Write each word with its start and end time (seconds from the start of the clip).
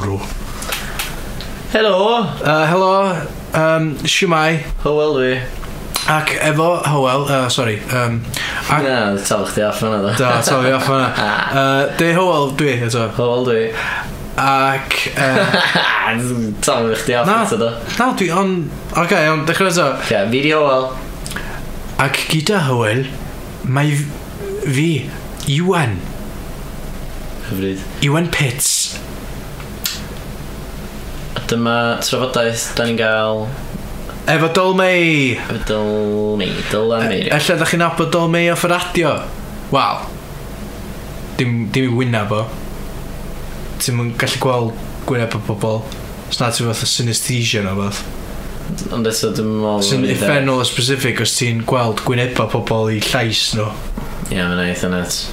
bro. 0.00 0.20
Helo! 1.72 2.24
Uh, 2.42 2.66
helo, 2.66 2.90
um, 3.54 3.94
siwmai. 4.02 4.64
Hywel 4.82 5.12
dwi. 5.18 5.32
Ac 6.10 6.32
efo 6.42 6.82
Howell, 6.82 7.26
uh, 7.28 7.48
sorry. 7.48 7.78
Um, 7.92 8.22
ac... 8.70 8.82
Na, 8.82 9.14
tal 9.22 9.44
chdi 9.46 9.66
off 9.68 9.82
yna 9.84 10.00
dda. 10.02 10.14
Da, 10.18 10.30
tal 10.42 10.64
fi 10.64 10.72
off 10.74 10.88
yna. 10.90 11.10
Uh, 11.60 11.96
de 11.98 12.12
Howell 12.16 12.54
dwi, 12.58 12.74
eto. 12.88 13.04
Hywel 13.18 13.46
dwi. 13.50 13.62
Ac... 14.40 14.98
Uh, 16.10 16.48
tal 16.64 16.90
chdi 16.98 17.14
off 17.20 17.30
eto 17.36 17.60
dda. 17.60 17.70
Na, 18.00 18.10
dwi 18.18 18.30
on... 18.34 18.56
Oce, 18.90 19.04
okay, 19.04 19.28
on, 19.30 19.44
dechrau 19.46 19.70
eto. 19.70 19.90
Ie, 20.08 20.24
fi 20.32 20.44
di 20.48 20.54
Hywel. 20.54 20.88
Ac 22.00 22.24
gyda 22.32 22.64
Howell, 22.66 23.04
mae 23.68 23.92
fi, 24.64 24.90
Iwan. 25.50 26.00
Hyfryd. 27.50 27.84
Iwan 28.06 28.30
Pitts. 28.32 28.69
Dyma 31.50 31.98
trafodaeth 32.04 32.70
da 32.78 32.84
ni'n 32.86 32.98
gael 33.00 33.44
Efo 34.30 34.48
Dolmei! 34.54 35.32
efo 35.32 35.58
Dolmei, 35.66 36.52
Dolmei. 36.70 37.24
E, 37.26 37.30
ella 37.34 37.56
da 37.58 37.66
chi'n 37.66 37.82
abod 37.82 38.12
Dolmei 38.14 38.50
off 38.52 38.62
y 38.64 38.70
radio? 38.70 39.16
Wel, 39.72 40.04
dim, 41.40 41.64
dim 41.74 41.88
i 41.88 41.96
wyna 41.96 42.22
bo. 42.30 42.44
Ti'n 43.82 43.98
yn 44.04 44.12
gallu 44.20 44.38
gweld 44.44 44.78
gwyneb 45.08 45.34
o 45.34 45.42
bobl. 45.48 45.82
Os 46.30 46.38
na 46.38 46.52
ti'n 46.54 46.70
fath 46.70 46.84
o 46.86 46.90
synesthesia 46.92 47.64
neu 47.66 47.80
fath. 47.80 48.04
Ond 48.94 49.10
eto 49.10 49.32
dim 49.34 49.64
ôl... 49.66 49.82
Sy'n 49.82 50.06
bod 50.06 50.54
o 50.54 50.60
specific 50.68 51.24
os 51.24 51.34
ti'n 51.40 51.64
gweld 51.66 52.04
gwyneba 52.06 52.46
pobl 52.52 52.94
i 52.94 53.02
llais 53.10 53.48
nhw. 53.58 53.66
Ie, 54.30 54.38
mae'n 54.38 54.66
eitha 54.68 54.92
net. 54.92 55.24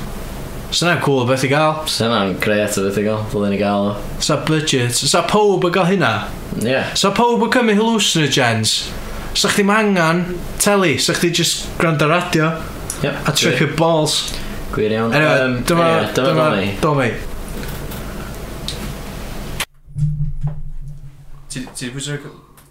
Sa'n 0.67 0.89
na'n 0.91 1.01
cool 1.03 1.21
o 1.23 1.27
beth 1.27 1.45
i 1.47 1.51
gael. 1.51 1.77
Sa'n 1.87 2.11
yna'n 2.11 2.33
gret 2.43 2.75
o 2.79 2.83
beth 2.87 2.99
i 2.99 3.05
gael. 3.05 3.21
Dylwn 3.31 3.55
i 3.55 3.59
gael 3.61 3.91
o. 3.91 3.93
Sa 4.23 4.39
budget. 4.47 4.97
Sa 4.97 5.23
pob 5.29 5.63
yn 5.63 5.75
gael 5.75 5.87
hynna. 5.93 6.11
Ie. 6.57 6.73
Yeah. 6.73 6.91
Sa'n 6.99 7.15
pob 7.15 7.45
yn 7.45 7.53
cymryd 7.53 7.79
hallucinogens. 7.79 8.75
Sa 9.37 9.53
chdi 9.53 9.63
angan 9.71 10.25
teli. 10.59 10.97
Sa 10.99 11.15
chdi 11.15 11.31
just 11.39 11.69
gwrando 11.79 12.09
radio. 12.11 12.51
Yep. 13.05 13.23
A 13.29 13.35
tripio 13.37 13.71
balls. 13.79 14.19
Gwir 14.75 14.91
iawn. 14.97 15.15
Anyway, 15.15 15.39
um, 15.45 15.57
dyma, 15.63 15.87
yeah, 15.87 16.13
dyma, 16.13 16.35
dyma, 16.35 16.51
dyma, 16.51 16.77
dyma, 16.83 17.07
dyma, 17.07 17.35
Ti 21.77 21.85
wedi 21.85 21.93
pwysio 21.93 22.17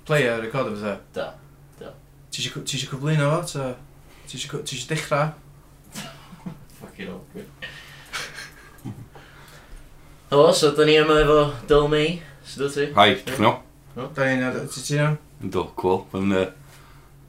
play 0.04 0.28
a 0.28 0.36
record 0.40 0.66
o 0.68 0.70
bethau? 0.74 0.98
Da. 1.14 1.26
Da. 1.80 1.92
Ti 2.30 2.42
eisiau 2.42 2.62
cyflwyno 2.66 3.30
fo? 3.46 3.70
Ti 4.26 4.36
eisiau 4.36 4.62
dechrau? 4.90 5.32
Fucking 6.80 7.08
awkward. 7.08 7.66
O, 10.30 10.52
so 10.52 10.72
da 10.74 10.84
ni 10.84 10.96
yma 10.98 11.20
efo 11.22 11.36
Dyl 11.70 11.84
May, 11.86 12.16
sydd 12.42 12.64
o 12.66 12.68
ti? 12.74 12.84
Hai, 12.96 13.12
dych 13.22 13.36
yn 13.38 13.46
o. 13.46 13.52
Da 13.94 14.24
ni'n 14.26 14.40
adeg, 14.42 14.64
ti 14.74 14.80
ti'n 14.82 14.96
iawn? 14.98 15.18
Ynddo, 15.38 15.62
cool. 15.78 16.00
Mae'n 16.10 16.32
uh, 16.34 16.46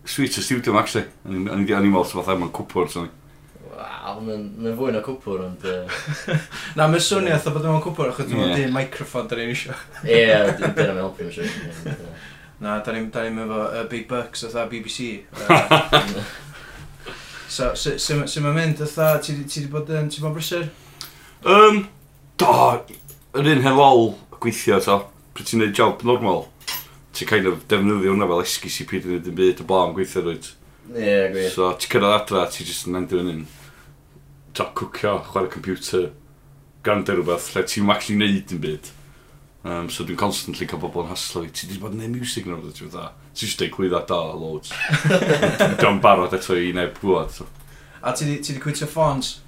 sweet 0.09 0.39
o 0.39 0.41
studio 0.41 0.71
yma, 0.73 0.81
actually. 0.81 1.05
O'n 1.29 1.43
i'n 1.61 1.67
meddwl 1.67 2.07
sef 2.09 2.17
fatha, 2.17 2.33
mae'n 2.41 2.49
cwpwr, 2.57 2.87
sy'n 2.89 3.11
Waw, 3.77 4.17
mae'n 4.25 4.73
fwy 4.79 4.95
na 4.95 5.03
cwpwr, 5.05 5.43
ond... 5.45 5.67
Na, 6.79 6.87
mae'n 6.87 7.03
swnio 7.05 7.35
eitha 7.35 7.53
bod 7.53 7.67
yma'n 7.69 7.83
cwpwr, 7.85 8.09
achos 8.15 8.31
dwi'n 8.31 8.41
meddwl 8.41 8.73
microfon 8.73 9.29
da 9.29 9.37
ni'n 9.37 9.53
isio. 9.53 9.77
Ie, 10.01 10.23
dyna 10.57 10.71
mae'n 10.73 11.03
helpu, 11.03 11.27
mae'n 11.27 11.35
siŵr. 11.37 12.01
Na, 12.65 12.79
da 12.81 12.95
ni'n 12.95 13.11
ni 13.13 13.43
efo 13.43 13.59
uh, 13.67 13.83
Big 13.91 14.07
Bucks, 14.09 14.41
eitha 14.47 14.63
BBC. 14.71 15.11
Uh, 15.37 16.17
so, 17.59 17.69
sy'n 17.77 18.01
so, 18.01 18.41
mynd, 18.47 18.81
eitha, 18.81 19.11
ti 19.21 19.37
wedi 19.37 19.69
bod 19.77 19.93
yn, 19.93 20.09
ti'n 20.09 20.25
bod 20.25 20.33
brysur? 20.39 20.65
Um, 21.45 21.85
do, 22.37 22.53
yr 23.37 23.49
un 23.53 23.63
hen 23.65 23.79
gweithio 24.37 24.79
to, 24.83 24.99
pryd 25.33 25.49
ti'n 25.49 25.61
gwneud 25.61 25.77
job 25.77 26.03
normal, 26.07 26.45
ti'n 27.17 27.29
kind 27.29 27.49
of 27.49 27.63
defnyddio 27.71 28.13
hwnna 28.13 28.29
fel 28.29 28.43
esgus 28.43 28.81
i 28.83 28.87
pryd 28.89 29.07
yn 29.07 29.17
ydyn 29.19 29.37
byd 29.37 29.63
y 29.63 29.67
blaen 29.69 29.95
gweithio 29.97 30.23
rwy'n. 30.25 30.51
Ie, 30.93 31.01
yeah, 31.01 31.25
gwir. 31.33 31.49
So, 31.53 31.71
ti'n 31.73 31.93
cyrraedd 31.95 32.19
adra, 32.21 32.45
ti'n 32.53 32.69
just 32.69 32.87
yn 32.89 32.99
endio 33.01 33.23
yn 33.23 33.31
un, 33.33 33.41
to, 34.53 34.67
cwcio, 34.77 35.17
chwarae 35.31 35.51
computer, 35.53 36.11
gwrando 36.85 37.17
rhywbeth, 37.17 37.49
lle 37.55 37.65
ti'n 37.67 37.91
actually 37.93 38.21
neud 38.21 38.53
yn 38.55 38.63
byd. 38.63 38.93
Um, 39.67 39.89
so 39.91 40.05
dwi'n 40.07 40.19
constantly 40.21 40.67
cael 40.69 40.79
bobl 40.79 41.03
yn 41.03 41.09
haslo 41.09 41.41
i, 41.43 41.49
ti 41.51 41.65
wedi 41.67 41.81
bod 41.81 41.97
yn 41.97 42.05
neud 42.05 42.21
music 42.21 42.45
yn 42.47 42.55
o'r 42.55 42.69
ti'n 42.69 42.93
dda. 42.93 43.09
Ti'n 43.33 43.41
just 43.41 43.59
deud 43.59 43.73
gwydda 43.73 44.03
da, 44.07 44.21
loads. 44.37 44.71
dwi'n 45.81 45.99
barod 46.03 46.37
eto 46.37 46.55
i 46.55 46.69
neb 46.77 46.95
gwybod. 47.01 47.33
So. 47.33 47.49
A 48.05 48.13
ti 48.15 48.29
wedi 48.29 48.61
quitio 48.63 48.87
ffons? 48.87 49.39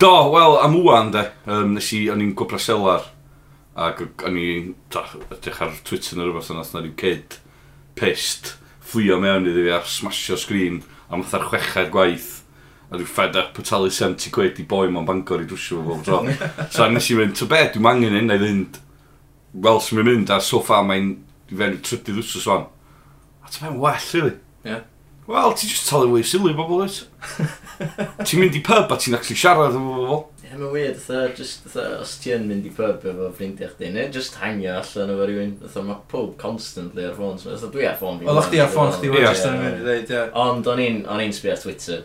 Do, 0.00 0.30
wel, 0.32 0.62
am 0.62 0.74
wwan 0.80 1.10
de, 1.12 1.26
um, 1.44 1.74
nes 1.76 1.90
i, 1.92 2.06
o'n 2.08 2.22
i'n 2.24 2.30
gwybra 2.32 2.56
selar, 2.56 3.02
ac 3.76 3.98
o'n 4.24 4.38
i'n 4.40 4.70
edrych 4.96 5.58
ar 5.60 5.74
Twitter 5.84 6.16
neu 6.16 6.30
rhywbeth 6.30 6.48
yna, 6.54 6.62
na 6.64 6.80
ryw 6.80 6.94
kid 7.02 7.36
pissed, 8.00 8.54
fflio 8.80 9.18
mewn 9.20 9.50
iddi 9.50 9.66
fi 9.66 9.74
a 9.76 9.82
smasio 9.84 10.38
sgrin, 10.40 10.78
am 11.12 11.20
math 11.20 11.36
chweched 11.50 11.92
gwaith, 11.92 12.30
a 12.88 12.96
dwi'n 12.96 13.10
fed 13.12 13.36
up 13.42 13.60
o 13.60 13.64
talu 13.68 13.90
70 13.92 14.32
quid 14.32 14.62
i 14.62 14.66
boi 14.70 14.86
ma'n 14.88 15.04
bangor 15.10 15.44
i 15.44 15.50
drwsio 15.50 15.82
fo 15.82 15.90
bob 15.90 16.08
tro. 16.08 16.22
so 16.72 16.88
nes 16.88 17.10
i 17.12 17.18
fynd, 17.20 17.36
to 17.36 17.50
bed, 17.52 17.74
dwi'n 17.74 17.92
angen 17.92 18.16
hyn, 18.16 18.32
neu 18.32 18.40
fynd, 18.40 18.80
wel, 19.66 19.82
sy'n 19.84 20.00
mynd, 20.08 20.32
a 20.32 20.40
so 20.40 20.62
far 20.64 20.88
mae'n, 20.88 21.12
dwi'n 21.50 21.60
fewn 21.60 21.76
i 21.76 21.82
trydydd 21.90 22.22
wsos 22.24 22.48
o'n. 22.56 22.64
A 23.44 23.52
ti'n 23.52 23.68
mynd 23.68 23.84
well, 23.84 24.08
really. 24.14 24.38
Yeah. 24.64 24.88
Wel, 25.30 25.52
ti'n 25.54 25.70
just 25.70 25.86
talu 25.86 26.10
wei 26.10 26.26
sylwi 26.26 26.52
bobl 26.58 26.82
oes. 26.82 27.04
ti'n 28.26 28.40
mynd 28.42 28.56
i 28.58 28.62
pub 28.66 28.90
a 28.90 28.96
ti'n 28.98 29.14
actually 29.14 29.38
siarad 29.38 29.76
efo 29.78 29.94
bobl. 29.94 30.22
Ie, 30.42 30.56
mae'n 30.56 30.72
weird, 30.74 30.96
fatha, 30.98 31.28
just, 31.38 31.68
fatha, 31.68 32.00
os 32.02 32.16
ti'n 32.18 32.48
mynd 32.48 32.64
i 32.66 32.72
pub 32.74 33.04
efo 33.06 33.28
ffrindiau 33.36 33.70
chdi, 33.70 33.92
neu 33.94 34.08
just 34.10 34.40
hangio 34.40 34.72
allan 34.80 35.12
efo 35.14 35.28
rhywun, 35.28 35.52
fatha, 35.60 35.84
mae 35.86 36.00
pob 36.10 36.32
constantly 36.40 37.06
ar 37.06 37.14
ffôn, 37.14 37.38
fatha, 37.38 37.70
dwi 37.70 37.86
ar 37.86 37.94
ffôn 38.00 38.18
fi. 38.18 38.26
Oedd 38.32 38.48
chdi 38.48 38.62
ar 38.64 38.72
ffôn 38.72 38.90
chdi 38.96 39.12
wedi 39.12 39.28
just 39.28 39.46
yn 39.46 39.60
mynd 39.60 39.76
i 39.76 39.84
ddeud, 39.84 40.10
ie. 40.16 40.24
Ond 40.42 40.72
o'n 40.72 40.82
i'n, 40.82 40.98
o'n 41.06 41.22
i'n 41.22 41.36
sbio 41.36 41.54
ar 41.54 41.62
Twitter, 41.62 42.02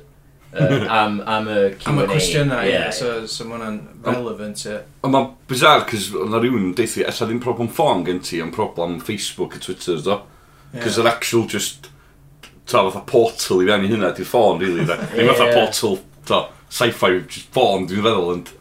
uh, 0.53 0.85
am, 0.99 1.17
am 1.25 1.49
y 1.49 1.57
Q&A. 1.79 1.95
Am 1.95 2.03
y 2.03 2.07
cwestiynau, 2.11 2.69
ie, 2.69 2.83
so, 2.99 3.15
so 3.31 3.49
mae 3.49 3.57
hwnna'n 3.57 3.81
relevant, 4.05 4.67
ie. 4.69 4.77
Ond 5.01 5.17
mae'n 5.17 5.33
bizar, 5.49 5.87
cys 5.89 6.11
oedd 6.13 6.37
rhywun 6.37 6.69
yn 6.69 6.77
deithio, 6.77 7.09
esa 7.09 7.25
ddim 7.25 7.41
problem 7.41 7.73
ffôn 7.73 8.05
gen 8.05 8.21
ti, 8.21 8.43
ond 8.45 8.53
problem 8.53 8.99
Facebook 9.01 9.57
a 9.57 9.65
Twitter, 9.65 9.97
do. 10.05 10.21
Cys 10.77 11.01
yr 11.01 11.09
actual 11.09 11.49
just, 11.49 11.89
ta, 12.65 12.83
fatha 12.89 13.05
portal 13.09 13.63
i 13.63 13.69
fewn 13.69 13.87
i 13.87 13.93
hynna, 13.93 14.11
di'r 14.17 14.29
ffôn, 14.29 14.61
really, 14.61 14.85
da. 14.89 14.99
Ddim 15.13 15.31
fatha 15.31 15.49
portal, 15.53 15.97
ta, 16.27 16.43
sci-fi 16.69 17.17
ffôn, 17.55 17.89
dwi'n 17.89 18.05
feddwl, 18.05 18.29
ond... 18.35 18.53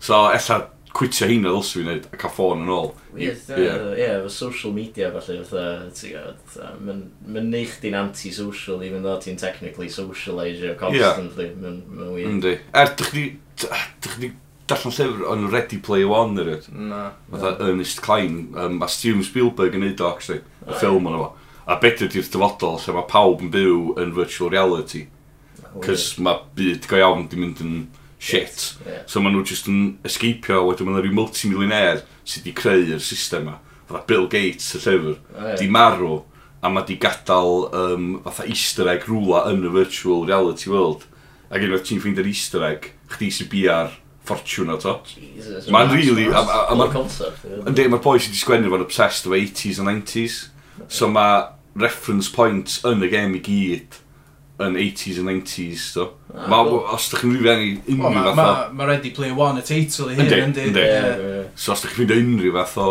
So, 0.00 0.22
ella 0.32 0.62
cwitio 0.96 1.28
heina 1.28 1.52
ddylsw 1.52 1.80
i 1.80 1.84
wneud, 1.84 2.06
a 2.10 2.18
cael 2.18 2.32
ffôn 2.34 2.64
yn 2.64 2.72
ôl. 2.74 2.90
Ie, 3.20 3.30
efo 3.30 4.30
social 4.32 4.74
media, 4.74 5.10
falle, 5.14 5.44
fatha, 5.46 5.88
ti'n 5.96 6.16
gwybod, 6.16 7.00
mae'n 7.28 7.50
neud 7.52 7.72
chdi'n 7.76 7.98
anti-social, 8.00 8.84
even 8.86 9.04
though 9.06 9.20
ti'n 9.22 9.38
technically 9.40 9.90
socialisio 9.92 10.74
constantly, 10.80 11.50
mae'n 11.60 11.82
wir. 12.16 12.30
Yndi. 12.30 12.56
Er, 12.72 12.94
dych 12.98 13.12
chi 13.14 14.32
darllen 14.70 14.94
llyfr 14.94 15.26
o'n 15.30 15.48
Ready 15.50 15.80
Player 15.82 16.10
One, 16.10 16.38
yr 16.40 16.54
yd? 16.56 16.70
Na. 16.74 17.02
Fatha 17.32 17.56
Ernest 17.66 18.02
Klein, 18.04 18.42
um, 18.58 18.80
a 18.82 18.88
Steven 18.90 19.24
Spielberg 19.26 19.76
yn 19.76 19.84
neud 19.86 20.02
o, 20.02 20.10
actually, 20.14 20.42
y 20.66 20.74
ffilm 20.74 21.08
o'n 21.10 21.18
efo 21.18 21.30
a 21.70 21.78
beth 21.78 22.02
ydy'r 22.06 22.26
dyfodol 22.26 22.80
lle 22.82 22.96
mae 22.96 23.08
pawb 23.10 23.42
yn 23.44 23.50
byw 23.54 23.80
yn 24.02 24.14
virtual 24.16 24.50
reality. 24.50 25.06
Oh, 25.70 25.80
Cys 25.84 26.16
mae 26.18 26.42
byd 26.58 26.88
go 26.90 26.98
iawn 26.98 27.28
di 27.30 27.38
mynd 27.38 27.62
yn 27.62 27.74
shit. 28.18 28.72
Yeah. 28.86 29.04
So 29.06 29.22
maen 29.22 29.36
nhw 29.36 29.44
jyst 29.46 29.70
yn 29.70 30.00
escapio, 30.06 30.64
wedyn 30.66 30.88
maen 30.88 30.98
nhw 30.98 31.04
rhyw 31.06 31.16
multimillionaire 31.16 32.02
sydd 32.24 32.42
wedi 32.42 32.56
creu'r 32.58 33.04
system 33.04 33.46
yma. 33.46 33.60
Fytha 33.86 34.02
Bill 34.08 34.26
Gates, 34.30 34.68
y 34.74 34.82
llyfr, 34.82 35.14
oh, 35.14 35.46
yeah. 35.46 35.56
di 35.58 35.70
marw, 35.70 36.20
a 36.60 36.70
mae 36.70 36.86
di 36.88 36.98
gadael 37.00 37.64
um, 37.70 38.10
fatha 38.26 38.48
easter 38.50 38.90
egg 38.90 39.06
rwla 39.08 39.46
yn 39.50 39.64
y 39.64 39.72
virtual 39.74 40.26
reality 40.26 40.70
world. 40.70 41.06
Ac 41.50 41.64
unwaith 41.64 41.86
ti'n 41.86 42.02
ffeindio'r 42.02 42.28
easter 42.30 42.66
egg, 42.66 42.90
chdi 43.14 43.30
sy'n 43.34 43.50
biar 43.50 43.94
ffortiwn 44.28 44.74
o 44.74 44.76
to. 44.82 44.98
Jesus. 45.14 45.70
Mae'n 45.72 45.94
really... 45.94 46.26
Mae'n 46.34 46.92
concept. 46.92 47.46
Yndi, 47.62 47.86
mae'r 47.90 48.04
boi 48.04 48.18
sydd 48.18 48.34
wedi 48.34 48.42
sgwennu 48.42 48.74
fo'n 48.74 48.84
obsessed 48.84 49.30
efo 49.30 49.38
80s 49.38 49.80
a 49.80 49.88
90s. 49.88 50.42
So 50.90 51.08
mae 51.10 51.48
reference 51.82 52.30
points 52.32 52.80
yn 52.88 53.04
y 53.06 53.10
gem 53.12 53.36
i 53.38 53.42
gyd 53.44 54.00
yn 54.60 54.76
80s 54.76 55.20
a 55.20 55.26
90s. 55.26 55.84
So. 55.94 56.06
Ah, 56.34 56.48
ma, 56.50 56.62
cool. 56.64 56.82
Os 56.92 57.08
ydych 57.08 57.24
chi'n 57.24 57.36
rhywbeth 57.36 57.62
i 57.64 57.94
unrhyw 57.96 58.24
fath 58.26 58.34
o... 58.34 58.40
Ma, 58.40 58.48
ma 58.76 58.88
Ready 58.90 59.12
Player 59.16 59.36
One 59.36 59.62
y 59.62 59.66
teitl 59.66 60.10
i 60.12 60.18
hyn, 60.18 60.34
yndi. 60.50 60.66
Yndi, 60.70 60.88
So 61.54 61.74
os 61.74 61.84
ydych 61.84 61.96
chi'n 61.96 62.10
ffeindio 62.10 62.26
unrhyw 62.26 62.58
fath 62.58 62.76
o 62.82 62.88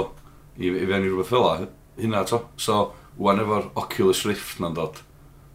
i, 0.57 0.71
i 0.71 0.88
fewn 0.88 1.06
i 1.06 1.12
rhywbeth 1.12 1.31
fel 1.33 1.68
hynna 2.00 2.25
to. 2.30 2.41
So, 2.57 2.81
wan 3.19 3.41
efo'r 3.44 3.69
Oculus 3.80 4.25
Rift 4.27 4.62
na'n 4.63 4.77
dod. 4.77 5.01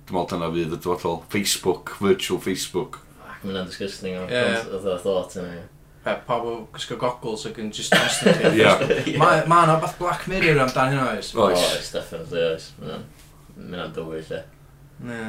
Dwi'n 0.04 0.18
meddwl 0.18 0.30
dyna 0.34 0.50
fydd 0.52 0.74
y 0.76 0.80
dyfodol 0.84 1.22
Facebook, 1.32 1.94
virtual 2.04 2.42
Facebook. 2.44 3.00
Fuck, 3.22 3.46
mae'n 3.46 3.70
disgusting 3.70 4.18
o'r 4.20 4.32
yeah. 4.32 4.98
thought 5.00 5.38
yna. 5.40 5.64
Pe, 6.04 6.18
o 6.28 6.56
gysgo 6.74 6.98
goggles 7.00 7.46
ac 7.48 7.58
yn 7.62 7.70
just 7.72 7.94
constantly. 7.96 8.66
Mae 9.16 9.44
yna 9.48 9.78
beth 9.80 9.96
Black 9.96 10.26
Mirror 10.28 10.66
amdan 10.66 10.92
hynna 10.92 11.06
oes. 11.14 11.32
Oes. 11.32 11.64
Oes, 11.72 11.92
definitely 11.94 12.44
oes 12.50 12.68
mynd 13.56 13.86
am 13.86 13.96
dywyll 13.96 14.28
lle. 14.30 14.44
Ne. 15.04 15.22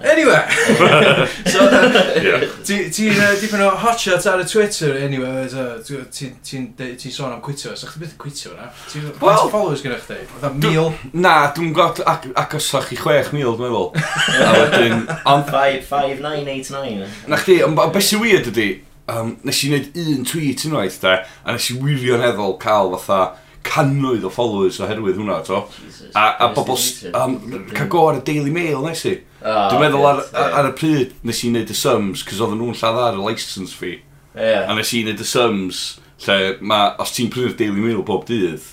Anyway! 0.00 0.40
so, 1.52 1.66
uh, 1.68 2.46
ti'n 2.64 3.12
uh, 3.12 3.34
dipyn 3.38 3.62
o 3.62 3.68
hotshots 3.82 4.26
ar 4.30 4.40
y 4.42 4.46
Twitter, 4.48 4.96
anyway, 5.04 5.44
ti'n 5.84 6.06
ti, 6.10 6.30
ti, 6.42 6.88
ti 6.98 7.12
sôn 7.12 7.34
am 7.34 7.42
cwitio, 7.44 7.74
so 7.76 7.90
chdi 7.90 8.02
beth 8.02 8.14
yn 8.14 8.20
cwitio 8.22 8.54
na? 8.56 8.70
Ti'n 8.90 9.10
well, 9.20 9.50
followers 9.52 9.84
gyda 9.84 9.98
chdi? 10.00 10.22
Fytha 10.32 10.52
mil? 10.56 10.90
Na, 11.12 11.34
dwi'n 11.54 11.74
gwybod 11.76 12.02
ac, 12.08 12.30
agosach 12.40 12.90
i 12.94 12.98
6,000, 12.98 13.36
dwi'n 13.36 13.60
meddwl. 13.60 13.92
A 14.48 14.54
wedyn... 14.56 15.04
5989. 15.52 17.04
Na 17.30 17.42
chdi, 17.42 17.60
ond 17.66 17.78
beth 17.78 18.08
sy'n 18.08 18.24
weird 18.24 18.50
ydi, 18.50 18.70
um, 19.12 19.36
nes 19.46 19.62
i 19.62 19.70
wneud 19.70 20.02
un 20.02 20.26
tweet 20.32 20.66
unwaith, 20.70 20.98
da, 21.04 21.20
a 21.44 21.54
nes 21.54 21.70
i 21.70 21.78
wirioneddol 21.78 22.58
cael 22.62 22.96
fatha 22.96 23.22
cannoedd 23.66 24.24
o 24.26 24.30
followers 24.32 24.80
oherwydd 24.82 25.18
hwnna, 25.20 25.38
to. 25.46 25.62
Jesus 25.82 26.14
a, 26.14 26.26
a 26.44 26.48
bobl... 26.54 26.76
Um, 27.14 27.38
Cago 27.72 28.06
ar 28.08 28.20
y 28.20 28.24
Daily 28.26 28.52
Mail 28.54 28.82
nes 28.84 29.04
i. 29.08 29.16
Oh, 29.42 29.68
Dwi'n 29.72 29.82
meddwl 29.86 30.06
ar, 30.08 30.22
yeah. 30.28 30.58
ar, 30.60 30.68
y 30.70 30.74
pryd 30.78 31.14
nes 31.26 31.42
i 31.42 31.50
wneud 31.50 31.72
y 31.72 31.76
sums, 31.76 32.24
cos 32.26 32.42
oedden 32.42 32.60
nhw'n 32.62 32.78
lladd 32.78 33.00
ar 33.06 33.18
y 33.18 33.24
license 33.24 33.74
fee. 33.78 34.00
Yeah. 34.36 34.68
A 34.70 34.76
nes 34.78 34.92
i 34.94 35.02
wneud 35.04 35.22
y 35.22 35.28
sums, 35.28 35.82
lle 36.26 36.38
ma, 36.60 36.84
os 37.02 37.14
ti'n 37.16 37.32
prynu'r 37.32 37.56
Daily 37.58 37.82
Mail 37.82 38.04
bob 38.06 38.26
dydd, 38.28 38.66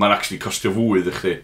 mae'n 0.00 0.14
actually 0.16 0.40
costio 0.42 0.72
fwy 0.74 1.04
ddech 1.04 1.22
chi. 1.22 1.34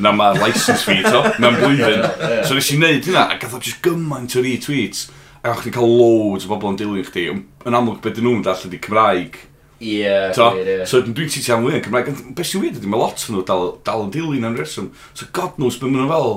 Na 0.00 0.14
mae'r 0.16 0.40
license 0.40 0.84
fee, 0.86 1.02
to, 1.06 1.24
mewn 1.42 1.58
blwyddyn. 1.60 2.04
yeah. 2.06 2.42
So 2.48 2.58
nes 2.58 2.70
i 2.72 2.78
wneud 2.80 3.08
hynna, 3.08 3.26
a 3.34 3.40
gath 3.40 3.56
o 3.56 3.62
just 3.62 3.82
gymaint 3.84 4.36
o 4.38 4.44
retweets. 4.46 5.08
A 5.40 5.54
o'ch 5.54 5.62
chi'n 5.64 5.72
cael 5.72 5.88
loads 5.88 6.44
o 6.44 6.50
bobl 6.52 6.74
yn 6.74 6.80
dilyn 6.80 7.06
chdi. 7.06 7.30
Yn 7.64 7.76
amlwg, 7.76 8.02
beth 8.04 8.18
dyn 8.18 8.26
nhw'n 8.28 8.42
dall 8.44 8.66
ydi 8.68 8.80
Cymraeg 8.84 9.38
Ie, 9.80 10.02
yeah, 10.04 10.84
So 10.84 11.00
dwi'n 11.00 11.28
ti 11.32 11.40
ti 11.40 11.52
am 11.54 11.62
wyne'n 11.64 11.80
Cymraeg. 11.86 12.10
Beth 12.36 12.48
sy'n 12.50 12.60
wir 12.60 12.74
ydy, 12.76 12.88
mae 12.90 13.00
lot 13.00 13.22
o'n 13.24 13.38
nhw 13.38 13.44
dal, 13.48 13.62
dal 13.86 14.02
yn 14.04 14.10
dilyn 14.12 14.44
am 14.44 14.58
reswm. 14.58 14.90
So 15.16 15.28
god 15.32 15.56
knows 15.56 15.78
beth 15.80 15.88
maen 15.88 16.04
nhw 16.04 16.10
fel, 16.10 16.34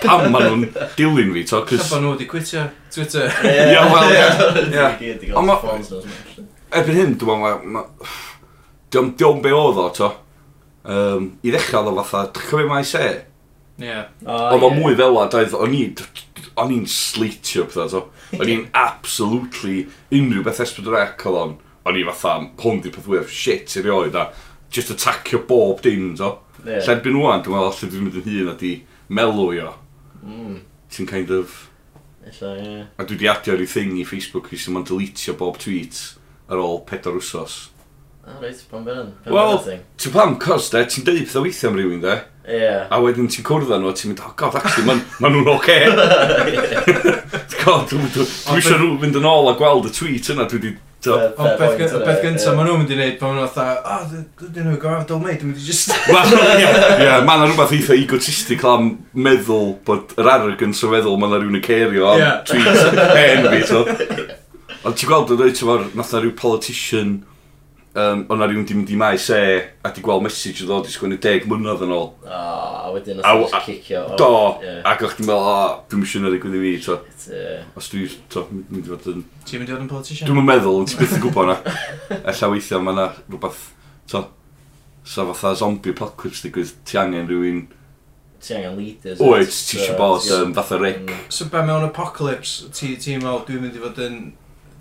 pam 0.00 0.30
maen 0.32 0.46
nhw'n 0.48 0.86
dilyn 0.96 1.34
fi. 1.34 1.42
So, 1.50 1.60
cys... 1.68 1.82
Chyba 1.84 2.00
nhw 2.00 2.14
wedi 2.14 2.28
gwitio 2.30 2.62
Twitter. 2.94 3.28
Ie, 3.44 3.82
wel, 3.92 4.14
ie. 4.16 5.32
Ond 5.36 5.50
mae... 5.50 5.76
Erbyn 6.76 6.96
hyn, 7.02 7.12
dwi'n 7.20 7.44
meddwl, 7.44 8.14
diom, 8.96 9.12
diom 9.20 9.44
be 9.44 9.52
oedd 9.52 9.82
o, 9.82 9.86
to. 10.00 10.10
Um, 10.88 11.28
I 11.44 11.52
ddechrau 11.52 11.84
oedd 11.90 12.00
o 12.00 12.06
fatha, 12.06 12.46
chyfyd 12.48 12.72
mae 12.72 12.88
se. 12.88 13.04
Ie. 13.82 14.00
Oedd 14.24 14.64
o 14.64 14.72
mwy 14.72 14.96
fel 14.96 15.20
a, 15.20 15.28
doedd, 15.36 15.52
o'n 15.60 15.76
i, 15.76 15.84
o'n 16.56 16.72
i'n 16.72 16.88
sleitio 16.88 17.68
pethau, 17.68 17.92
to. 17.92 18.40
O'n 18.40 18.56
i'n 18.56 18.66
absolutely 18.72 19.84
unrhyw 20.16 20.48
beth 20.48 20.64
esbyd 20.64 20.88
o'r 20.88 21.00
ec 21.04 21.28
oedd 21.28 21.40
o'n 21.44 21.56
o'n 21.86 22.00
i 22.00 22.04
fatha, 22.08 22.40
hwn 22.62 22.82
di 22.82 22.90
peth 22.94 23.06
fwyaf 23.06 23.30
shit 23.30 23.76
i 23.78 23.84
rioed 23.84 24.16
a 24.18 24.26
just 24.72 24.90
attackio 24.90 25.42
bob 25.46 25.82
dim, 25.84 26.14
to. 26.18 26.32
Yeah. 26.64 26.82
Llerbyn 26.82 27.20
wwan, 27.20 27.44
dwi'n 27.44 27.54
meddwl 27.54 27.70
allan 27.70 27.92
dwi'n 27.92 28.06
mynd 28.08 28.18
yn 28.20 28.26
hun 28.26 28.50
a 28.50 28.56
di 28.58 28.72
melw 29.14 29.46
i 29.54 29.62
o. 29.62 29.72
Mm. 30.24 30.58
Ti'n 30.92 31.10
kind 31.10 31.30
of... 31.30 31.54
Ella, 32.26 32.52
ie. 32.56 32.66
Yeah. 32.66 32.84
A 32.98 33.06
dwi 33.06 33.20
di 33.20 33.30
adio 33.30 33.54
rhyw 33.54 33.70
thing 33.70 33.94
i 34.00 34.06
Facebook 34.08 34.50
i 34.50 34.58
sy'n 34.58 34.74
ma'n 34.74 34.86
deletio 34.88 35.36
bob 35.38 35.60
tweet 35.62 36.00
ar 36.50 36.62
ôl 36.62 36.82
pedwar 36.88 37.20
wsos. 37.20 37.68
Ah, 38.26 38.40
reit, 38.42 38.64
pan 38.66 38.82
ben 38.82 39.12
Wel, 39.30 39.60
ti'n 39.94 40.14
pam, 40.14 40.34
cos 40.42 40.72
de, 40.72 40.82
ti'n 40.90 41.06
deud 41.06 41.22
pethau 41.28 41.46
weithio 41.46 41.70
am 41.70 41.78
rhywun, 41.78 42.02
de. 42.02 42.16
Ie. 42.48 42.58
Yeah. 42.64 42.90
A 42.90 42.98
wedyn 43.02 43.30
ti'n 43.30 43.46
cwrdd 43.46 43.70
â 43.70 43.78
nhw, 43.78 43.94
ti'n 43.94 44.10
mynd, 44.10 44.24
oh 44.26 44.34
god, 44.34 44.58
actually, 44.58 44.88
ma'n 44.88 45.04
ma 45.22 45.30
nhw'n 45.30 45.52
oce. 45.54 45.78
Okay. 45.86 47.14
god, 47.62 47.86
dwi'n 47.92 48.02
mynd, 48.02 48.18
dwi'n 48.18 48.98
mynd 49.04 49.20
yn 49.22 49.30
ôl 49.30 49.52
a 49.52 49.54
gweld 49.58 49.86
y 49.86 49.94
tweet 49.94 50.34
yna, 50.34 50.48
dwi 50.50 50.58
wedi 50.58 50.74
Do. 51.06 51.16
Ond 51.38 51.52
beth, 51.60 51.76
gyn, 51.78 51.92
beth 52.02 52.22
gyntaf, 52.24 52.56
maen 52.56 52.66
nhw'n 52.66 52.80
mynd 52.82 52.90
i 52.90 52.96
wneud, 52.96 53.18
pan 53.20 53.30
maen 53.30 53.38
nhw'n 53.44 53.52
fatha, 53.54 53.76
o, 53.86 54.46
dyn 54.46 54.66
nhw'n 54.66 54.80
gorau 54.82 55.04
dol 55.06 55.22
meid, 55.22 55.38
dwi'n 55.40 55.52
mynd 55.52 55.62
i 55.62 55.66
just... 55.68 55.92
Wel, 56.10 56.34
ie, 56.34 57.12
maen 57.28 57.44
nhw'n 57.44 57.52
rhywbeth 57.52 57.76
eitha 57.76 57.98
egotistic 58.00 58.64
am 58.66 58.90
meddwl 59.26 59.76
bod 59.86 60.16
yr 60.18 60.32
arrogance 60.32 60.82
o 60.82 60.90
feddwl 60.90 61.20
maen 61.22 61.36
nhw'n 61.36 61.44
rhywun 61.44 61.60
yn 61.60 61.66
cerio 61.68 62.10
am 62.10 62.26
tweet 62.48 62.66
hen 63.14 63.46
fi, 63.52 63.62
so. 63.70 63.84
Ond 64.86 64.98
ti'n 64.98 65.10
gweld, 65.10 65.30
dwi'n 65.30 65.40
dweud, 65.40 65.56
ti'n 65.56 65.70
gweld, 65.70 65.96
nath 65.98 66.12
na 66.14 66.22
rhyw 66.24 66.34
politician 66.42 67.16
um, 67.96 68.24
o'na 68.32 68.46
rhywun 68.48 68.66
di 68.68 68.76
mynd 68.76 68.90
i 68.92 68.98
mai 69.00 69.16
se 69.20 69.38
a 69.82 69.92
di 69.94 70.02
gweld 70.04 70.24
message 70.26 70.64
o 70.64 70.68
ddod 70.68 70.88
i 70.88 70.92
sgwini 70.92 71.18
deg 71.22 71.46
mlynedd 71.48 71.84
yn 71.86 71.94
ôl. 71.96 72.10
O, 72.22 72.40
a 72.82 72.90
wedyn 72.94 73.22
os 73.22 73.28
oes 73.30 73.56
cicio. 73.66 74.02
Do, 74.20 74.28
ac 74.86 75.04
o'ch 75.06 75.16
ti'n 75.18 75.28
meddwl, 75.28 75.48
o, 75.52 75.70
dwi'n 75.90 76.02
mysio 76.04 76.22
na 76.22 76.32
ddigwydd 76.32 76.58
i 76.58 76.62
fi, 76.64 76.74
to. 76.86 76.98
Os 77.78 77.90
dwi'n, 77.92 78.18
to, 78.32 78.44
mynd 78.52 78.82
i 78.84 78.92
fod 78.92 79.08
yn... 79.14 79.24
Ti'n 79.48 79.62
mynd 79.62 79.72
i 79.72 79.76
fod 79.76 79.86
yn 79.86 79.90
politician? 79.94 80.30
Dwi'n 80.30 80.48
meddwl, 80.52 80.82
ond 80.82 80.92
ti 80.92 81.00
byth 81.00 81.16
yn 81.16 81.24
gwybod 81.24 81.50
na. 81.52 81.58
Ella 82.32 82.52
weithiau 82.52 82.84
mae 82.84 82.98
yna 82.98 83.08
rhywbeth, 83.24 83.64
to, 84.12 84.22
sa 85.06 85.26
fatha 85.32 85.56
zombie 85.58 85.96
apocalypse 85.96 86.44
digwydd, 86.46 86.76
ti 86.86 87.00
angen 87.00 87.28
rhywun 87.30 87.66
ti 88.42 88.54
angen 88.54 88.76
leaders. 88.76 89.20
Oed, 89.24 89.48
ti 89.48 89.80
eisiau 89.80 89.96
bod 89.98 90.26
fatha 90.56 90.78
Rick. 90.82 91.14
So 91.32 91.48
be 91.50 91.62
mewn 91.64 91.86
apocalypse, 91.88 92.68
ti'n 92.76 93.22
meddwl 93.24 93.46
dwi'n 93.48 93.64
mynd 93.64 93.78
i 93.78 93.82
fod 93.82 94.02
yn 94.04 94.18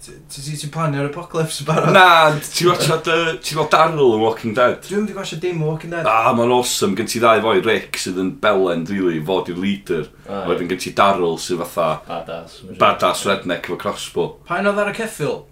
ti 0.06 0.42
ti 0.42 0.56
Ti'n 0.60 0.72
plannu 0.74 1.00
ar 1.02 1.08
apocalypse 1.10 1.64
yn 1.64 1.68
barod? 1.68 1.94
Na, 1.96 2.32
ti'n 2.40 2.70
gwachod, 2.70 3.10
ti'n 3.44 3.58
gweld 3.58 3.72
Daryl 3.74 4.14
yn 4.16 4.24
Walking 4.24 4.56
Dead? 4.58 4.78
Dwi'n 4.86 5.04
mynd 5.04 5.14
i 5.14 5.16
gwachod 5.18 5.42
dim 5.44 5.64
o 5.64 5.72
Walking 5.72 5.94
Dead. 5.94 6.08
Ah, 6.10 6.32
mae'n 6.38 6.54
awesome. 6.56 6.98
Gen 6.98 7.10
ti 7.12 7.22
ddau 7.24 7.42
foi 7.44 7.64
Rick 7.66 8.00
sydd 8.02 8.22
yn 8.22 8.32
belen, 8.44 8.86
really, 8.92 9.20
fod 9.26 9.52
i'r 9.52 9.60
leader. 9.62 10.08
A 10.30 10.46
wedyn 10.50 10.70
gen 10.72 10.82
ti 10.82 10.94
Daryl 10.98 11.38
sydd 11.42 11.62
fatha... 11.64 11.90
Badass. 12.08 12.62
Badass 12.82 13.26
redneck 13.30 13.70
efo 13.70 13.80
crossbow. 13.82 14.32
Pa'n 14.50 14.72
oedd 14.72 14.82
ar 14.84 14.94
y 14.94 14.96
ceffil? 14.98 15.44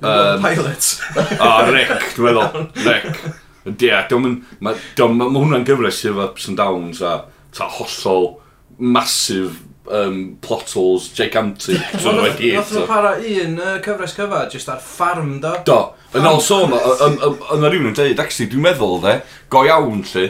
Um, 0.00 0.42
pilot. 0.44 0.90
ah, 1.44 1.62
Rick, 1.70 2.10
dwi'n 2.16 2.40
meddwl. 2.40 2.66
Rick. 2.86 3.22
Ie, 3.66 3.94
mae 4.22 4.36
ma, 4.62 4.76
ma 5.10 5.30
hwnna'n 5.32 5.64
gyfres 5.66 6.02
sydd 6.02 6.14
efo 6.14 6.28
ups 6.28 6.50
and 6.52 6.60
downs 6.60 7.00
a 7.02 7.16
ta 7.56 7.66
hollol 7.78 8.36
massive 8.78 9.64
um, 9.92 10.38
plot 10.42 10.72
holes 10.76 11.08
gigantic 11.14 11.80
trwy 12.00 12.16
wedi. 12.22 12.52
Nath 12.56 12.72
nhw 12.74 12.86
para 12.88 13.14
un 13.20 13.58
uh, 13.60 13.76
cyfres 13.84 14.16
cyfa, 14.16 14.42
just 14.52 14.70
ar 14.72 14.82
ffarm 14.82 15.38
do. 15.42 15.52
Do. 15.68 15.78
Yn 16.16 16.28
ôl 16.28 16.40
sôn, 16.44 16.72
yna 16.72 17.70
rhywun 17.70 17.90
yn 17.90 17.96
dweud, 17.96 18.20
actually, 18.22 18.48
dwi'n 18.52 18.64
meddwl 18.66 19.00
dde, 19.02 19.16
go 19.52 19.64
iawn 19.68 20.04
lle, 20.12 20.28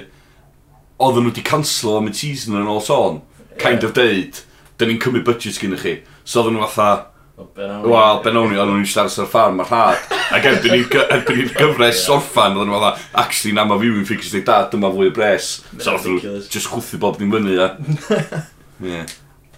oedden 0.97 1.27
nhw 1.27 1.33
wedi 1.33 1.45
cancel 1.47 1.99
am 2.01 2.09
y 2.11 2.15
season 2.17 2.59
yn 2.59 2.71
ôl 2.73 2.83
sôn, 2.85 3.21
kind 3.61 3.85
of 3.87 3.95
deud, 3.97 4.41
dyn 4.81 4.93
ni'n 4.93 5.03
cymryd 5.03 5.27
budget 5.29 5.61
gyda 5.63 5.79
chi. 5.81 5.99
So 6.25 6.43
oedden 6.43 6.59
nhw 6.59 6.67
fatha, 6.71 7.13
Wel, 7.37 8.23
Benoni, 8.25 8.57
o'n 8.57 8.71
nhw'n 8.71 8.87
siarad 8.89 9.13
ar 9.13 9.27
y 9.27 9.29
ffarm 9.29 9.59
ar 9.61 9.69
rhad. 9.69 10.07
Ac 10.33 10.47
erbyn 10.49 10.79
i'r 10.79 11.51
gyfres 11.53 12.07
orffan, 12.15 12.57
oedden 12.57 12.71
nhw'n 12.73 12.81
fatha, 12.81 13.05
actually, 13.21 13.53
na 13.53 13.67
mae 13.69 13.83
viewing 13.83 14.09
figures 14.09 14.33
ni 14.33 14.41
dad, 14.47 14.71
dyma 14.73 14.89
fwy 14.95 15.11
o 15.11 15.15
bres. 15.15 15.51
So 15.77 15.99
oedden 15.99 16.17
nhw 16.17 16.39
just 16.49 16.73
chwthu 16.73 17.01
bob 17.03 17.21
dim 17.21 17.35
fyny, 17.37 17.59
ia. 17.59 17.71
Yeah. 18.77 19.07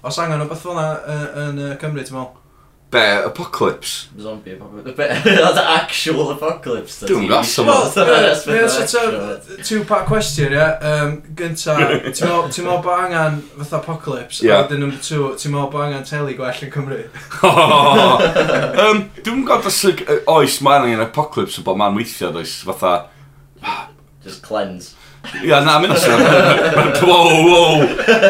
Os 0.03 0.19
angen 0.23 0.41
o 0.45 0.49
beth 0.51 0.61
fel 0.63 0.77
yna 0.77 0.91
yy, 0.99 1.25
yn 1.49 1.65
yy, 1.65 1.73
Cymru, 1.81 2.05
ti'n 2.07 2.15
meddwl? 2.19 2.35
Be, 2.89 3.01
apocalypse? 3.29 4.07
Zombie 4.17 4.55
apocalypse. 4.55 4.95
Be- 4.97 5.09
That's 5.43 5.59
actual 5.61 6.31
apocalypse. 6.33 7.03
Dwi'n 7.05 7.27
yn 7.27 7.29
gwbo. 7.29 7.65
Wel, 7.69 7.83
Mae 8.49 8.63
o'n 8.65 8.71
sort 8.73 9.17
of 9.19 9.59
two-part 9.69 10.07
question, 10.09 10.55
ie. 10.57 10.63
Um, 10.89 11.13
gynta, 11.37 11.75
ti'n 11.77 12.25
meddwl- 12.25 12.49
ti'n 12.55 12.65
meddwl 12.65 12.81
bod 12.87 13.03
angen 13.03 13.37
fatha 13.59 13.83
apocalypse, 13.83 14.41
Ie. 14.47 14.55
a 14.55 14.63
wedyn 14.63 14.81
number 14.87 15.03
two, 15.05 15.35
ti'n 15.37 15.53
meddwl 15.53 15.69
bod 15.75 15.85
angen 15.91 16.07
teli 16.09 16.39
gwell 16.39 16.65
yn 16.65 16.73
Cymru? 16.79 17.03
um, 18.87 19.05
Dwi'n 19.21 19.45
gwybod 19.45 19.69
os 19.69 19.83
y- 19.91 20.21
oes 20.39 20.57
mae 20.65 20.81
angen 20.87 21.05
apocalypse 21.05 21.61
o 21.61 21.67
bod 21.69 21.77
man 21.83 21.99
weithio, 21.99 22.33
does? 22.39 22.57
Fatha, 22.65 22.95
Just 24.25 24.43
cleanse. 24.43 24.95
Ia, 25.45 25.61
na, 25.65 25.77
mynd 25.83 25.93
asyn. 25.93 26.23
Wow, 27.05 27.43
wow. 27.45 27.83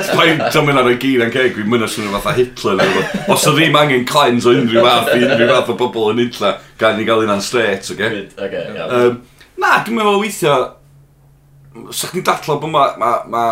Dwi'n 0.08 0.40
am 0.42 0.66
mynd 0.66 0.80
ar 0.80 0.88
y 0.90 0.96
gyd 1.00 1.24
yn 1.26 1.32
ceg, 1.32 1.54
fi'n 1.56 1.68
mynd 1.70 1.86
asyn 1.86 2.08
fatha 2.14 2.34
Hitler. 2.36 2.82
Os 3.30 3.46
o 3.48 3.52
ddim 3.54 3.76
angen 3.78 4.06
clans 4.08 4.48
o 4.48 4.54
unrhyw 4.56 4.84
fath, 4.84 5.12
i 5.14 5.22
unrhyw 5.22 5.50
fath 5.52 5.72
o 5.72 5.76
bobl 5.78 6.10
yn 6.12 6.24
unlla, 6.26 6.54
gan 6.80 6.98
ni 6.98 7.06
gael 7.08 7.24
un 7.26 7.44
straight, 7.44 7.86
oge? 7.94 8.08
Okay? 8.08 8.24
Okay, 8.48 8.88
um, 8.88 9.20
na, 9.60 9.78
dwi'n 9.86 10.00
meddwl 10.00 10.20
weithio, 10.24 10.56
sa'ch 11.94 12.16
ni'n 12.16 12.26
datlo 12.26 12.58
bod 12.62 12.72
mae 12.74 12.96
ma, 13.00 13.12
ma 13.30 13.44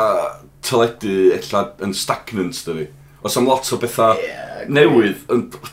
teledu 0.67 1.31
illa 1.37 1.69
yn 1.87 1.95
stagnant, 1.97 2.65
dy. 2.67 2.89
Os 3.27 3.39
am 3.39 3.47
lot 3.49 3.69
o 3.73 3.79
bethau 3.83 4.19
yeah, 4.23 4.65
newydd. 4.71 5.23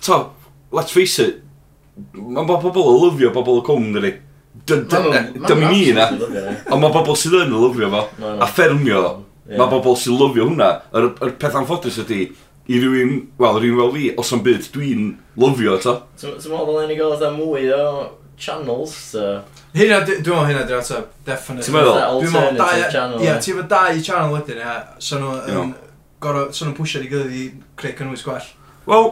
To, 0.05 0.19
let's 0.75 0.93
face 0.93 1.19
it, 1.23 1.41
mae 2.13 2.45
bobl 2.45 2.85
yn 2.85 3.01
lyfio 3.07 3.33
bobl 3.33 3.63
y 3.63 3.65
cwm, 3.71 3.89
dy. 3.97 4.13
Dyma 4.63 5.69
ni 5.71 5.91
na. 5.95 6.07
Ond 6.71 6.79
mae 6.79 6.93
bobl 6.93 7.17
sydd 7.19 7.35
yn 7.41 7.53
lyfio 7.53 7.89
fo, 7.91 8.03
a 8.31 8.47
ffermio, 8.47 9.03
mae 9.49 9.69
bobl 9.71 9.97
sydd 9.99 10.19
lyfio 10.21 10.47
hwnna. 10.49 10.69
Yr, 10.95 11.09
yr 11.25 11.33
peth 11.41 11.57
anffodus 11.59 11.97
ydy, 12.05 12.27
i 12.71 12.79
rywun, 12.79 13.15
wel, 13.41 13.57
rywun 13.59 13.81
fel 13.81 13.95
fi, 13.97 14.05
os 14.21 14.33
am 14.35 14.43
byd, 14.45 14.69
dwi'n 14.75 15.09
lyfio 15.41 15.79
eto. 15.79 15.97
Ti'n 16.21 16.37
meddwl 16.37 16.69
ddylen 16.69 16.87
ni 16.93 16.99
gael 16.99 17.15
eitha 17.17 17.31
mwy 17.35 17.65
o 17.75 17.87
channels, 18.39 18.93
so... 19.11 19.25
Hynna, 19.73 19.99
dwi'n 20.05 20.21
meddwl 20.21 20.47
hynna 20.47 20.63
dwi'n 20.69 20.79
ateb, 20.79 21.09
definitely. 21.27 21.67
Ti'n 21.67 21.75
meddwl? 21.75 21.99
Dwi'n 22.21 22.35
meddwl, 22.37 22.85
channel. 22.93 23.19
Ie, 23.25 23.33
ti'n 23.43 23.59
meddwl 23.59 23.71
dau 23.73 24.05
channel 24.05 24.37
wedyn, 24.37 24.61
ie, 24.63 24.77
so 25.03 25.19
nhw'n 25.19 25.73
gorau, 26.23 26.53
so 26.55 26.69
nhw'n 26.69 26.77
pwysio 26.77 27.03
i 27.03 27.11
gyddi 27.11 27.43
creu 27.79 27.97
cynnwys 27.99 28.23
gwell. 28.23 28.47
Wel, 28.87 29.11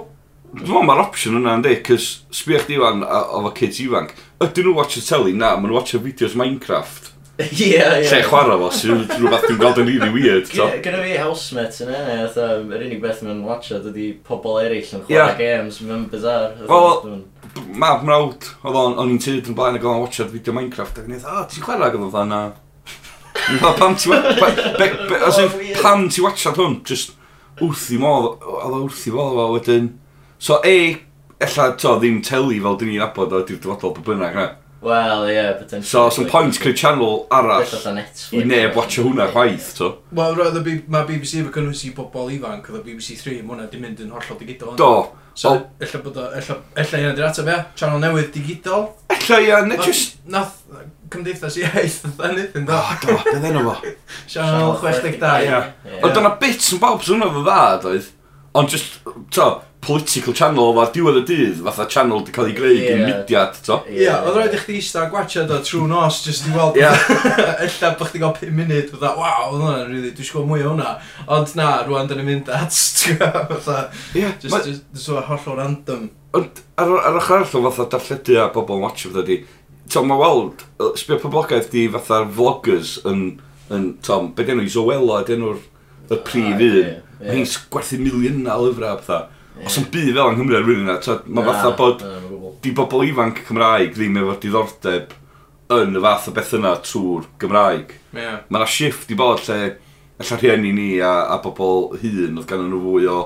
Dwi'n 0.51 0.65
meddwl 0.67 0.84
mae'r 0.84 1.05
opsiwn 1.05 1.38
yna 1.39 1.53
yn 1.55 1.62
di, 1.63 1.77
cys 1.88 2.05
sbio 2.36 2.60
chdi 2.60 2.75
wan 2.81 3.05
efo 3.08 3.53
kids 3.55 3.77
ifanc. 3.79 4.10
Ydyn 4.43 4.65
nhw 4.67 4.74
watch 4.75 4.98
y 5.00 5.03
teli? 5.05 5.31
Na, 5.31 5.53
maen 5.55 5.72
nhw 5.72 5.77
watch 5.77 5.96
y 5.96 6.01
fideos 6.03 6.36
Minecraft. 6.36 7.08
Ie, 7.41 7.70
ie. 7.77 8.08
Lle 8.10 8.20
chwarae 8.27 8.58
fo, 8.60 8.67
sy'n 8.75 9.05
rhywbeth 9.08 9.46
dwi'n 9.48 9.62
gweld 9.62 9.79
yn 9.79 9.88
really 9.88 10.10
weird. 10.12 10.50
Gyda 10.51 11.00
fi 11.05 11.13
housemates 11.22 11.79
yn 11.86 11.93
enna, 11.96 12.25
yr 12.27 12.84
unig 12.84 13.00
beth 13.00 13.22
mae'n 13.24 13.39
watchad 13.48 13.88
ydy 13.93 14.10
pobl 14.27 14.60
eraill 14.60 14.91
yn 14.98 15.05
chwarae 15.08 15.38
games, 15.39 15.79
mae'n 15.86 16.03
bizar. 16.12 16.60
Wel, 16.67 17.15
ma 17.72 17.93
mrawd, 18.03 18.51
oedd 18.67 18.81
o'n 18.81 19.15
i'n 19.15 19.24
tyd 19.24 19.48
yn 19.48 19.55
blaen 19.58 19.79
ac 19.79 19.88
o'n 19.88 20.03
watchad 20.03 20.36
fideo 20.36 20.58
Minecraft, 20.58 21.00
ac 21.00 21.08
yn 21.08 21.15
eithaf, 21.15 21.39
o, 21.39 21.48
ti'n 21.55 21.65
chwarae 21.70 21.96
gyda 21.96 22.12
fan 22.17 22.36
na? 22.36 22.43
Pam 23.79 23.96
ti'n... 23.96 24.20
Pam 25.81 26.05
ti'n 26.12 26.27
watchad 26.27 26.60
hwn? 26.60 26.81
Just 26.91 27.15
wrth 27.63 27.88
i 27.96 28.03
modd, 28.03 28.34
oedd 28.43 28.75
o 28.75 28.84
wrth 28.84 29.08
i 29.08 29.15
modd, 29.15 29.39
o 29.39 29.50
wedyn... 29.55 29.93
So 30.41 30.60
ei, 30.63 30.98
ella, 31.39 31.75
to, 31.77 32.00
ddim 32.01 32.15
teli 32.25 32.55
fel 32.63 32.77
dyn 32.81 32.89
ni'n 32.89 33.03
abod 33.05 33.33
o 33.38 33.43
di'r 33.45 33.60
dyfodol 33.62 33.91
bod 33.93 34.07
bynnag, 34.07 34.33
na? 34.33 34.45
Wel, 34.81 35.27
ie, 35.27 35.36
yeah, 35.36 35.51
potentially. 35.53 35.86
So, 35.86 36.10
some 36.10 36.25
point 36.25 36.57
creu 36.57 36.74
channel 36.74 37.27
arall 37.29 37.62
i 38.33 38.41
neb 38.50 38.74
watcha 38.74 39.03
hwnna 39.05 39.27
chwaith, 39.36 39.67
to. 39.77 39.89
Wel, 40.17 40.33
roedd 40.39 40.57
y 40.57 40.79
mae 40.89 41.05
BBC 41.05 41.43
efo 41.43 41.51
cynnwys 41.53 41.83
i 41.86 41.91
bobl 41.93 42.31
ifanc, 42.33 42.71
oedd 42.71 42.79
y 42.79 42.81
BBC 42.88 43.19
3 43.19 43.36
yn 43.43 43.51
hwnna, 43.51 43.67
di 43.69 43.81
mynd 43.83 44.01
yn 44.01 44.15
hollol 44.15 44.39
digidol. 44.39 44.71
Do. 44.79 44.88
So, 45.38 45.51
ella 45.77 46.01
bod 46.07 46.17
o, 46.17 46.24
ella, 46.39 46.57
ella 46.86 47.01
i'n 47.12 47.21
ateb 47.27 47.51
ia, 47.51 47.57
channel 47.77 48.01
newydd 48.01 48.31
digidol. 48.33 48.88
Ella 49.13 49.39
ia, 49.45 49.60
ne 49.67 49.77
just... 49.83 50.17
Nath 50.25 50.63
cymdeithas 51.13 51.60
iaith, 51.62 52.00
oedd 52.10 52.24
anything, 52.31 52.65
do. 52.65 52.79
O, 52.79 52.98
do, 53.05 53.19
beth 53.29 53.45
enw 53.51 53.62
fo? 53.67 53.93
Channel 54.33 54.74
62, 54.81 55.45
ia. 55.45 55.62
Ond 56.01 56.17
dyna 56.17 56.33
bits 56.41 56.74
yn 56.74 56.81
bawb 56.81 57.05
sy'n 57.05 57.19
hwnna 57.19 57.29
fo 57.38 57.45
dda, 57.45 57.60
doedd. 57.86 58.10
Ond 58.53 58.72
just, 58.72 59.00
to, 59.31 59.62
political 59.81 60.34
channel 60.38 60.75
o'r 60.77 60.91
diwedd 60.93 61.22
y 61.22 61.24
dydd, 61.25 61.62
fatha 61.65 61.88
channel 61.89 62.20
wedi 62.20 62.34
cael 62.36 62.50
ei 62.51 62.55
greu 62.55 62.74
yeah. 62.75 62.89
gen 62.89 63.01
mudiad, 63.08 63.55
to. 63.65 63.79
Ie, 63.89 64.03
yeah, 64.03 64.25
oedd 64.27 64.38
rhaid 64.38 64.53
i 64.53 64.60
chdi 64.62 64.75
eistedd 64.77 65.10
gwachod 65.13 65.53
o 65.55 65.58
trwy 65.65 65.88
nos, 65.89 66.20
just 66.25 66.46
i 66.50 66.53
weld, 66.53 66.77
yeah. 66.77 66.93
ella 67.65 67.93
bod 67.98 68.12
chdi 68.12 68.22
gael 68.22 68.36
5 68.38 68.53
munud, 68.60 68.91
fatha, 68.93 69.13
waw, 69.17 69.48
oedd 69.48 69.63
hwnna'n 69.63 69.88
really, 69.89 70.12
dwi'n 70.17 70.29
gwybod 70.29 70.50
mwy 70.51 70.65
o 70.65 70.70
hwnna. 70.70 70.91
Ond 71.38 71.55
na, 71.58 71.70
rwan 71.88 72.12
dyn 72.12 72.22
ni'n 72.22 72.29
mynd 72.29 72.53
at, 72.53 72.77
fatha, 73.55 73.79
yeah, 74.13 74.36
just, 74.36 74.51
ma... 74.53 74.62
just, 74.62 74.86
just, 74.93 75.10
just 75.10 75.31
hollol 75.31 75.58
random. 75.58 76.05
Ond 76.38 76.62
ar, 76.77 76.96
ar 77.00 77.20
ochr 77.24 77.39
arall, 77.39 77.58
o 77.58 77.72
fatha 77.72 77.89
darlledu 77.96 78.38
a 78.38 78.48
bobl 78.53 78.77
yn 78.77 78.86
watcho, 78.86 79.10
fatha 79.15 79.25
di, 79.31 79.41
to, 79.89 80.05
mae 80.05 80.22
weld, 80.22 80.62
sbio 81.01 81.17
poblogaeth 81.25 81.74
di 81.74 81.88
fatha'r 81.98 82.29
vloggers 82.38 83.00
yn, 83.10 83.25
yn, 83.74 83.93
to, 84.05 84.22
beth 84.38 84.53
enw 84.53 84.67
i, 84.67 84.72
Zoella, 84.77 85.24
enw'r 85.25 85.65
y 86.12 86.20
prif 86.27 86.51
ah, 86.51 86.65
un. 86.68 86.91
Mae 87.22 87.38
hi'n 87.38 87.48
gwerthu 87.72 88.00
miliynau 88.01 88.68
lyfrau 88.68 88.96
a 88.96 89.00
pethau. 89.00 89.30
Os 89.68 89.77
yn 89.77 89.88
byd 89.94 90.13
fel 90.15 90.32
yng 90.32 90.38
Nghymru 90.39 90.58
ar 90.58 90.63
rhywun 90.65 90.88
yna, 90.88 91.18
mae 91.27 91.48
fatha 91.48 91.74
bod 91.77 92.06
di 92.63 92.72
bobl 92.75 93.03
ifanc 93.08 93.44
Cymraeg 93.48 93.94
ddim 93.96 94.18
efo 94.22 94.38
diddordeb 94.41 95.13
yn 95.75 95.98
y 95.98 96.01
fath 96.03 96.30
o 96.32 96.34
beth 96.36 96.56
yna 96.58 96.74
trwy'r 96.86 97.27
Gymraeg. 97.41 97.94
Yeah. 98.15 98.41
Mae 98.48 98.62
yna 98.62 98.70
shift 98.70 99.12
i 99.12 99.18
bod 99.20 99.44
lle, 99.46 99.75
lle 100.22 100.39
rhieni 100.39 100.74
ni 100.77 100.89
a, 101.03 101.13
a 101.36 101.38
bobl 101.44 101.91
hun 102.01 102.41
oedd 102.41 102.50
gan 102.50 102.65
nhw 102.68 102.82
fwy 102.88 103.08
o... 103.12 103.20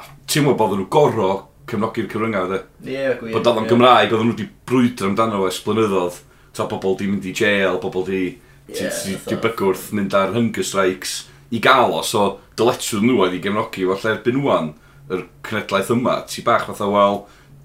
Ti'n 0.00 0.44
Teimlo 0.44 0.56
bod 0.58 0.76
nhw 0.78 0.88
goro 0.92 1.30
cefnogi'r 1.70 2.10
cyfryngau, 2.10 2.50
de. 2.50 2.60
Ie, 2.86 3.14
gwir. 3.20 3.34
Bod 3.34 3.48
oedd 3.50 3.62
yn 3.62 3.70
Gymraeg, 3.70 4.12
oedd 4.14 4.26
nhw 4.26 4.34
wedi 4.34 4.48
brwydro 4.68 5.10
amdano 5.10 5.46
es 5.48 5.60
blynyddoedd. 5.64 6.20
Ta 6.56 6.66
bobl 6.70 6.96
di 6.98 7.08
mynd 7.10 7.26
i 7.30 7.34
jail, 7.36 7.80
bobl 7.82 8.06
di... 8.08 8.22
Ie, 8.30 8.46
Yeah, 8.70 9.18
di 9.26 9.34
bygwrth 9.42 9.88
mynd 9.98 10.12
ar 10.14 10.30
hunger 10.30 10.62
strikes 10.62 11.24
i 11.50 11.60
gael 11.62 11.96
o, 11.98 12.04
so 12.06 12.38
dyletswydd 12.58 13.04
nhw 13.06 13.24
oedd 13.24 13.36
i 13.36 13.42
gefnogi 13.42 13.86
fo 13.88 13.98
lle 13.98 14.14
erbyn 14.14 14.38
nhw'n 14.38 14.72
yr 15.10 15.26
cenedlaeth 15.46 15.92
yma, 15.96 16.20
ti 16.30 16.44
bach 16.46 16.68
fatha, 16.68 16.86
wel, 16.90 17.24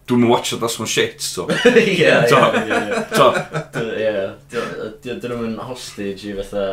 dwi'n 0.10 0.22
mynd 0.22 0.34
watcha 0.34 0.58
das 0.62 0.78
mewn 0.80 0.90
shit, 0.90 1.22
so. 1.22 1.46
Ie, 1.70 1.94
ie, 1.94 2.14
So. 3.16 3.32
Ie, 3.76 4.14
dyn 5.06 5.32
nhw'n 5.34 5.58
hostage 5.68 6.32
i 6.32 6.36
fatha 6.40 6.66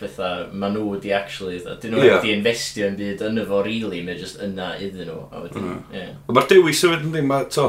fatha, 0.00 0.48
ma 0.56 0.70
nhw 0.72 0.86
wedi 0.94 1.12
actually, 1.12 1.60
dyn 1.60 1.94
nhw 1.94 2.02
wedi 2.06 2.32
investio 2.32 2.88
yn 2.88 2.96
byd 2.96 3.24
yn 3.28 3.42
efo 3.42 3.60
really, 3.66 4.00
mae 4.04 4.16
just 4.16 4.40
yna 4.40 4.72
iddyn 4.80 5.10
nhw. 5.10 5.22
A 5.28 5.44
wedyn, 5.44 5.68
mm. 5.68 5.80
ie. 5.92 6.06
Mae'r 6.32 6.50
dewis 6.54 6.80
sefyd 6.80 7.04
yn 7.04 7.14
ddim, 7.14 7.28
mae, 7.28 7.48
to, 7.52 7.68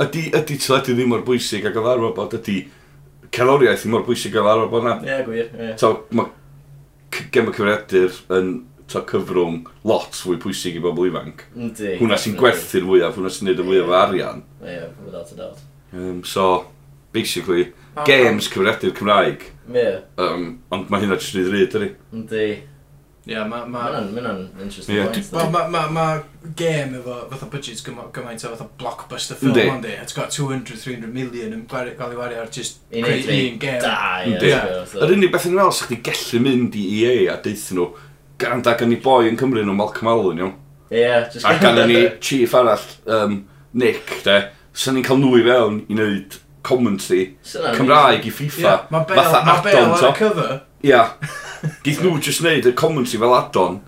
ydy, 0.00 0.26
ydy 0.32 0.60
teledu 0.64 0.96
ddim 0.96 1.12
mor 1.12 1.24
bwysig 1.26 1.68
a 1.68 1.74
gyfarfod 1.74 2.16
bod 2.16 2.36
ydy 2.40 2.62
cerddoriaeth 3.28 3.84
ddim 3.84 3.96
mor 3.96 4.06
bwysig 4.08 4.32
a 4.32 4.38
gyfarfod 4.40 4.72
bod 4.72 4.88
na. 4.88 4.96
Ie, 5.04 5.18
gwir, 5.28 5.52
ie. 5.52 5.72
To, 5.80 5.92
mae 6.16 6.32
gem 7.10 7.50
y 7.50 7.54
cyfriadur 7.56 8.18
yn 8.36 8.52
to 8.90 9.02
cyfrwng 9.06 9.68
lot 9.86 10.16
fwy 10.18 10.38
pwysig 10.42 10.78
i 10.78 10.82
bobl 10.82 11.06
ifanc. 11.08 11.44
Yndi. 11.54 11.94
Hwna 12.00 12.18
sy'n 12.18 12.36
gwerthu'r 12.38 12.86
fwyaf, 12.88 13.18
hwna 13.18 13.30
sy'n 13.34 13.50
neud 13.50 13.62
y 13.62 13.66
fwyaf 13.68 13.92
o 13.92 13.96
arian. 14.00 14.42
Ie, 14.64 14.80
without 15.04 15.30
a 15.30 15.38
doubt. 15.38 15.62
Um, 15.92 16.24
so, 16.24 16.66
basically, 17.12 17.72
games 18.06 18.48
cyfriadur 18.50 18.94
Cymraeg. 18.98 19.46
Ie. 19.70 19.86
Um, 20.18 20.48
ond 20.74 20.90
mae 20.90 21.04
hynna 21.04 21.18
jyst 21.20 21.38
yn 21.38 21.44
ei 21.44 21.48
ddryd, 21.50 21.78
ydy. 21.78 21.90
Yndi. 22.18 22.48
Ie, 23.26 23.34
yeah, 23.34 23.44
mae... 23.44 23.66
Ma... 23.68 23.82
Mae'n 23.92 24.14
ma 24.16 24.62
interesting 24.62 24.96
yeah, 24.96 25.10
point. 25.10 25.32
Well, 25.32 25.50
mae 25.52 25.68
ma, 25.68 25.82
ma 25.92 26.04
game 26.56 26.96
efo 26.96 27.16
fatha 27.28 27.48
budgets 27.52 27.82
gymaint 27.84 28.44
o 28.48 28.52
fatha 28.54 28.66
blockbuster 28.80 29.36
film 29.36 29.58
ond 29.74 29.84
i. 29.84 29.92
It's 30.00 30.16
got 30.16 30.32
200-300 30.32 31.10
million 31.12 31.52
yn 31.52 31.66
gael 31.68 31.90
ei 31.92 32.16
wario 32.16 32.40
ar 32.40 32.48
just 32.54 32.80
creu 32.88 33.34
un 33.34 33.58
game. 33.60 33.82
Da, 33.84 34.22
ie. 34.24 34.38
Yr 34.40 35.12
unig 35.18 35.34
beth 35.34 35.50
yn 35.50 35.60
fel 35.60 35.74
sa'ch 35.76 35.92
chi 35.92 36.00
gallu 36.08 36.40
mynd 36.46 36.78
i 36.80 36.86
EA 37.02 37.18
a 37.34 37.36
deithio 37.44 37.76
nhw, 37.76 37.88
ganda 38.40 38.74
gan 38.80 38.96
i 38.96 39.00
boi 39.04 39.28
yn 39.28 39.36
Cymru 39.40 39.66
nhw 39.66 39.76
Malcolm 39.76 40.12
Allen, 40.14 40.40
iawn. 40.40 40.56
Ie, 40.88 41.04
just... 41.34 41.44
A 41.44 41.58
gan 41.60 41.82
ni 41.90 42.06
chief 42.24 42.56
arall, 42.56 42.88
um, 43.04 43.42
Nick, 43.76 44.16
de, 44.24 44.38
sa'n 44.72 44.96
ni'n 44.96 45.04
cael 45.06 45.20
nhw 45.20 45.36
i 45.36 45.44
fewn 45.44 45.84
i 45.90 45.98
wneud 45.98 46.40
commentary 46.64 47.36
Cymraeg 47.44 48.24
i 48.26 48.32
FIFA. 48.32 48.64
Yeah, 48.64 48.88
mae 48.96 49.06
Bale 49.12 49.44
ar 49.44 50.08
y 50.08 50.16
cover. 50.16 50.58
Ia. 50.88 51.04
Geith 51.84 52.02
nhw 52.02 52.18
just 52.22 52.44
wneud 52.44 52.68
y 52.68 52.74
commentary 52.76 53.20
fel 53.20 53.36
adon, 53.36 53.80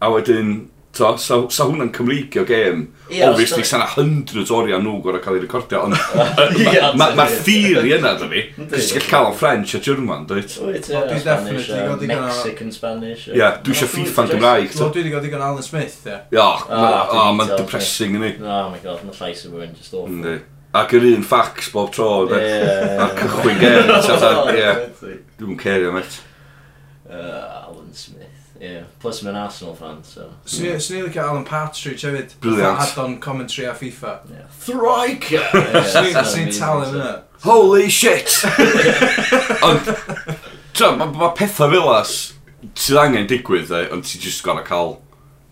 a 0.00 0.10
wedyn, 0.12 0.54
to, 0.92 1.10
sa, 1.22 1.36
sa 1.52 1.66
hwnna'n 1.68 1.92
Cymreigio 1.94 2.42
gêm, 2.46 2.82
yeah, 3.10 3.30
obviously 3.30 3.62
sa'na 3.66 3.86
hundreds 3.92 4.50
oriau 4.54 4.80
nhw 4.82 4.96
gorau 5.04 5.22
cael 5.22 5.36
ei 5.38 5.42
recordio, 5.44 5.84
ond 5.86 5.94
mae'r 5.94 6.96
ma, 6.98 7.10
ma 7.18 7.26
theori 7.30 7.92
yna 7.94 8.14
da 8.18 8.28
fi, 8.30 8.42
cys 8.58 8.90
ti'n 8.90 8.96
gallu 8.98 9.10
cael 9.12 9.28
o'n 9.30 9.36
French 9.38 9.76
a 9.78 9.82
German, 9.86 10.24
dweud. 10.30 10.50
Dwi 10.50 10.80
definitely 11.22 11.76
uh, 11.76 11.84
godi 11.92 12.10
gan... 12.10 12.24
Mexican, 12.26 12.72
Spanish. 12.74 13.28
Ie, 13.30 13.50
dwi 13.62 13.76
eisiau 13.76 13.92
FIFA 13.92 14.24
yn 14.24 14.32
Gymraeg. 14.34 14.72
Dwi 14.74 14.88
wedi 14.96 15.12
godi 15.14 15.28
digon 15.28 15.44
Alan 15.46 15.66
Smith, 15.66 16.00
ie. 16.08 16.16
Ie, 16.34 16.40
ah, 16.42 17.28
mae'n 17.36 17.44
ah, 17.44 17.60
depressing 17.60 18.18
yn. 18.18 18.26
Oh 18.40 18.72
my 18.72 18.80
god, 18.82 19.04
mae 19.06 19.20
llais 19.20 19.44
yn 19.46 19.54
fwy'n 19.54 19.76
just 19.78 19.94
awful. 19.94 20.40
Ac 20.80 20.92
yr 20.94 21.06
un 21.08 21.24
ffacs 21.26 21.70
bob 21.74 21.94
tro, 21.94 22.10
yeah, 22.30 22.42
yeah, 22.46 22.82
yeah. 22.94 23.06
a 23.06 23.14
cychwyn 23.18 23.62
gen, 23.62 23.94
dwi'n 25.38 25.56
cerio, 25.58 25.94
met. 25.94 26.18
Uh, 27.10 27.66
Alan 27.66 27.92
Smith. 27.92 28.36
Yeah. 28.60 28.84
Plus 29.00 29.22
mae'n 29.24 29.38
Arsenal 29.40 29.74
fan, 29.74 30.02
so... 30.04 30.28
Swn 30.44 30.68
i'n 30.68 31.06
licio 31.08 31.22
Alan 31.24 31.46
Partridge 31.48 32.04
hefyd. 32.06 32.34
Brilliant. 32.44 32.76
Fatha 32.78 33.00
add-on 33.00 33.16
commentary 33.24 33.66
a 33.66 33.74
FIFA. 33.74 34.18
Yeah. 34.30 34.50
Thriker! 34.66 35.46
Swn 35.90 36.44
i'n 36.44 36.52
talu 36.54 36.90
yna. 36.92 37.14
Holy 37.46 37.88
shit! 37.88 38.36
Ond, 39.66 39.88
tra, 40.76 40.92
mae 40.92 41.08
ma 41.16 41.32
pethau 41.36 41.72
fel 41.72 41.88
as 41.96 42.18
sydd 42.76 43.00
angen 43.00 43.28
digwydd, 43.30 43.72
eh, 43.72 43.88
ond 43.94 44.04
ti'n 44.04 44.20
just 44.20 44.44
gonna 44.44 44.64
cael 44.66 44.98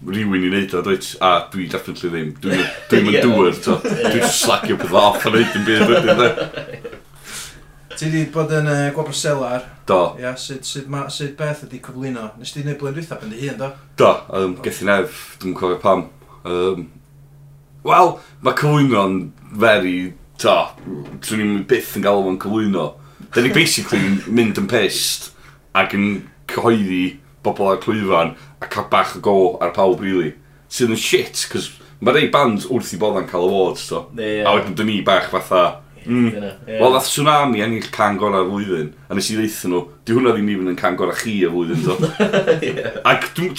rhywun 0.06 0.44
i 0.44 0.50
wneud 0.52 0.74
o, 0.76 0.82
dweud, 0.84 1.06
a 1.24 1.32
dwi 1.52 1.66
definitely 1.72 2.10
ddim, 2.12 2.30
dwi'n 2.44 2.64
dwi 2.92 3.22
dŵr, 3.24 3.56
dwi'n 3.64 4.28
slagio 4.30 4.78
pethau 4.78 5.08
off 5.08 5.26
a 5.26 5.32
wneud 5.32 5.56
yn 5.58 5.66
byd, 5.66 5.94
dwi'n 6.04 6.94
Ti 7.98 8.12
di 8.12 8.20
bod 8.30 8.52
yn 8.54 8.68
uh, 8.70 8.84
gwabr 8.94 9.16
selar. 9.16 9.64
Do. 9.88 10.12
Ia, 10.20 10.36
sut, 10.38 10.62
sut, 10.68 10.86
ma, 10.86 11.08
sut 11.10 11.32
beth 11.38 11.64
ydi 11.66 11.80
cyflwyno? 11.82 12.28
Nes 12.38 12.52
ti 12.54 12.62
wneud 12.62 12.78
blwyddyn 12.78 13.00
dwytha 13.00 13.16
pen 13.18 13.32
dy 13.32 13.40
hun, 13.40 13.56
do? 13.58 13.72
Do, 13.98 14.10
um, 14.38 14.52
gethi 14.62 14.86
nef, 14.86 15.24
dwi'n 15.42 15.56
cofio 15.58 15.80
pam. 15.82 16.04
Um, 16.46 16.84
Wel, 17.88 18.12
mae 18.46 18.54
cyflwyno'n 18.58 19.16
very, 19.58 19.96
to, 20.38 20.54
dwi'n 21.26 21.42
ni'n 21.42 21.64
byth 21.66 21.96
yn 21.98 22.06
galw 22.06 22.30
o'n 22.30 22.38
cyflwyno. 22.44 22.84
Da 23.34 23.42
ni 23.42 23.50
basically 23.56 23.98
mynd 24.30 24.62
yn 24.62 24.70
pest 24.70 25.32
ac 25.74 25.98
yn 25.98 26.06
cyhoeddi 26.54 27.02
bobl 27.42 27.72
ar 27.72 27.82
clwyfan 27.82 28.36
a 28.62 28.70
cael 28.70 28.86
bach 28.94 29.16
o 29.18 29.24
go 29.26 29.36
ar 29.58 29.74
pawb, 29.74 30.06
really. 30.06 30.36
Sydd 30.70 30.94
yn 30.94 31.02
shit, 31.02 31.42
cos 31.50 31.72
mae 31.98 32.14
rei 32.14 32.30
band 32.30 32.70
wrth 32.70 32.94
i 32.94 33.02
bod 33.02 33.18
yn 33.24 33.28
cael 33.30 33.50
awards, 33.50 33.88
to. 33.90 34.04
So. 34.06 34.22
Yeah. 34.22 34.46
A 34.46 34.54
wedyn 34.54 34.78
dyn 34.78 34.92
ni 34.92 35.00
bach 35.02 35.32
fatha, 35.34 35.80
Mm. 36.08 36.28
Yeah. 36.32 36.80
Wel, 36.80 36.94
nath 36.94 37.10
tsunami 37.10 37.60
ennill 37.64 37.90
can 37.92 38.16
gorau 38.20 38.46
flwyddyn, 38.48 38.94
a 39.08 39.16
nes 39.16 39.28
i 39.28 39.36
ddeithio 39.36 39.68
nhw, 39.68 39.82
di 40.08 40.14
hwnna 40.16 40.32
ddim 40.32 40.48
even 40.54 40.70
yn 40.72 40.78
can 40.78 40.96
gorau 40.96 41.16
chi 41.16 41.42
y 41.44 41.50
flwyddyn, 41.52 41.82
do. 41.84 41.96
Ac 43.10 43.28
dwi'n 43.36 43.52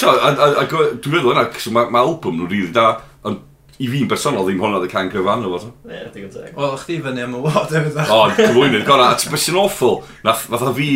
meddwl 1.13 1.35
yna, 1.35 1.45
mae 1.75 1.93
ma 1.93 2.01
album 2.01 2.39
nhw'n 2.39 2.49
rili 2.49 2.71
da, 2.73 2.87
ond 3.21 3.43
i 3.79 3.87
fi'n 3.87 4.09
bersonol 4.11 4.47
ddim 4.47 4.59
hwnna 4.59 4.81
dy 4.81 4.89
can 4.91 5.11
gryfan 5.13 5.45
o 5.45 5.51
fod. 5.53 5.67
Ie, 5.87 6.01
digon 6.15 6.31
teg. 6.33 6.55
Wel, 6.57 6.73
chdi 6.81 6.97
fyny 7.05 7.21
am 7.23 7.35
y 7.37 7.43
wad 7.45 7.75
efo 7.79 8.07
O, 8.15 8.17
cyflwynydd, 8.35 8.87
gorau, 8.87 9.13
a 9.13 9.19
ti'n 9.21 9.35
besyn 9.35 9.59
awful. 9.61 10.01
Nath, 10.25 10.47
nath 10.51 10.65
fi, 10.75 10.89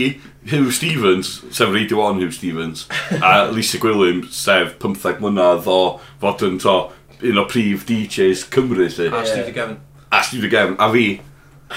Hugh 0.49 0.73
Stevens, 0.73 1.35
sef 1.53 1.69
Radio 1.71 2.01
1 2.03 2.19
Hugh 2.23 2.33
Stevens, 2.35 2.87
a 3.21 3.45
Lisa 3.53 3.77
Gwilym, 3.79 4.25
sef 4.33 4.73
15 4.81 5.21
mlynedd 5.21 5.69
o 5.69 5.79
fod 6.19 6.43
yn 6.49 6.57
to, 6.65 6.79
un 7.23 7.39
o 7.39 7.45
prif 7.47 7.85
DJs 7.87 8.49
Cymru, 8.51 8.89
lle. 8.89 9.07
A 9.13 9.21
Steve 9.29 9.53
Gavin. 9.55 9.77
A 10.11 10.23
Steve 10.25 10.49
Gavin, 10.51 10.75
a 10.81 10.89
fi, 10.91 11.05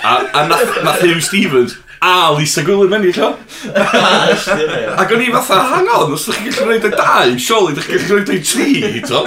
A, 0.03 0.15
a 0.33 0.47
nath, 0.49 0.83
nath 0.85 1.03
Hugh 1.03 1.21
Stevens 1.21 1.76
a 2.00 2.33
Lisa 2.37 2.62
Gwilym 2.62 2.93
ennill 2.97 3.21
o. 3.25 3.31
Ac 3.75 5.12
o'n 5.15 5.23
i 5.25 5.31
fatha, 5.33 5.61
hang 5.73 5.88
on, 5.91 6.12
os 6.15 6.26
ydych 6.29 6.43
chi'n 6.43 6.57
gallu 6.57 6.67
gwneud 6.69 6.88
y 6.88 6.93
dau, 6.93 7.37
surely 7.41 7.75
ydych 7.75 7.88
chi'n 7.88 8.03
gallu 8.03 8.25
gwneud 8.26 8.33
y 8.35 8.41
tri, 8.45 9.00
to. 9.07 9.23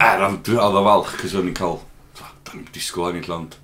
Er, 0.00 0.24
ond 0.28 0.40
dwi 0.46 0.58
oedd 0.58 0.78
o 0.80 0.84
falch, 0.86 1.12
cos 1.20 1.36
o'n 1.38 1.50
i'n 1.52 1.58
cael, 1.58 1.78
da 2.18 2.56
ni'n 2.56 2.66
disgwyl 2.74 3.12
ennill 3.12 3.36
ond, 3.36 3.58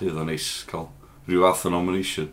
dydd 0.00 0.18
o'n 0.18 0.30
neis 0.32 0.48
cael 0.70 0.88
rhyw 1.28 1.44
fath 1.44 1.68
o 1.68 1.74
nomination. 1.74 2.32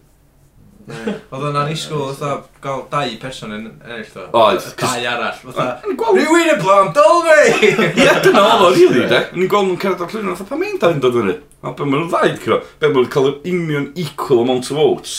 Oedd 0.86 1.46
o'n 1.50 1.56
anisgwyl 1.58 2.12
fatha 2.14 2.36
gael 2.62 2.84
dau 2.92 3.14
person 3.22 3.54
yn 3.56 3.64
ennill 3.66 4.20
o. 4.22 4.26
Oedd. 4.38 4.68
Dau 4.78 5.08
arall. 5.10 5.40
Fatha, 5.42 5.66
rhywun 5.86 6.52
yn 6.54 6.62
blom, 6.62 6.92
dol 6.94 7.24
fi! 7.26 7.72
Ie, 8.04 8.12
dyna 8.26 8.44
oedd 8.52 8.66
o, 8.68 8.70
rili, 8.76 9.08
de. 9.10 9.22
Ni'n 9.34 9.50
gweld 9.50 9.72
nhw'n 9.72 9.82
cerdd 9.82 10.04
o'r 10.06 10.14
llun, 10.14 10.32
fatha, 10.36 10.48
pa 10.52 10.60
mi'n 10.62 10.78
dain 10.82 11.02
dod 11.02 11.18
fyny? 11.18 11.36
A 11.66 11.74
be 11.74 11.88
maen 11.90 12.04
nhw'n 12.04 12.12
ddaid, 12.14 12.38
cyrra. 12.44 12.60
Be 12.78 12.92
maen 12.92 13.00
nhw'n 13.00 13.12
cael 13.16 13.30
yr 13.32 13.50
union 13.50 13.88
equal 13.98 14.44
amount 14.44 14.70
of 14.70 14.78
votes? 14.78 15.16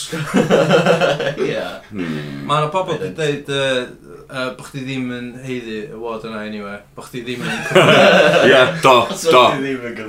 Ie. 1.48 1.58
Hmm. 1.90 2.44
Mae 2.46 2.62
yna 2.62 2.70
pobl 2.70 2.94
wedi 2.94 3.10
dweud 3.18 3.50
uh, 4.26 4.50
bo 4.58 4.66
chdi 4.66 4.82
ddim 4.84 5.08
yn 5.16 5.30
heiddi 5.46 5.78
y 5.86 6.00
ward 6.00 6.26
yna 6.28 6.42
anyway. 6.48 6.78
Bo 6.96 7.06
chdi 7.06 7.22
ddim 7.26 7.46
yn... 7.46 7.64
Ie, 8.50 8.60
do, 8.84 8.94
do, 9.22 9.46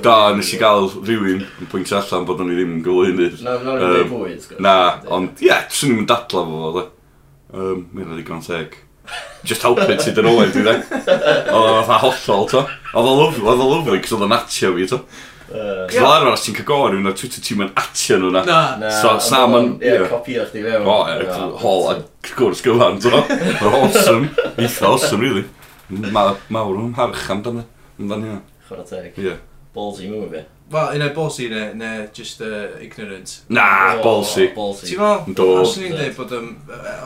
do, 0.06 0.18
nes 0.38 0.52
i 0.54 0.62
gael 0.62 0.92
rhywun 0.98 1.46
yn 1.46 1.72
pwynt 1.72 1.96
allan 1.98 2.28
bod 2.28 2.44
o'n 2.44 2.54
i 2.54 2.60
ddim 2.60 2.78
yn 2.78 2.84
gwybod 2.86 3.14
hynny. 3.14 3.32
Na, 3.46 3.58
na, 3.64 3.80
um, 3.88 4.14
bwyd, 4.14 4.52
na, 4.64 4.78
ond 5.18 5.42
ie, 5.44 5.52
yeah, 5.52 5.66
swn 5.72 6.02
i'n 6.02 6.10
dadla 6.10 6.46
fo 6.48 6.72
fo, 6.78 6.86
Um, 7.56 7.86
Mi'n 7.96 8.10
ddigon 8.12 8.42
teg. 8.44 8.74
Just 9.48 9.64
help 9.64 9.80
it 9.88 10.02
sydd 10.04 10.18
yn 10.20 10.28
Owen, 10.28 10.50
dwi 10.52 10.66
dde. 10.66 10.74
Oedd 10.92 11.54
o'n 11.56 11.86
fatha 11.88 12.00
hollol, 12.04 12.48
to. 12.52 12.64
Oedd 12.92 13.08
e 13.08 13.12
o'n 13.14 13.22
lyflu, 13.22 13.46
oedd 13.48 13.62
e 13.62 13.64
o'n 13.64 13.72
lyflu, 13.72 14.00
cos 14.04 14.16
oedd 14.18 14.26
o'n 14.26 14.34
natio 14.34 14.74
fi, 14.76 14.88
to. 14.92 15.00
Cos 15.48 15.94
Fel 15.96 16.06
arfer, 16.10 16.32
os 16.34 16.44
ti'n 16.44 16.58
cael 16.58 16.68
gofyn 16.68 16.94
rhywun 16.94 17.12
ar 17.12 17.16
Twitter, 17.16 17.44
ti'n 17.46 17.62
mynd 17.62 17.80
atio 17.80 18.18
nhw 18.20 18.32
na. 18.36 18.42
Na, 18.48 18.90
so, 18.92 19.14
na, 19.32 19.46
ma'n... 19.48 19.70
Ie, 19.80 19.96
copio 20.12 20.44
chdi 20.50 20.66
fewn. 20.66 20.90
O, 20.92 20.98
e, 21.08 21.38
hol 21.62 21.88
a 21.94 21.96
gwrs 22.28 22.64
gyfan, 22.66 23.00
to. 23.06 23.22
Mae'n 23.62 23.80
awesome. 23.80 24.34
Eitha 24.58 24.92
awesome, 24.92 25.24
really. 25.24 25.46
Mawr 26.52 26.76
o'n 26.76 26.92
harch 27.00 27.32
amdano. 27.32 27.64
Amdano 27.96 28.28
hynna. 28.28 28.44
Chwarae 28.68 28.90
teg. 28.92 29.24
Ie. 29.24 29.38
Ballsy 29.78 30.12
move, 30.12 30.36
ie. 30.36 30.44
Wel, 30.68 30.98
un 30.98 31.06
o'i 31.06 31.12
ballsy 31.16 31.48
ne, 31.48 31.64
ne 31.80 31.90
just 32.12 32.42
uh, 32.44 32.76
ignorant. 32.84 33.38
Na, 33.48 33.96
oh, 33.96 34.04
ballsy. 34.04 34.50
Ti'n 34.52 35.00
fel? 35.00 35.34
Do. 35.38 35.50
Os 35.62 35.78
ni'n 35.80 35.96
dweud 35.96 36.16
bod, 36.20 36.34
um, 36.36 36.54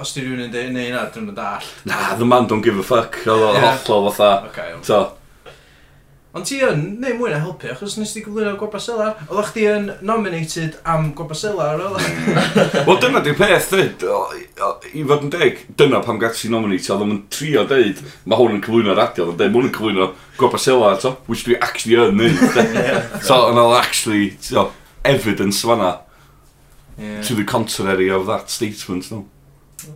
os 0.02 0.18
di 0.18 0.26
rhywun 0.26 0.48
yn 0.48 0.54
dweud, 0.56 0.74
neu 0.74 0.90
na, 0.96 1.06
dwi'n 1.14 1.30
mynd 1.30 1.46
all. 1.46 1.72
Na, 1.86 2.16
the 2.18 2.26
man 2.26 2.50
don't 2.50 2.66
give 2.66 2.82
a 2.82 2.86
fuck. 2.90 3.22
Oedd 3.22 3.52
o 3.52 3.54
hollol 3.62 4.10
fatha. 4.10 4.48
Okay, 4.50 4.72
okay. 4.80 5.18
Ond 6.32 6.46
ti 6.48 6.62
yn, 6.64 6.84
neu 7.04 7.18
mwy 7.20 7.28
na 7.34 7.42
helpu, 7.44 7.68
achos 7.74 7.98
nes 8.00 8.14
ti 8.16 8.22
gyflwyno 8.24 8.54
gwaba 8.56 8.80
selar. 8.80 9.18
Oeddech 9.26 9.50
chdi 9.50 9.66
yn 9.68 9.90
nominated 10.08 10.78
am 10.88 11.10
gwaba 11.18 11.36
selar, 11.36 11.82
oeddech? 11.84 12.38
Wel, 12.88 13.00
dyna 13.04 13.20
di'r 13.26 13.36
peth, 13.36 13.68
dweud, 13.74 14.06
i 14.96 15.04
fod 15.10 15.26
yn 15.28 15.34
deg, 15.34 15.60
dyna 15.82 16.00
pam 16.06 16.22
gati 16.22 16.46
si 16.46 16.52
nominatio, 16.54 16.96
oedd 16.96 17.04
o'n 17.04 17.20
trio 17.36 17.66
deud, 17.68 18.00
mae 18.24 18.40
hwn 18.40 18.56
yn 18.56 18.64
cyflwyno 18.64 18.96
radio, 18.96 19.26
oedd 19.26 19.34
o'n 19.34 19.42
deud, 19.42 19.52
mae 19.52 19.60
hwn 19.60 19.68
yn 19.68 19.76
cyflwyno 19.76 20.08
gwaba 20.40 20.62
selar, 20.64 20.96
to, 21.04 21.12
which 21.28 21.44
dwi 21.50 21.60
actually 21.60 22.00
yn 22.00 22.16
neud. 22.22 22.40
so, 23.28 23.42
and 23.50 23.60
I'll 23.60 23.76
actually, 23.76 24.38
so, 24.40 24.70
evidence 25.04 25.60
fanna, 25.68 25.98
yeah. 26.96 27.20
to 27.28 27.36
the 27.36 27.44
contrary 27.44 28.08
of 28.08 28.24
that 28.32 28.50
statement, 28.50 29.12
no? 29.12 29.26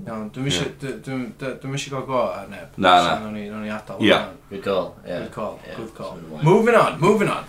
Iawn, 0.05 0.29
dwi'n 0.33 0.49
eisiau 0.49 1.95
gael 1.95 2.05
go 2.09 2.21
ar 2.25 2.47
neb. 2.51 2.77
Na, 2.77 2.95
na. 3.05 3.15
No'n 3.23 3.39
i, 3.39 3.47
i 3.49 3.73
adael. 3.73 4.03
Yeah. 4.03 4.29
Good 4.49 4.63
call. 4.65 4.93
Yeah. 5.05 5.25
Good 5.25 5.33
call. 5.33 5.59
Yeah. 5.65 5.79
Good 5.79 5.95
call. 5.97 6.19
Yeah. 6.21 6.43
Moving 6.43 6.75
on, 6.75 6.99
moving 6.99 7.29
on. 7.29 7.45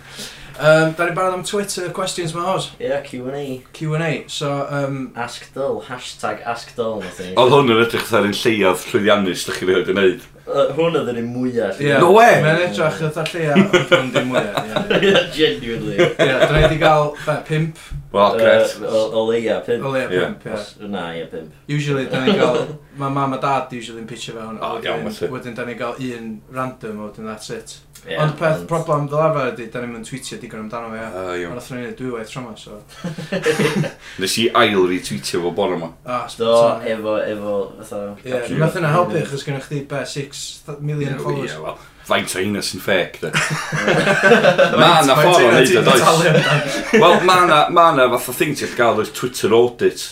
Um, 0.57 0.93
da 0.97 1.05
ni 1.05 1.13
barod 1.13 1.33
am 1.33 1.43
Twitter 1.43 1.89
questions 1.93 2.33
ma 2.33 2.41
hos. 2.53 2.71
Yeah, 2.79 3.01
Q&A. 3.01 3.63
Q&A. 3.73 4.25
So, 4.27 4.67
um... 4.69 5.11
Ask 5.15 5.53
Dull, 5.53 5.83
hashtag 5.83 6.41
Ask 6.45 6.75
Dull. 6.75 7.03
E. 7.03 7.35
Oedd 7.37 7.53
hwn 7.53 7.75
yn 7.75 7.83
edrych 7.83 8.07
fatha'r 8.07 8.31
un 8.31 8.33
lleiaf 8.39 8.87
llwyddiannus 8.89 9.45
ydych 9.45 9.59
chi 9.61 9.69
wedi 9.69 9.85
gwneud. 9.91 10.25
Hwn 10.47 10.95
oedd 10.95 11.09
yr 11.11 11.17
un 11.19 11.29
mwyaf. 11.33 11.79
Yeah. 11.83 11.99
No 11.99 12.13
way! 12.15 12.37
Mae'n 12.43 12.61
edrych 12.69 13.01
eitha 13.03 13.23
lleia, 13.27 13.55
ond 13.99 14.13
dim 14.15 14.29
mwyaf. 14.31 14.69
Ie, 14.97 15.13
genuinely. 15.35 15.97
Ie, 15.99 16.11
dyna 16.15 16.61
i 16.63 16.69
di 16.71 16.77
gael 16.79 17.11
be, 17.25 17.35
pimp. 17.49 17.81
Wel, 18.13 18.37
gret. 18.39 18.77
O 18.87 19.01
o 19.19 19.25
leia, 19.27 19.59
pimp. 19.65 19.83
O 19.83 19.91
leia, 19.91 20.07
pimp, 20.13 20.45
ie. 20.47 20.87
Na, 20.93 21.09
ie, 21.17 21.25
pimp. 21.31 21.51
Usually, 21.67 22.07
dyna 22.11 22.31
i 22.31 22.37
gael... 22.39 22.61
Mae 23.01 23.13
mam 23.13 23.35
a 23.35 23.37
dad 23.37 23.73
usually 23.77 24.01
yn 24.01 24.07
pitio 24.09 24.33
fewn. 24.37 24.55
O, 24.63 24.71
iawn, 24.81 25.03
wedyn. 25.05 25.33
Wedyn, 25.35 25.57
dyna 25.59 25.75
i 25.75 25.77
gael 25.77 25.99
un 26.07 26.31
random, 26.55 27.01
a 27.03 27.09
wedyn 27.09 27.27
that's 27.29 27.51
it. 27.53 27.75
Yeah, 28.07 28.23
ond 28.23 28.37
peth 28.39 28.61
ond... 28.61 28.67
problem 28.69 29.07
fel 29.11 29.19
arfer 29.19 29.49
ydy, 29.51 29.65
da 29.71 29.81
ni'n 29.83 29.89
mynd 29.91 30.07
tweetio 30.07 30.37
digon 30.39 30.61
amdano 30.63 30.93
fe. 30.93 31.01
Uh, 31.11 31.31
ond 31.49 31.57
nath 31.57 31.65
ni'n 31.73 31.95
dwy 31.99 32.13
waith 32.13 32.29
tro 32.31 32.43
so... 32.55 32.77
Nes 34.23 34.35
i 34.39 34.45
ail 34.55 34.85
retweetio 34.87 35.41
fo 35.43 35.51
bore 35.57 35.75
yma. 35.75 35.89
Ah, 36.07 36.23
Do, 36.39 36.53
efo, 36.87 37.17
efo, 37.19 37.55
fatha... 37.81 37.99
Yeah, 38.23 38.45
nath 38.61 38.77
yna 38.79 38.93
helpu, 38.93 39.25
chos 39.27 39.43
gynnwch 39.43 39.67
chdi 39.67 39.81
be 39.91 40.05
6 40.07 40.43
million 40.79 41.19
followers. 41.19 41.51
Yeah, 41.51 41.65
wel, 41.65 41.81
faint 42.07 42.35
o 42.37 42.43
hynna 42.45 42.61
sy'n 42.63 42.83
ffec, 42.85 43.17
da. 43.25 43.33
ma 44.79 44.93
na 45.03 45.17
ffordd 45.19 45.43
o 45.43 45.49
neud 45.51 45.73
o, 45.75 45.81
does. 45.89 46.77
Wel, 46.93 47.17
ma 47.27 47.35
na, 47.49 47.57
ma 47.75 47.89
na 47.97 48.05
fatha 48.13 48.35
thing 48.37 48.55
ti'n 48.55 48.71
gael 48.79 49.03
o'r 49.03 49.11
Twitter 49.17 49.55
audit. 49.57 50.05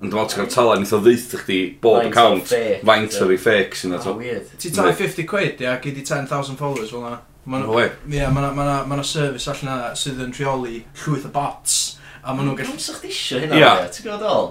Ond 0.00 0.08
dwi'n 0.08 0.16
meddwl 0.16 0.30
ti'n 0.32 0.40
cael 0.40 0.54
talu, 0.54 0.78
nid 0.80 0.94
o 0.96 1.02
ddeitha 1.04 1.42
chdi 1.42 1.58
bob 1.84 2.00
account, 2.08 2.48
faint 2.88 3.18
o'r 3.20 3.36
i 3.36 3.38
ffec 3.38 3.76
sy'n 3.78 3.92
ato. 3.98 4.16
Ti'n 4.56 4.74
talu 4.78 4.96
50 5.02 5.28
quid, 5.28 5.60
ia, 5.62 5.76
gyd 5.84 6.00
i 6.00 6.06
10,000 6.08 6.56
followers 6.56 6.96
fel 6.96 7.04
na. 7.04 7.20
Ma'n, 7.44 7.64
Fwy? 7.66 7.88
Ie, 8.14 8.26
ma' 8.30 8.40
'na- 8.44 8.52
ma' 8.54 8.64
'na- 8.68 8.84
ma' 8.86 8.96
'na 9.00 9.02
service 9.06 9.48
allan 9.50 9.72
yna 9.72 9.94
sydd 9.98 10.20
yn 10.22 10.34
rheoli 10.36 10.84
llwyth 11.02 11.24
o 11.26 11.30
bots. 11.34 11.78
A 12.22 12.30
maen 12.34 12.46
nhw'n 12.46 12.56
Pam 12.60 12.68
gallu... 12.68 12.78
sa'ch 12.84 13.00
chdi 13.02 13.10
isio 13.10 13.40
hynna? 13.42 13.56
Ie. 13.58 13.70
de? 13.82 13.88
Ti'n 13.96 14.04
gwybod 14.06 14.26
ol? 14.30 14.46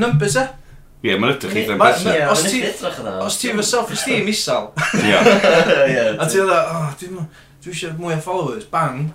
Numbers, 0.00 0.36
e? 0.40 0.46
Ie, 1.04 1.18
mae'n 1.20 1.34
ydych 1.34 1.52
chi 1.52 1.64
ddim 1.66 1.76
Ma- 1.78 1.90
beth. 1.92 2.04
ma- 2.06 2.30
os 2.32 2.42
ti- 2.48 2.62
Os 3.26 3.36
ti 3.42 3.50
efo 3.52 3.62
self-esteem 3.68 4.30
isal, 4.32 4.70
Ie. 5.02 5.18
a 6.22 6.24
ti 6.30 6.40
dda, 6.40 6.60
oh, 6.72 6.88
dwi, 7.02 7.10
dwi 7.62 7.74
eisiau 7.74 7.92
mwy 8.00 8.16
o 8.16 8.20
followers, 8.24 8.64
bang, 8.72 9.10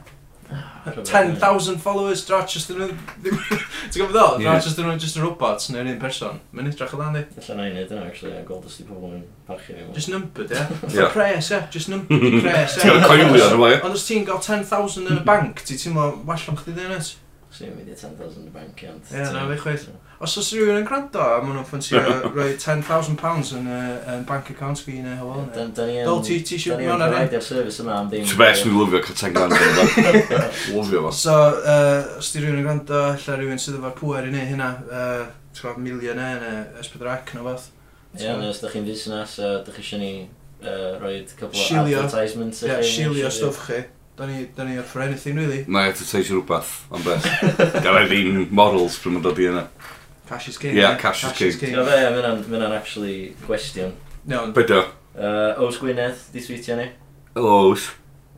10,000 0.85 1.77
followers, 1.81 2.23
dra 2.25 2.41
just 2.47 2.71
yn... 2.73 2.81
Ti'n 3.21 3.95
gwybod 3.95 4.15
ddol? 4.15 4.37
Dra 4.41 4.55
just 4.59 4.79
yn 4.81 4.99
just 5.01 5.19
yn 5.19 5.25
robots 5.25 5.69
neu'n 5.73 5.89
un 5.93 5.99
person. 6.01 6.39
Mae'n 6.55 6.71
edrych 6.71 6.95
o 6.95 6.99
dan 7.01 7.17
di. 7.17 7.23
Alla 7.41 7.57
na 7.57 7.67
i 7.67 7.73
wneud 7.73 7.93
yna, 7.95 8.05
actually, 8.09 8.33
a 8.37 8.43
gold 8.47 8.67
ysdi 8.69 8.85
pobl 8.89 9.15
yn 9.17 9.25
parchu 9.47 9.77
ni. 9.77 9.87
Just 9.95 10.11
numbered, 10.13 10.53
ie. 10.53 10.67
Fatha 10.83 11.09
pres, 11.15 11.51
ie. 11.53 11.61
Just 11.73 11.91
numbered 11.93 12.39
pres, 12.45 12.77
ie. 12.77 12.85
Ti'n 12.85 13.05
coelio 13.07 13.47
ar 13.47 13.57
yma, 13.57 13.73
ie. 13.73 13.81
Ond 13.87 13.99
os 13.99 14.07
ti'n 14.07 14.25
gael 14.27 14.41
10,000 14.41 15.05
yn 15.05 15.19
y 15.21 15.25
bank, 15.27 15.65
ti'n 15.67 15.81
teimlo, 15.81 16.07
well 16.27 16.47
am 16.53 16.61
chdi 16.61 16.77
ddyn 16.77 16.95
nhw? 16.95 17.11
Swn 17.51 17.67
i'n 17.67 17.77
mynd 17.77 17.91
i 17.91 17.97
10,000 17.97 18.41
yn 18.41 18.47
y 18.49 18.55
bank, 18.55 18.85
ie. 18.85 18.95
Ie, 19.11 19.27
na, 19.35 19.45
fe 19.51 19.59
chweith. 19.65 19.89
Os 20.21 20.35
oes 20.37 20.51
rhywun 20.53 20.77
yn 20.77 20.83
gwrando 20.85 21.17
a 21.17 21.39
maen 21.41 21.55
nhw'n 21.57 21.65
ffansio 21.65 21.97
rhoi 22.27 22.51
£10,000 22.61 23.51
yn 23.57 23.69
y 23.73 23.77
yn 24.13 24.25
bank 24.29 24.51
account 24.53 24.81
fi 24.85 24.99
neu 25.01 25.15
hwyl. 25.17 25.47
Dol 26.05 26.19
ti 26.25 26.35
ti 26.45 26.59
siwt 26.61 26.77
mewn 26.77 27.01
ar 27.01 27.15
un? 27.17 27.29
Dyn 27.31 27.41
service 27.41 27.81
yma 27.81 27.95
am 27.97 28.11
ddim. 28.11 28.27
Ti'n 28.29 28.37
beth 28.37 28.61
mi'n 28.67 28.75
lyfio 28.77 28.99
cael 29.07 29.17
ten 29.17 29.33
grand 29.33 29.55
yn 29.55 29.63
yma. 29.71 30.43
Lyfio 30.75 31.01
fo. 31.07 31.13
So, 31.17 31.37
uh, 31.65 32.19
os 32.19 32.29
di 32.35 32.43
rhywun 32.43 32.59
yn 32.61 32.67
gwrando, 32.67 32.99
lle 33.15 33.37
rhywun 33.39 33.63
sydd 33.63 33.79
efo'r 33.79 33.95
pwer 33.97 34.27
i 34.27 34.33
neud 34.35 34.51
hynna, 34.51 34.67
uh, 34.91 35.23
ti'n 35.55 35.63
gwybod, 35.65 35.81
milionair 35.87 36.45
e 36.45 36.51
neu 36.51 36.83
S4C 36.83 37.39
neu 37.39 37.47
beth. 37.47 37.65
Ie, 38.11 38.27
yeah, 38.27 38.43
os 38.45 38.61
ydych 38.61 38.75
chi'n 38.75 38.85
fusnes, 38.91 39.33
ydych 39.47 39.79
chi 39.79 39.85
eisiau 39.87 40.03
ni 40.03 40.11
uh, 40.27 40.99
rhoi 40.99 41.15
cwbl 41.39 41.63
o 41.63 41.87
advertisements. 41.87 42.61
Ie, 42.67 42.77
shilio 42.85 43.33
stwff 43.33 43.65
chi. 43.71 43.81
Da 44.19 44.27
ni, 44.29 44.43
da 44.53 44.67
ni 44.67 44.77
for 44.85 45.01
anything, 45.01 45.39
really. 45.39 45.63
Na, 45.65 45.87
advertise 45.89 46.29
rhywbeth, 46.29 46.75
ond 46.93 47.07
beth. 47.07 47.25
Gael 47.81 48.03
ei 48.03 48.09
ddim 48.11 48.53
models 48.53 48.99
pryd 49.01 49.15
mae'n 49.15 49.25
dod 49.25 49.41
i 49.41 49.49
yna. 49.49 49.65
Cash 50.31 50.47
is 50.47 50.57
king. 50.57 50.77
Yeah, 50.77 50.95
cash, 50.95 51.23
cash 51.23 51.41
is 51.41 51.57
king. 51.59 51.73
Ti'n 51.75 51.83
fe, 51.83 51.95
mae 52.07 52.21
hwnna'n 52.23 52.71
actually 52.71 53.33
gwestiwn. 53.43 53.89
No. 54.31 54.45
Bydo. 54.55 54.85
Uh, 55.11 55.59
Ows 55.59 55.75
Gwynedd, 55.81 56.21
di 56.31 56.39
tweetio 56.39 56.77
ni. 56.79 56.85
Ows. 57.35 57.89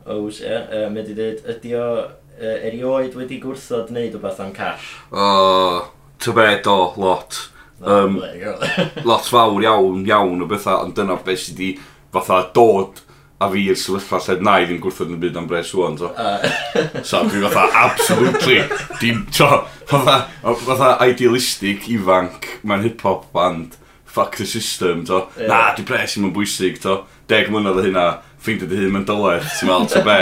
Ows, 0.02 0.40
ie. 0.40 0.48
Yeah. 0.48 0.64
Uh, 0.74 0.88
mae 0.90 1.04
di 1.06 1.14
dweud, 1.14 1.44
ydi 1.54 1.76
o 1.78 1.84
uh, 2.02 2.56
erioed 2.66 3.14
wedi 3.14 3.38
gwrthod 3.44 3.94
wneud 3.94 4.18
o 4.18 4.22
beth 4.24 4.42
am 4.42 4.50
cash? 4.56 4.88
O, 5.12 5.22
oh, 5.22 5.86
ty 6.18 6.34
be, 6.34 6.48
do, 6.66 6.74
lot. 6.98 7.38
Um, 7.78 8.18
lot 9.12 9.30
fawr 9.30 9.62
iawn, 9.62 10.02
iawn 10.10 10.42
o 10.42 10.50
bethau, 10.50 10.88
ond 10.88 10.98
dyna 10.98 11.20
beth 11.22 11.44
sydd 11.44 11.62
wedi 11.62 11.76
fatha 12.10 12.42
dod 12.58 13.03
a 13.42 13.48
fi 13.50 13.64
i'r 13.68 13.78
sefyllfa 13.78 14.20
lle 14.24 14.36
na 14.46 14.58
i 14.62 14.66
ddim 14.68 14.80
gwrthod 14.82 15.10
yn 15.10 15.20
byd 15.22 15.38
am 15.40 15.46
Bres 15.50 15.72
Won, 15.74 15.96
so. 15.98 16.10
Uh. 16.14 17.02
so 17.08 17.22
dwi 17.26 17.42
fatha, 17.44 17.64
absolutely, 17.86 18.60
dim, 19.00 19.24
so, 19.34 19.48
fatha, 19.90 20.20
fatha 20.42 20.92
idealistic, 21.04 21.88
ifanc, 21.90 22.46
mae'n 22.62 22.86
hip-hop 22.86 23.26
band, 23.34 23.76
fuck 24.04 24.38
the 24.38 24.46
system, 24.46 25.04
to. 25.04 25.24
Yeah. 25.38 25.50
Na, 25.50 25.60
di 25.74 25.86
Bres 25.86 26.16
yn 26.20 26.30
bwysig, 26.36 26.78
to. 26.84 27.02
Deg 27.30 27.50
mlynedd 27.50 27.80
o 27.80 27.84
hynna, 27.88 28.06
ffeindio 28.44 28.70
dy 28.70 28.82
hun 28.84 28.94
mewn 28.94 29.06
dyled, 29.08 29.46
ti'n 29.58 29.70
meddwl, 29.70 29.90
ta 29.90 30.04
be. 30.06 30.18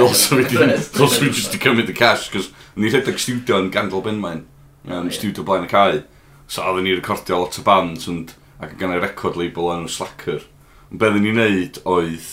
Dos 0.00 0.26
fi 1.20 1.30
just 1.30 1.54
i 1.54 1.62
cymryd 1.62 1.92
y 1.92 1.96
cash, 1.96 2.30
cos 2.34 2.50
ni 2.74 2.90
rhedeg 2.90 3.20
studio 3.22 3.60
yn 3.62 3.70
Gandol 3.74 4.02
Benmain, 4.04 4.46
um, 4.88 5.10
studio 5.14 5.46
blaen 5.46 5.68
y 5.68 5.70
cae. 5.70 6.00
So 6.50 6.66
oedden 6.66 6.88
ni 6.88 6.96
recordio 6.96 7.44
lot 7.44 7.60
o 7.60 7.66
bands, 7.66 8.08
and, 8.10 8.34
ac 8.58 8.74
yn 8.74 8.80
gynnu 8.82 8.98
record 9.00 9.38
label 9.38 9.70
yn 9.76 9.86
Slacker. 9.88 10.42
Be 10.90 11.10
oedden 11.10 11.26
ni'n 11.26 11.38
neud 11.38 11.82
oedd... 11.88 12.30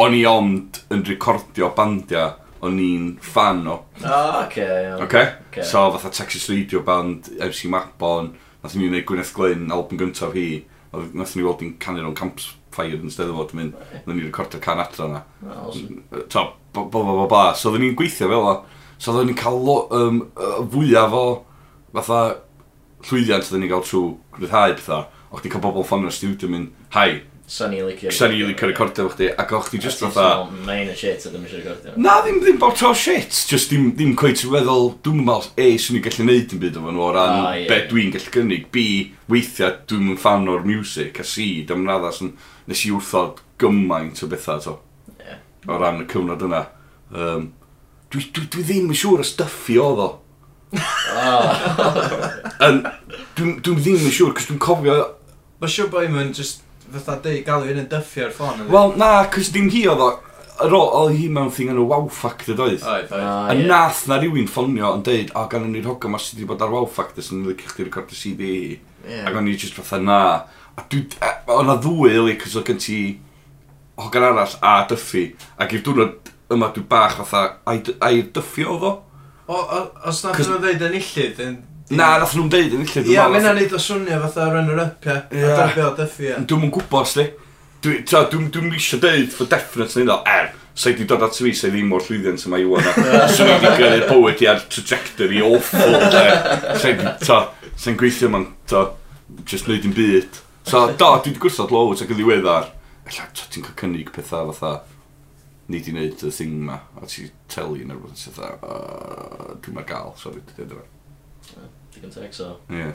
O'n 0.00 0.14
i 0.16 0.22
ond 0.24 0.78
yn 0.94 1.02
recordio 1.04 1.74
bandiau 1.76 2.36
o'n 2.64 2.78
i'n 2.80 3.06
fan 3.24 3.64
o. 3.68 3.76
O, 4.00 4.04
oh, 4.04 4.40
oce, 4.42 4.44
okay, 4.44 4.84
iawn. 4.84 5.02
Okay? 5.06 5.26
okay? 5.48 5.64
So, 5.64 5.90
fatha 5.94 6.10
Texas 6.10 6.48
Radio 6.50 6.82
Band, 6.84 7.30
MC 7.40 7.70
Mapon, 7.72 8.34
nath 8.62 8.76
ni'n 8.76 8.90
gwneud 8.90 9.06
Gwyneth 9.08 9.32
Glyn, 9.36 9.70
album 9.72 10.00
gyntaf 10.00 10.36
hi. 10.36 10.48
Nath 10.90 11.36
ni 11.36 11.44
weld 11.46 11.62
i'n 11.64 11.76
canu 11.80 12.02
o'n 12.04 12.16
campfire 12.18 12.98
yn 12.98 13.12
steddfod, 13.12 13.54
mynd, 13.56 13.78
nath 13.94 14.10
ni'n 14.10 14.26
recordio 14.26 14.60
can 14.62 14.82
adra 14.82 15.08
yna. 15.08 15.22
To, 16.32 16.44
bo, 16.74 16.84
bo, 16.92 17.04
bo, 17.06 17.26
bla. 17.30 17.54
So, 17.56 17.70
oedden 17.70 17.88
ni'n 17.88 17.96
gweithio 17.98 18.28
fel 18.28 18.50
o. 18.52 18.54
So, 18.98 19.14
oedden 19.14 19.32
ni'n 19.32 19.40
cael 19.40 19.72
um, 19.96 20.20
fwyaf 20.74 21.16
o, 21.16 21.24
fatha, 21.96 22.20
llwyddiant 23.08 23.48
oedden 23.48 23.64
ni'n 23.64 23.72
cael 23.72 23.88
trwy 23.88 24.04
gryddhau, 24.36 24.76
pethau. 24.76 25.08
O'ch 25.30 25.44
ti'n 25.44 25.54
cael 25.54 25.64
bobl 25.64 25.86
ffonio'r 25.86 26.12
studio 26.12 26.50
mynd, 26.50 26.74
hai, 26.92 27.22
Sa'n 27.50 27.72
i 27.74 27.80
licio... 27.82 28.12
Sa'n 28.14 28.30
i 28.30 28.44
licio 28.46 28.68
recordio 28.68 29.08
fo 29.08 29.16
chdi, 29.16 29.26
ac 29.42 29.52
o'ch 29.58 29.72
ti 29.72 29.78
just 29.82 29.98
fatha... 30.04 30.44
Mae'n 30.68 30.92
y 30.92 30.94
shit 30.94 31.24
a 31.26 31.32
ddim 31.32 31.48
eisiau 31.48 31.64
recordio. 31.64 31.94
Na, 31.98 32.20
ddim 32.22 32.38
ddim 32.44 32.60
bod 32.62 32.78
o 32.86 32.92
shit, 32.94 33.40
just 33.50 33.72
ddim, 33.72 33.88
ddim 33.98 34.12
coet 34.18 34.44
i 34.46 34.50
weddol, 34.52 34.92
dwi'n 35.02 35.24
meddwl, 35.26 35.48
A 35.58 35.66
swn 35.82 35.98
i'n 35.98 36.04
gallu 36.04 36.28
neud 36.28 36.54
yn 36.54 36.60
byd 36.62 36.78
o'n 36.78 37.00
o 37.02 37.08
ran 37.16 37.40
ah, 37.40 37.56
yeah. 37.58 37.66
be 37.66 37.80
dwi'n 37.90 38.14
gallu 38.14 38.34
gynnig. 38.36 38.70
B, 38.70 38.84
weithiau 39.34 39.80
dwi'n 39.90 40.14
yn 40.14 40.22
fan 40.22 40.46
o'r 40.52 40.62
music, 40.68 41.18
a 41.18 41.26
C, 41.26 41.48
dwi'n 41.66 41.90
raddas 41.90 42.22
yn... 42.22 42.36
Nes 42.70 42.84
i 42.86 42.94
wrthod 42.94 43.42
gymaint 43.58 44.22
o 44.22 44.30
bethau, 44.30 44.62
to. 44.62 44.78
Yeah. 45.18 45.42
O 45.66 45.82
ran 45.82 46.04
y 46.04 46.08
cyfnod 46.14 46.46
yna. 46.46 46.64
Um, 47.10 47.50
dwi, 48.14 48.28
dwi, 48.30 48.46
dwi 48.46 48.66
ddim 48.70 48.94
yn 48.94 49.02
siŵr 49.02 49.26
y 49.26 49.30
stuffi 49.34 49.82
oedd 49.82 50.06
o. 50.06 50.10
Ah. 51.18 52.94
Dwi'n 53.34 53.58
ddim 53.66 53.98
yn 53.98 54.14
siŵr, 54.14 54.38
cos 54.38 54.52
dwi'n 54.52 54.62
cofio... 54.62 55.00
Mae'n 55.58 55.78
siŵr 55.80 55.90
bod 55.90 56.06
i'n 56.06 56.36
just 56.36 56.62
fatha 56.94 57.16
dweud 57.24 57.44
galw 57.46 57.70
un 57.70 57.80
yn 57.84 57.88
dyffio 57.90 58.26
ar 58.26 58.34
ffôn. 58.36 58.66
Wel, 58.70 58.92
na, 59.00 59.10
cys 59.34 59.52
dim 59.54 59.70
hi 59.72 59.86
oedd 59.90 60.04
o. 60.04 60.10
Oedd 60.60 61.16
hi 61.16 61.28
mewn 61.32 61.48
thing 61.56 61.70
yn 61.72 61.80
y 61.80 61.86
wow 61.88 62.08
factor 62.12 62.58
doedd. 62.58 62.82
Oedd, 62.84 63.08
oedd. 63.08 63.24
Ah, 63.24 63.48
a 63.48 63.56
nath 63.56 64.02
na 64.10 64.18
rhywun 64.20 64.50
ffonio 64.50 64.92
yn 64.98 65.04
deud, 65.06 65.32
o, 65.32 65.46
gan 65.52 65.64
ni'r 65.72 65.88
hogan 65.88 66.12
mas 66.12 66.28
wedi 66.34 66.48
bod 66.48 66.64
ar 66.64 66.72
wow 66.74 66.88
factor 66.90 67.24
sy'n 67.24 67.40
ddim 67.40 67.54
licio'ch 67.54 67.76
ti'n 67.78 67.88
recordio 67.88 68.18
CD. 68.18 68.50
Yeah. 69.06 69.24
Ac 69.30 69.38
o'n 69.40 69.48
i 69.48 69.56
just 69.56 69.78
fatha 69.78 70.00
na. 70.04 70.20
A 70.76 70.84
dwi, 70.92 71.06
e- 71.24 71.36
o'n 71.56 71.70
na 71.70 71.78
ddwy, 71.80 72.12
ili, 72.18 72.36
cys 72.42 72.58
oedd 72.60 72.68
gen 72.68 72.82
ti 72.84 72.98
hogan 74.00 74.28
arall 74.30 74.58
a 74.60 74.74
dyffi. 74.90 75.30
Ac 75.60 75.72
i'r 75.76 75.86
diwrnod 75.86 76.32
yma 76.52 76.72
dwi 76.74 76.84
bach 76.90 77.16
fatha, 77.22 77.46
a'i 77.70 78.24
dyffio 78.34 78.76
oedd 78.76 78.88
o? 78.90 78.94
O, 79.50 79.60
os 80.06 80.20
na 80.22 80.30
ddyn 80.36 80.46
nhw'n 80.46 80.62
dweud 80.62 80.84
yn 80.86 80.96
illydd, 81.00 81.40
Na, 81.90 82.20
nath 82.22 82.36
nhw'n 82.38 82.50
deud 82.52 82.74
yn 82.76 82.84
illi. 82.86 83.14
Ia, 83.16 83.26
mae'n 83.30 83.48
neud 83.56 83.72
o 83.74 83.78
swnio 83.82 84.20
fatha 84.22 84.46
runner-up, 84.52 85.06
ia. 85.08 85.16
Yeah. 85.34 85.50
A 85.50 85.56
darbio 85.58 85.88
o 85.88 85.94
dyffi, 85.98 86.28
ia. 86.28 86.36
Dwi'n 86.46 86.62
mwyn 86.62 86.72
gwybod, 86.76 87.08
sli. 87.10 87.24
Dwi'n 87.82 88.04
dwi, 88.06 88.42
dwi 88.54 88.70
eisiau 88.78 89.00
deud 89.02 89.32
for 89.34 89.50
definite 89.50 89.98
neu 89.98 90.06
ddol, 90.06 90.20
er, 90.30 90.52
sa'i 90.78 90.94
di 90.94 91.06
dod 91.10 91.24
at 91.26 91.40
fi, 91.40 91.50
sa'i 91.56 91.72
ddim 91.74 91.90
o'r 91.96 92.04
llwyddiant 92.06 92.44
yma 92.46 92.60
i 92.62 92.68
wan. 92.70 92.86
Sa'i 93.34 93.56
di 93.64 93.72
gyrru'r 93.80 94.06
bywyd 94.10 94.44
i 94.44 94.50
ar 94.52 94.62
trajectory 94.70 95.42
awful, 95.46 95.96
de. 96.14 96.22
Sa'i 96.78 96.94
di, 97.00 97.08
ta, 97.24 97.40
sa'i'n 97.74 97.98
gweithio 97.98 98.30
ma'n, 98.36 98.46
ta, 98.70 98.84
just 99.50 99.66
neud 99.66 99.90
yn 99.90 99.96
byd. 99.96 100.38
So, 100.68 100.84
do, 100.92 101.10
dwi 101.24 101.32
wedi 101.32 101.42
gwrthod 101.42 101.74
loads 101.74 102.04
ac 102.04 102.14
yn 102.14 102.20
ddiweddar. 102.20 102.70
Ella, 103.10 103.26
ta, 103.34 103.50
ti'n 103.50 103.66
cael 103.66 103.78
cynnig 103.82 104.14
pethau 104.14 104.54
fatha, 104.54 104.76
ni 105.72 105.82
di 105.82 105.96
wneud 105.96 106.22
y 106.22 106.32
thing 106.38 106.54
ma, 106.70 106.78
a 107.00 107.10
ti 107.10 107.26
teli 107.50 107.82
yn 107.82 107.90
erbyn 107.96 108.14
yr 108.14 108.22
wythnos, 108.22 109.58
dwi'n 109.66 109.80
ma'r 109.80 109.90
gael, 109.90 110.14
sorry, 110.22 110.44
dwi'n 110.52 110.70
dweud 110.70 110.78
yma. 110.78 110.88
E 111.58 111.68
digon 112.00 112.16
teg, 112.16 112.34
so... 112.34 112.56
Yeah. 112.72 112.92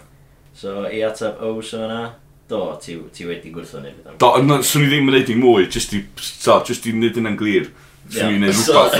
So, 0.55 0.85
i 0.87 1.01
ateb 1.03 1.41
o 1.43 1.57
so 1.65 1.81
yna, 1.83 2.01
do, 2.47 2.59
ti, 2.81 2.95
ti 3.13 3.25
wedi 3.27 3.51
gwrthio 3.53 3.81
neud 3.83 3.97
beth 3.97 4.13
am. 4.13 4.19
Do, 4.21 4.29
ond 4.39 4.65
swn 4.65 4.85
i 4.85 4.91
ddim 4.91 5.09
yn 5.09 5.17
neud 5.17 5.31
i 5.33 5.35
mwy, 5.39 5.65
jyst 5.67 5.95
i, 5.97 6.01
so, 6.21 6.61
jyst 6.67 6.87
i 6.87 6.93
wneud 6.95 7.19
yna'n 7.19 7.37
glir. 7.39 7.71
Swn 8.13 8.37
i'n 8.37 8.45
neud 8.45 8.55
rhywbeth 8.55 8.95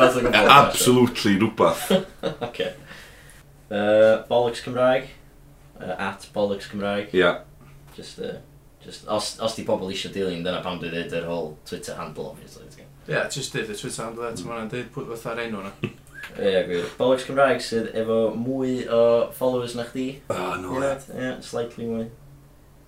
fan. 0.00 0.30
Absolutely 0.58 1.36
rhywbeth. 1.36 1.86
Oce. 2.48 2.72
Uh, 3.70 4.24
Bollocks 4.30 4.64
Cymraeg. 4.64 5.10
Uh, 5.78 5.94
at 6.10 6.26
Bollocks 6.34 6.70
Cymraeg. 6.72 7.12
Yeah. 7.14 7.42
Just, 7.96 8.18
uh, 8.18 8.38
just, 8.82 9.06
os, 9.08 9.36
os 9.40 9.54
di 9.54 9.64
pobl 9.68 9.92
eisiau 9.92 10.14
dilyn, 10.14 10.42
dyna 10.46 10.62
pam 10.64 10.80
dwi'n 10.80 10.96
dweud 10.96 11.18
yr 11.20 11.28
whole 11.30 11.54
Twitter 11.68 11.94
handle, 12.00 12.32
obviously. 12.32 12.66
Ie, 12.80 12.86
yeah, 13.14 13.28
just 13.28 13.54
dweud 13.54 13.70
y 13.70 13.76
Twitter 13.76 14.06
handle, 14.06 14.26
e, 14.26 14.34
ti'n 14.34 14.48
mwyn 14.48 14.64
mm. 14.64 14.72
dweud 14.72 14.90
pwy 14.94 15.06
fatha'r 15.12 15.44
enw 15.46 15.64
na. 15.68 15.74
Ie, 16.38 16.62
gwir. 16.68 16.86
Bollocks 16.98 17.26
Cymraeg 17.26 17.60
sydd 17.64 17.90
efo 17.98 18.20
mwy 18.36 18.84
o 18.86 19.02
followers 19.36 19.74
na 19.78 19.84
chdi. 19.88 20.08
Oh, 20.30 20.54
no. 20.60 20.76
Ie, 20.78 20.84
yeah, 20.84 21.02
yeah, 21.16 21.36
slightly 21.44 21.88
mwy. 21.88 22.06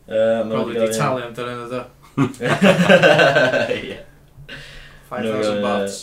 Uh, 0.07 0.43
Probably 0.51 0.79
di 0.79 0.89
talu 0.97 1.23
am 1.23 1.35
dyn 1.37 1.53
nhw 1.57 1.69
ddo. 1.71 1.83
5,000 5.13 5.63
bots. 5.63 5.99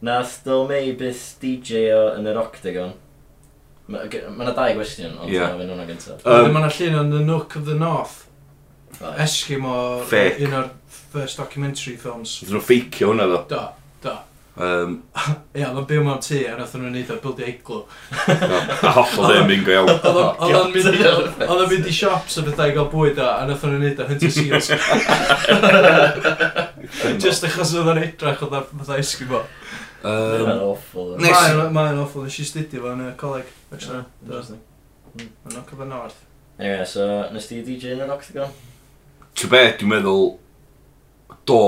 Nath 0.00 0.40
Dyl 0.44 0.66
May 0.68 0.92
byth 0.96 1.24
DJ 1.42 1.90
o 1.92 2.02
yn 2.16 2.28
yr 2.30 2.38
Octagon. 2.40 2.92
Mae 3.90 4.06
yna 4.06 4.54
dau 4.54 4.74
gwestiwn, 4.78 5.16
ond 5.18 5.32
yeah. 5.32 5.50
mae'n 5.58 5.72
hwnna 5.72 5.86
gyntaf. 5.88 6.22
Um, 6.22 6.52
mae 6.54 6.62
yna 6.62 6.70
llun 6.76 6.98
yn 7.02 7.14
The 7.16 7.22
Nook 7.26 7.56
of 7.58 7.66
the 7.66 7.76
North. 7.76 8.16
Right. 9.00 9.18
Eskimo, 9.24 9.74
un 10.46 10.56
o'r 10.56 10.70
first 11.10 11.40
documentary 11.40 11.96
films. 12.00 12.38
Dyn 12.44 12.54
nhw 12.56 12.64
ffeicio 12.64 13.10
hwnna 13.10 13.26
ddo. 13.30 13.40
Do, 13.50 13.62
do. 14.04 14.14
Um, 14.60 14.90
Ia, 15.56 15.70
oedd 15.70 15.78
o'n 15.80 15.86
byw 15.88 16.02
mewn 16.04 16.18
tŷ 16.20 16.36
a 16.44 16.50
wnaethon 16.58 16.82
nhw'n 16.84 16.92
neud 16.98 17.12
o 17.14 17.16
bildio 17.24 17.46
iglw. 17.48 17.78
a 18.84 18.90
hollol 18.98 19.30
ddim 19.32 19.52
yn 19.54 19.62
go 19.64 19.72
iawn. 19.76 19.88
Oedd 19.94 20.58
o'n 20.58 20.74
mynd 20.74 20.90
i- 20.90 21.06
oedd 21.08 21.54
o'n 21.54 21.62
mynd 21.70 21.86
i 21.88 21.94
shops 21.96 22.34
a 22.36 22.44
bethau 22.44 22.68
i 22.68 22.74
gael 22.76 22.90
bwyd 22.92 23.16
o, 23.22 23.24
a 23.30 23.46
wnaethon 23.46 23.72
nhw'n 23.72 23.84
neud 23.86 24.02
o 24.04 24.08
Hunter 24.10 24.30
Seals. 24.36 24.68
Just 27.24 27.44
achos 27.48 27.72
oedd 27.76 27.90
o'n 27.94 28.00
edrach 28.02 28.42
oedd 28.44 28.56
o'n 28.60 28.66
fatha 28.82 28.98
esgimo. 29.02 29.40
Mae'n 30.00 30.00
Um, 30.00 30.48
awful. 30.64 31.10
Ne- 31.20 31.28
Mae'n 31.32 31.72
mae'n 31.76 31.98
awful, 32.00 32.22
nes 32.24 32.38
i 32.40 32.44
studio 32.48 32.80
fo 32.86 32.90
yn 32.94 33.02
y 33.04 33.10
coleg. 33.20 33.48
actually. 33.72 34.00
Do. 34.24 34.30
Interesting. 34.30 34.60
Mae'n 35.18 35.58
o'r 35.60 35.66
cyfan 35.68 35.90
north. 35.92 36.18
Anyway, 36.60 36.86
so, 36.88 37.02
nes 37.34 37.48
ti 37.50 37.58
DJ 37.66 37.84
yn 37.96 38.02
yr 38.06 38.12
Octagon? 38.14 38.50
Ti'n 39.36 39.50
be, 39.52 39.60
dwi'n 39.80 39.90
meddwl, 39.92 40.24
do, 41.48 41.58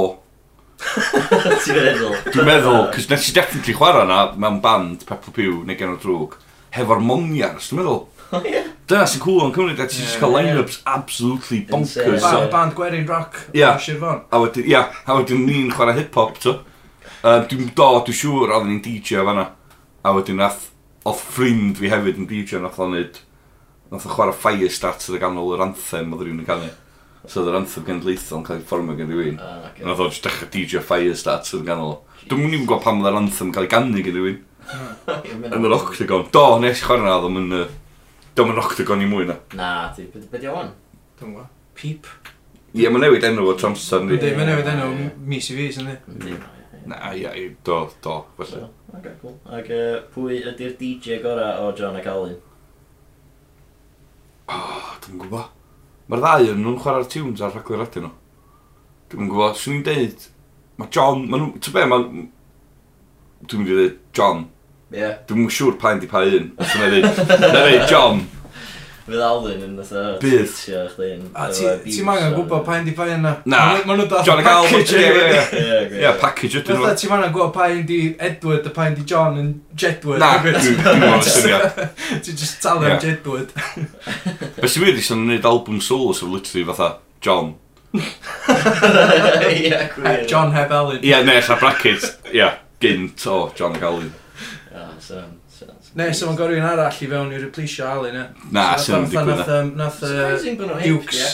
Ti'n 0.83 1.79
meddwl? 1.79 2.17
Dwi'n 2.33 2.49
meddwl, 2.49 2.81
cos 2.95 3.09
nes 3.11 3.29
i 3.31 3.35
definitely 3.37 3.75
chwarae 3.77 4.07
na 4.09 4.23
mewn 4.35 4.61
band 4.65 5.07
Peppa 5.09 5.35
Pew 5.35 5.61
neu 5.67 5.79
gen 5.79 5.95
o 5.95 6.01
drwg, 6.03 6.35
hefo'r 6.77 7.05
moniars, 7.05 7.71
dwi'n 7.71 7.83
meddwl. 7.83 8.03
Oh, 8.33 8.41
yeah. 8.49 8.69
Dyna 8.89 9.05
sy'n 9.09 9.21
cool 9.21 9.43
yn 9.45 9.51
Cymru, 9.53 9.75
da 9.77 9.85
ti'n 9.85 10.07
just 10.07 10.21
cael 10.21 10.33
line-ups 10.33 10.81
absolutely 10.89 11.61
bonkers. 11.69 12.25
Ba 12.25 12.47
band 12.53 12.77
Gwerin 12.79 13.09
Rock 13.09 13.39
yeah. 13.53 13.77
o 13.77 13.83
Sirfon. 13.83 14.23
A 14.33 14.41
wedyn, 14.41 14.69
ia, 14.73 14.87
a 15.05 15.17
wedyn 15.19 15.45
ni'n 15.47 15.73
chwarae 15.73 15.99
hip-hop, 16.01 16.39
to. 16.41 16.59
Um, 17.23 17.45
dwi'n 17.51 17.69
do, 17.77 17.89
dwi'n 18.09 18.19
siŵr, 18.19 18.55
oedden 18.57 18.73
ni'n 18.73 18.85
DJ 18.87 19.21
o 19.21 19.27
fanna. 19.29 19.51
A 20.03 20.15
wedyn 20.17 20.41
nath, 20.41 20.71
oedd 21.05 21.21
ffrind 21.21 21.77
fi 21.79 21.93
hefyd 21.93 22.23
yn 22.23 22.31
DJ, 22.31 22.63
nath 22.63 22.81
o'n 22.83 22.97
nid, 22.97 23.21
nath 23.93 24.09
o 24.09 24.15
chwarae 24.17 24.35
Firestarter 24.35 25.19
y 25.19 25.21
ganol 25.23 25.53
yr 25.55 25.67
anthem 25.69 26.17
oedd 26.17 26.25
rhywun 26.25 26.41
yn 26.43 26.49
canu. 26.49 26.73
So 27.27 27.43
oedd 27.43 27.53
yr 27.53 27.59
anthem 27.61 27.85
genedlaethol 27.87 28.41
yn 28.41 28.47
cael 28.47 28.59
ei 28.59 28.65
fformio 28.67 28.97
gen 28.99 29.13
rhywun. 29.13 29.37
Uh, 29.39 29.51
ah, 29.51 29.67
okay. 29.69 29.85
Oedd 29.87 30.01
o'n 30.03 30.17
dechrau 30.25 30.49
DJ 30.51 30.83
Firestart 30.83 31.47
sydd 31.47 31.63
yn 31.63 31.69
ganol. 31.69 31.95
Dwi'n 32.27 32.43
mynd 32.43 32.57
i'n 32.57 32.65
gwybod 32.65 32.83
pam 32.83 33.03
oedd 33.03 33.13
yr 33.13 33.19
anthem 33.21 33.51
yn 33.51 33.55
cael 33.55 33.69
ei 33.69 33.73
gannu 33.73 34.03
gen 34.03 34.19
rhywun. 34.19 34.41
Yn 35.53 35.67
yr 35.69 35.75
octagon. 35.77 36.27
Do, 36.35 36.45
nes 36.63 36.81
i 36.81 36.87
chwarae 36.87 37.07
na, 37.07 37.17
ddim 37.23 37.39
yn... 37.41 37.55
Dwi'n 38.33 38.49
mynd 38.49 38.63
octagon 38.63 39.03
i 39.05 39.09
mwy 39.11 39.27
na. 39.29 39.37
Na, 39.59 39.71
ti, 39.95 40.07
beth 40.09 40.47
yw 40.47 40.55
hwn? 40.57 40.71
Dwi'n 41.21 41.35
gwybod. 41.35 41.51
Peep. 41.79 42.11
Ie, 42.73 42.87
mae'n 42.89 43.05
newid 43.05 43.27
enw 43.29 43.51
o 43.51 43.55
Tromsdor, 43.59 44.07
ni. 44.07 44.19
Mae'n 44.23 44.49
newid 44.49 44.71
enw 44.73 44.87
mis 45.29 45.51
i 45.53 45.59
fi, 45.59 45.69
sy'n 45.77 45.91
ni. 45.91 46.37
Na, 46.89 47.13
ia, 47.15 47.35
do, 47.67 47.83
do, 48.03 48.19
felly. 48.39 48.63
Ok, 48.97 49.11
cool. 49.21 49.37
Ac 49.59 49.69
pwy 50.15 50.41
ydy'r 50.41 50.79
DJ 50.81 51.21
gorau 51.23 51.67
o 51.69 51.73
John 51.79 51.99
ac 52.01 52.09
Alun? 52.11 52.39
O, 54.49 54.63
dwi'n 55.05 55.21
gwybod. 55.21 55.62
Mae'r 56.13 56.21
ddau 56.21 56.49
yn 56.53 56.59
nhw'n 56.61 56.75
chwarae'r 56.77 57.07
tunes 57.09 57.41
ar 57.41 57.55
rhaglen 57.55 57.81
radio 57.81 58.01
nhw. 58.03 58.09
Dwi'n 59.09 59.29
gwybod, 59.31 59.55
swn 59.57 59.79
i'n 59.79 59.85
deud, 59.87 60.27
mae 60.77 60.91
John, 60.93 61.23
mae 61.25 61.41
nhw, 61.41 61.47
ti'n 61.57 61.73
be, 61.73 61.85
mae... 61.89 62.03
Dwi'n 63.49 63.63
mynd 63.63 63.71
i 63.73 63.77
dweud 63.79 63.95
John. 64.19 64.43
Ie. 64.93 64.99
Yeah. 64.99 65.15
Dwi'n 65.31 65.49
siŵr 65.57 65.79
pa'n 65.81 66.03
di 66.03 66.11
pa 66.11 66.21
un. 66.29 66.51
Os 66.61 66.75
yna 66.77 66.91
ddeud, 66.93 67.33
na 67.33 67.49
ddeud 67.55 67.87
John. 67.89 68.21
Fydd 69.13 69.23
Alvin 69.27 69.65
yn 69.67 69.73
fatha... 69.77 70.03
Bydd. 70.23 70.53
A 71.37 71.49
ti'n 71.53 72.07
mangan 72.07 72.33
gwybod 72.33 72.63
pa 72.65 72.79
un 72.81 72.87
di 72.87 72.95
pa 72.97 73.05
un 73.13 73.21
na? 73.27 73.33
Na. 73.45 73.59
Mae 73.85 73.97
nhw'n 73.99 74.09
dath 74.09 74.25
John 74.25 74.41
package. 74.47 74.97
Ie, 74.97 76.13
package 76.23 76.63
ydyn 76.63 76.79
nhw. 76.79 76.87
Fatha 76.87 77.01
ti'n 77.03 77.13
mangan 77.13 77.35
gwybod 77.35 77.53
pa 77.53 77.67
un 77.75 77.83
di 77.89 77.99
Edward 78.17 78.71
a 78.71 78.73
pa 78.73 78.87
un 78.89 78.97
di 78.97 79.05
John 79.09 79.37
yn 79.43 79.51
Jedward. 79.77 80.23
Na, 80.23 80.31
dwi'n 80.45 81.03
mwyn 81.03 81.27
syniad. 81.27 81.83
Ti'n 82.25 82.39
just 82.41 82.63
talu 82.65 82.89
am 82.89 82.97
Jedward. 83.03 83.53
Be 84.63 84.71
sy'n 84.71 84.87
wedi 84.87 85.05
sy'n 85.05 85.27
gwneud 85.27 85.51
album 85.53 85.83
solo 85.85 86.17
sy'n 86.17 86.33
literally 86.33 86.65
fatha 86.73 86.89
John. 87.21 87.53
John 90.31 90.57
heb 90.57 90.73
Alun. 90.73 91.05
Ie, 91.05 91.21
neu 91.21 91.37
eich 91.37 91.53
brackets. 91.61 92.17
Ie, 92.33 92.49
gynt 92.81 93.29
o 93.29 93.45
John 93.59 93.77
Galun. 93.77 94.09
Ie, 94.73 94.89
so... 95.05 95.21
Ne, 95.99 96.09
so 96.17 96.29
mae'n 96.29 96.39
gorau 96.39 96.57
un 96.57 96.65
arall 96.65 97.01
i 97.05 97.09
fewn 97.09 97.33
i 97.37 97.41
replisio 97.43 97.85
Ali, 97.89 98.13
ne? 98.15 98.23
Na, 98.55 98.71
so 98.81 98.97
sy'n 98.97 99.11
digwydd 99.13 99.43
na. 99.45 99.59
Nath 99.83 100.01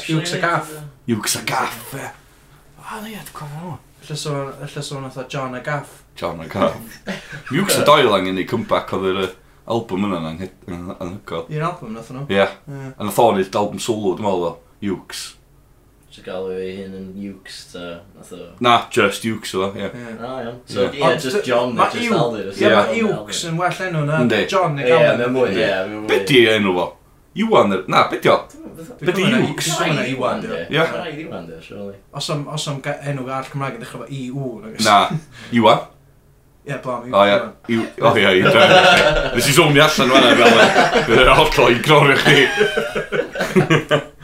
Hughes 0.08 0.32
a 0.34 0.40
Gaff. 0.42 0.72
Hughes 1.06 1.36
a 1.38 1.42
Gaff, 1.46 1.92
e. 1.94 2.08
O, 2.82 2.98
ni, 3.04 3.14
dwi'n 3.14 3.34
cofio 3.36 3.62
nhw. 3.62 3.76
Alla 4.08 4.82
sôn 4.82 5.04
nath 5.04 5.20
John 5.30 5.54
a 5.54 5.60
Gaff. 5.62 6.02
John 6.18 6.40
a 6.42 6.48
Gaff. 6.50 6.98
Hughes 7.52 7.78
a 7.78 7.84
Doyle 7.86 8.14
angen 8.18 8.40
i 8.42 8.46
comeback 8.48 8.94
oedd 8.96 9.10
yr 9.12 9.34
album 9.68 10.08
yna 10.08 10.22
yn 10.32 10.40
hygol. 10.42 11.46
Un 11.52 11.66
album 11.70 11.94
nath 11.94 12.10
nhw? 12.14 12.26
Ie. 12.32 12.46
A 12.48 13.06
nath 13.06 13.20
o'n 13.22 13.42
album 13.44 13.82
solo, 13.82 14.16
dwi'n 14.18 14.26
meddwl, 14.26 14.56
Hughes. 14.82 15.26
Ti'n 16.18 16.26
galw 16.26 16.50
ei 16.50 16.72
hun 16.74 16.94
yn 16.98 17.10
Ukes 17.30 17.58
ta? 17.70 17.80
nath 18.16 18.32
o. 18.34 18.46
Na, 18.64 18.72
just 18.90 19.22
Ukes 19.28 19.52
o, 19.54 19.68
ie. 19.78 19.86
Na, 20.18 20.30
iawn. 20.42 20.56
So, 20.66 20.88
ie, 20.88 20.98
yeah, 20.98 21.14
just 21.14 21.44
John 21.46 21.76
neu 21.76 21.86
just 21.92 22.10
Aldir. 22.16 22.48
Ie, 22.58 22.70
mae 22.74 23.02
Ukes 23.06 23.44
yn 23.46 23.60
well 23.60 23.82
enw 23.86 24.02
na 24.08 24.18
John 24.50 24.74
neu 24.74 24.88
Galwyn. 24.88 25.12
Ie, 25.12 25.18
mae'n 25.20 25.34
mwy, 25.36 25.52
ie, 25.52 25.68
mae'n 25.68 25.92
mwy. 26.00 26.08
Be 26.10 26.18
di 26.26 26.40
enw 26.50 26.74
fo? 26.74 26.86
Iwan, 27.38 27.76
na, 27.86 28.02
be 28.10 28.18
di 28.24 28.32
o? 28.32 28.38
Be 29.04 29.14
di 29.14 29.28
Ukes? 29.44 29.70
Mae'n 29.78 30.02
Iwan, 30.08 30.42
ie. 30.42 30.50
Mae'n 30.72 30.90
rhaid 30.96 31.22
Iwan, 31.22 31.46
ie, 31.54 31.60
surely. 31.68 31.94
Os 32.18 32.32
am, 32.34 32.42
os 32.56 32.66
am 32.72 32.82
enw 32.82 33.30
ar 33.38 33.46
Cymraeg 33.52 33.78
yn 33.78 33.86
dechrau 33.86 34.02
fo 34.02 34.10
I-U. 34.18 34.74
Na, 34.82 34.98
Iwan. 35.54 35.86
Ie, 36.66 36.82
blam, 36.82 37.06
Iwan. 37.12 37.14
O, 37.14 37.70
ie, 37.70 37.80
o, 38.02 38.14
ie, 38.18 38.34
Iwan. 38.42 38.76
Nes 39.38 39.54
i 39.54 39.58
zoomio 39.62 39.86
allan 39.86 40.14
fanna 40.18 40.34
fel 41.06 41.34
hollol 41.44 41.78
i 41.78 41.82
gnorio 41.86 42.18
chdi. 42.26 44.06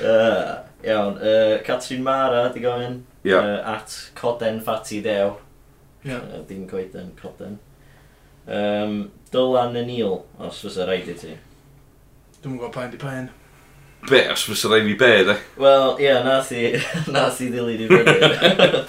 Uh, 0.00 0.62
iawn, 0.84 1.18
uh, 1.18 1.62
Catrin 1.62 2.02
Mara, 2.02 2.50
di 2.52 2.60
gofyn. 2.60 3.02
Yeah. 3.22 3.38
Uh, 3.38 3.76
at 3.76 4.10
Coden 4.14 4.62
Fati 4.62 5.02
Dew. 5.02 5.36
Yeah. 6.02 6.16
Uh, 6.16 6.42
dim 6.48 6.66
coeden, 6.68 7.12
Coden. 7.12 7.58
Um, 8.46 9.10
Dylan 9.30 9.76
y 9.76 9.84
Neil, 9.84 10.24
os 10.38 10.62
fysa 10.62 10.86
rhaid 10.88 11.10
i 11.12 11.14
ti. 11.14 11.36
Dwi'n 12.40 12.56
gwybod 12.56 12.72
pa'n 12.74 12.90
di 12.90 12.98
pa'n. 12.98 13.28
Be, 14.08 14.24
os 14.32 14.46
fysa 14.48 14.70
rhaid 14.72 14.88
i 14.88 14.96
be, 14.98 15.10
de? 15.28 15.36
Wel, 15.60 15.84
ie, 16.00 16.06
yeah, 16.08 16.24
nath 16.24 16.50
i, 16.56 16.64
nath 17.14 17.42
i 17.44 17.50
ddilyn 17.52 17.84
i 17.84 17.90
fyny. 17.92 18.82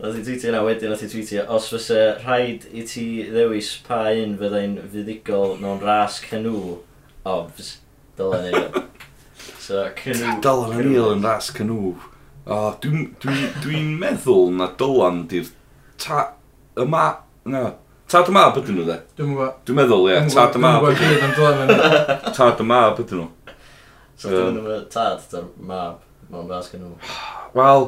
Nath 0.00 0.16
i 0.16 0.22
tweetio 0.24 0.48
yna 0.48 0.62
wedyn, 0.64 0.88
nath 0.88 1.02
i 1.04 1.10
tweetio, 1.12 1.42
os 1.52 1.66
fysa 1.68 1.98
rhaid 2.22 2.62
i 2.72 2.86
ti 2.88 3.02
ddewis 3.26 3.74
pa 3.84 4.06
un 4.16 4.38
fyddai'n 4.40 4.78
fuddigol 4.94 5.58
mewn 5.60 5.82
ras 5.84 6.22
canŵ, 6.24 6.78
obs, 7.28 7.74
dylan 8.16 8.48
y 8.48 8.54
i. 8.54 8.62
So, 9.60 9.84
canw... 9.98 10.36
Dylan 10.44 10.76
yn 10.78 10.92
il 10.94 11.10
yn 11.16 11.26
ras 11.26 11.50
canw. 11.54 11.94
O, 12.50 12.60
dwi'n 12.82 13.10
dwi, 13.22 13.50
dwi 13.62 13.84
meddwl 14.00 14.50
na 14.56 14.70
Dylan 14.80 15.24
di'r 15.30 15.50
ta... 16.00 16.30
Y 16.80 16.86
ma... 16.88 17.06
na. 17.50 17.68
Tad 18.10 18.26
y 18.26 18.32
yma 18.32 18.48
bydyn 18.50 18.74
nhw, 18.74 18.84
dde? 18.88 18.96
Dwi'n 19.18 19.28
gwybod. 19.30 19.58
Dwi'n 19.68 19.76
meddwl, 19.78 20.08
ie. 20.10 20.16
Tad 20.34 20.56
y 20.56 20.58
yma. 20.58 20.70
Dwi'n 20.82 21.60
nhw. 21.60 21.76
Tad 22.34 22.58
y 22.58 22.64
yma 22.64 22.80
bydyn 22.96 23.20
nhw. 23.20 23.28
So, 24.18 24.32
dwi'n 24.32 24.56
meddwl, 24.56 24.80
tad, 24.90 25.22
tad, 25.30 25.52
mab. 25.62 26.00
Mae'n 26.30 26.50
ras 26.50 26.72
canw. 26.72 26.96
Wel... 27.54 27.86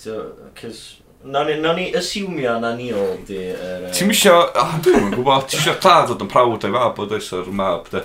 Cys... 0.00 0.80
Nawn 1.28 1.50
ni, 1.50 1.58
nawn 1.60 1.76
ni 1.76 1.88
asiwmio 1.98 2.54
na 2.62 2.70
Neil 2.78 3.18
di... 3.28 3.42
Er, 3.52 3.88
Ti'n 3.92 4.08
misio... 4.08 4.38
Dwi'n 4.86 5.10
gwybod, 5.12 5.48
ti'n 5.50 5.60
misio 5.60 5.74
tad 5.82 6.08
fod 6.08 6.24
yn 6.24 6.30
prawd 6.32 6.64
o'i 6.64 6.72
fab 6.78 7.02
o 7.02 7.08
oes 7.18 7.30
o'r 7.36 7.50
mab, 7.60 7.90
de? 7.92 8.04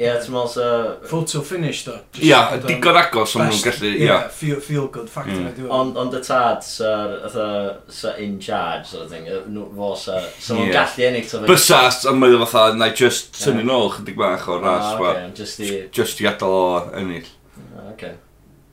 Ie, 0.00 0.06
yeah, 0.06 0.16
ti'n 0.18 0.32
meddwl 0.32 0.48
sa... 0.48 0.66
Photo 1.04 1.42
finish, 1.44 1.82
do. 1.84 1.92
Ia, 2.16 2.24
yeah, 2.24 2.54
digon 2.64 2.96
agos 2.96 3.34
o'n 3.36 3.44
nhw'n 3.44 3.60
gallu, 3.62 3.90
ia. 3.90 4.06
Yeah. 4.06 4.22
Feel, 4.32 4.62
feel 4.64 4.88
good 4.90 5.10
factor. 5.12 5.44
Mm. 5.52 5.68
Ond 5.68 6.00
on 6.00 6.10
y 6.16 6.22
tad, 6.24 6.64
sa, 6.66 6.94
sa, 7.30 7.44
sa 7.92 8.14
in 8.18 8.38
charge, 8.42 8.88
sort 8.88 9.04
of 9.04 9.12
thing, 9.12 9.28
fo 9.76 9.92
sa, 10.00 10.16
sa 10.32 10.56
yeah. 10.56 10.72
gallu 10.78 11.06
ennill. 11.10 11.28
So 11.28 11.42
Bysas, 11.46 12.00
a 12.08 12.16
mae'n 12.16 12.40
fatha, 12.46 12.72
na 12.80 12.88
i 12.88 12.96
just 12.98 13.36
tynnu 13.36 13.66
nôl 13.68 13.92
chydig 13.98 14.16
bach 14.18 14.48
o'r 14.48 14.64
ras, 14.64 14.88
ah, 14.88 15.04
okay. 15.04 15.30
just, 15.38 15.60
i... 15.60 15.70
just 15.92 16.24
i 16.24 16.30
adael 16.32 16.56
o 16.56 16.66
ennill. 16.98 17.28
Ah, 17.76 17.92
okay. 17.92 18.16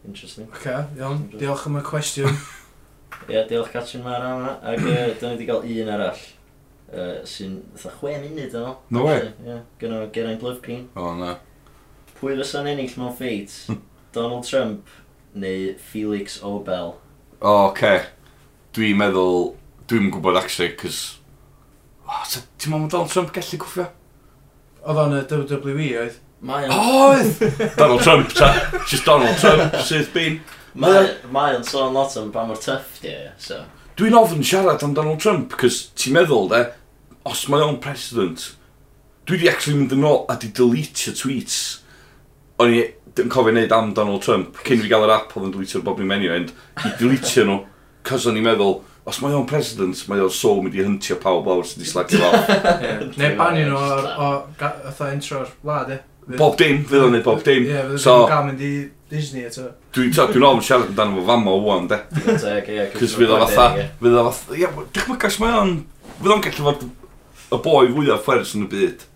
Interesting. 0.07 0.47
Okay, 0.55 0.81
iawn, 0.97 1.27
diolch 1.35 1.67
am 1.69 1.77
y 1.77 1.85
cwestiwn. 1.91 2.31
Ie, 3.27 3.35
yeah, 3.35 3.45
diolch 3.51 3.75
Catrin 3.75 4.07
Mara, 4.07 4.33
yma, 4.39 4.57
ac 4.63 4.81
uh, 4.81 5.07
dyna 5.19 5.35
ni 5.35 5.35
wedi 5.35 5.51
cael 5.51 5.71
un 5.83 5.95
arall 5.99 6.27
uh, 6.93 7.19
sy'n 7.27 7.59
fatha 7.77 7.97
6 8.01 8.23
munud 8.23 8.55
yn 8.55 8.65
ôl. 8.65 8.75
No 8.93 9.05
way. 9.07 9.29
Yeah, 9.45 9.61
Gyno 9.81 10.01
Geraint 10.13 10.43
Lovegreen. 10.45 10.87
O, 10.95 11.09
oh, 11.09 11.13
na. 11.19 11.35
Pwy 12.19 12.35
fysa'n 12.39 12.69
ennill 12.71 12.97
mewn 12.99 13.15
ffeit? 13.17 13.55
Donald 14.15 14.47
Trump 14.47 14.89
neu 15.33 15.75
Felix 15.91 16.39
Obel? 16.43 16.95
O, 17.39 17.47
oh, 17.47 17.63
okay. 17.69 18.03
Dwi'n 18.75 18.99
meddwl... 18.99 19.53
Dwi'n 19.89 20.11
gwybod 20.13 20.37
actually, 20.37 20.75
cos... 20.77 21.19
Oh, 22.05 22.23
Ti'n 22.29 22.73
meddwl 22.73 22.91
Donald 22.91 23.13
Trump 23.13 23.33
gallu 23.33 23.61
gwffio? 23.61 23.89
Oedd 24.83 25.01
o'n 25.03 25.17
y 25.17 25.23
WWE 25.29 25.89
oedd? 26.03 26.21
Mae 26.45 26.69
o'n... 26.69 26.75
Oedd! 26.75 27.41
Donald 27.77 28.05
Trump, 28.05 28.31
ta. 28.37 28.53
Just 28.85 29.05
Donald 29.09 29.37
Trump, 29.41 29.75
sydd 29.85 30.11
byn. 30.15 30.39
Mae 30.79 31.57
o'n 31.57 31.65
sôn 31.67 31.95
lot 31.97 32.15
am 32.21 32.31
pa 32.33 32.45
mor 32.47 32.61
tough 32.61 33.01
di, 33.03 33.15
so... 33.41 33.63
Dwi'n 33.99 34.15
ofn 34.15 34.43
siarad 34.47 34.83
am 34.85 34.93
Donald 34.95 35.19
Trump, 35.19 35.57
cos 35.59 35.89
ti'n 35.99 36.13
meddwl, 36.15 36.45
de, 36.47 36.59
os 37.27 37.41
mae 37.51 37.65
o'n 37.65 37.81
president, 37.83 38.45
dwi 39.27 39.41
di 39.41 39.49
actually 39.51 39.75
mynd 39.75 39.91
yn 39.91 40.05
ôl 40.07 40.21
a 40.31 40.37
di 40.39 40.47
delete 40.55 41.11
tweets. 41.19 41.57
O'n 42.63 42.71
i 42.77 42.85
yn 43.19 43.31
cofio 43.33 43.51
wneud 43.51 43.73
am 43.75 43.89
Donald 43.97 44.23
Trump 44.23 44.61
cyn 44.63 44.79
fi 44.79 44.87
gael 44.87 45.03
yr 45.03 45.11
app 45.17 45.35
oedd 45.35 45.49
yn 45.49 45.51
deletio'r 45.57 45.83
bob 45.83 45.99
ni'n 45.99 46.07
menu 46.07 46.29
and 46.31 46.53
i 46.87 46.93
deletio 47.01 47.43
nhw 47.49 47.57
cos 48.07 48.27
o'n 48.29 48.39
i'n 48.39 48.45
meddwl 48.45 48.77
os 49.09 49.19
mae 49.19 49.35
o'n 49.35 49.47
president 49.49 50.05
mae 50.07 50.23
o'n 50.23 50.31
so 50.31 50.53
mynd 50.63 50.77
i 50.77 50.85
hyntio 50.85 51.17
pawb 51.19 51.49
awr 51.51 51.67
sydd 51.67 51.81
wedi 51.81 51.91
slagio 51.91 52.23
off. 52.29 52.53
Neu 53.19 53.35
banio 53.41 53.67
nhw 53.73 53.81
o, 53.83 54.29
o, 54.29 54.71
o 54.93 55.09
intro'r 55.11 55.51
wlad 55.65 55.91
e 55.97 55.99
Bob 56.37 56.55
dim, 56.55 56.83
fydd 56.85 57.03
o'n 57.03 57.15
neud 57.17 57.25
bob 57.25 57.43
dim. 57.43 57.67
Ie, 57.67 57.83
fydd 57.97 58.07
o'n 58.13 58.27
gael 58.29 58.47
mynd 58.47 58.63
i 58.63 58.73
Disney 59.09 59.45
eto. 59.47 59.65
Dwi'n 59.95 60.13
ta, 60.13 60.27
dwi'n 60.29 60.45
ofn 60.45 60.61
siarad 60.65 60.91
amdano 60.91 61.17
fo 61.17 61.25
fama 61.27 61.53
o 61.55 61.61
wan, 61.65 61.87
de. 61.89 61.97
Cys 62.99 63.15
fydd 63.17 63.33
o 63.33 63.39
fatha, 63.41 63.87
fydd 64.01 64.17
o 64.19 64.25
fatha, 64.29 64.57
ia, 64.59 64.69
dwi'n 64.69 65.07
mwgais 65.09 65.39
mae 65.41 65.55
o'n, 65.57 65.73
fydd 66.19 66.35
o'n 66.35 66.43
gallu 66.45 66.67
fod 66.67 66.85
y 67.49 67.61
boi 67.65 67.89
fwyaf 67.95 68.21
ffers 68.27 68.53
yn 68.57 68.67
y 68.67 68.69
byd. 68.75 69.07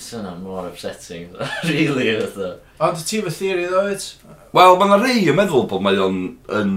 Syna 0.00 0.36
mor 0.38 0.68
upsetting, 0.68 1.34
really, 1.68 2.14
fatha. 2.22 2.54
Ond 2.86 3.02
ti 3.04 3.20
fy 3.26 3.34
theori 3.40 3.66
ddo, 3.68 3.84
it? 3.90 4.06
Wel, 4.54 4.78
mae 4.78 4.86
yna 4.88 5.02
rei 5.02 5.26
yn 5.28 5.38
meddwl 5.38 5.66
bod 5.70 5.82
mae 5.84 5.98
o'n 6.00 6.22
yn 6.60 6.74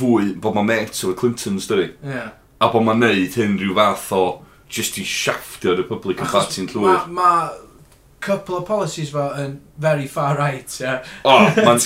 fwy, 0.00 0.32
bod 0.40 0.56
mae'n 0.56 0.68
met 0.72 1.04
o'r 1.04 1.16
Clintons, 1.20 1.68
dyri. 1.68 1.92
Ie. 2.08 2.26
A 2.58 2.72
bod 2.72 2.88
mae'n 2.88 3.04
neud 3.04 3.36
hyn 3.38 3.60
rhyw 3.60 3.76
fath 3.76 4.10
o, 4.16 4.24
just 4.72 4.98
i 5.00 5.04
siafftio'r 5.06 5.78
Republican 5.84 6.28
Party 6.28 6.64
yn 6.64 6.72
llwyr. 6.72 7.04
Mae 7.06 7.20
ma, 7.20 7.30
couple 8.20 8.56
of 8.56 8.66
policies 8.66 9.10
fo 9.14 9.28
yn 9.38 9.60
very 9.78 10.08
far 10.10 10.36
right, 10.36 10.72
ie. 10.82 10.90
O, 11.22 11.30
mae'n... 11.54 11.68
ma'n... 11.68 11.78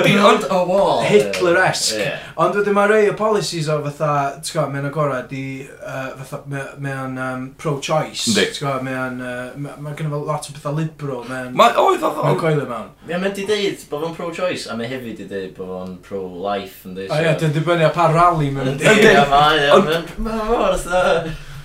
Ydy, 0.00 0.14
ond... 0.18 0.42
O, 0.50 0.64
wall. 0.66 1.04
Hitler-esque. 1.06 2.00
Yeah. 2.00 2.24
Ond 2.42 2.56
wedyn 2.58 2.74
mae 2.74 2.88
rei 2.90 3.10
o 3.12 3.14
policies 3.18 3.68
o 3.70 3.76
fatha, 3.84 4.40
ti'n 4.40 4.56
gwybod, 4.56 4.72
mae'n 4.74 4.88
agorad 4.88 5.28
di, 5.30 5.42
uh, 5.78 6.18
fatha, 6.18 6.40
mae'n 6.82 7.14
um, 7.22 7.44
pro-choice. 7.62 8.26
Ydy. 8.32 8.48
Ti'n 8.56 8.64
gwybod, 8.64 8.82
mae'n... 8.88 9.16
Uh, 9.22 9.70
mae'n 9.76 9.94
gynnaf 10.00 10.26
lot 10.26 10.50
o 10.50 10.52
bethau 10.56 10.74
liberal, 10.80 11.22
mae'n... 11.30 11.54
Mae, 11.58 11.70
oedd, 11.84 12.02
oedd, 12.02 12.18
Mae'n 12.26 12.42
coelio 12.42 12.66
mewn. 12.66 12.90
Ie, 13.06 13.14
mae'n 13.14 13.38
di 13.38 13.46
deud 13.52 13.78
bod 13.92 14.02
fo'n 14.08 14.18
pro-choice, 14.18 14.66
a 14.66 14.74
mae 14.78 14.90
hefyd 14.90 15.16
di 15.22 15.26
deud 15.30 15.54
bod 15.60 15.70
fo'n 15.76 15.94
pro-life, 16.08 16.82
ynddi. 16.90 17.06
O, 17.06 17.22
ie, 17.22 17.30
dyn 17.38 17.54
dibynnu 17.54 17.86
a 17.86 17.94
pa 17.94 18.10
rally 18.10 18.50
mae'n... 18.50 18.74
Ynddi, 18.74 19.14
ie, 19.14 19.22
mae'n... 19.30 19.70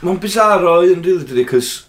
Mae'n 0.05 0.21
bizarro, 0.21 0.85
yn 0.85 1.01
rili, 1.01 1.25
dydy, 1.25 1.49
cos 1.49 1.86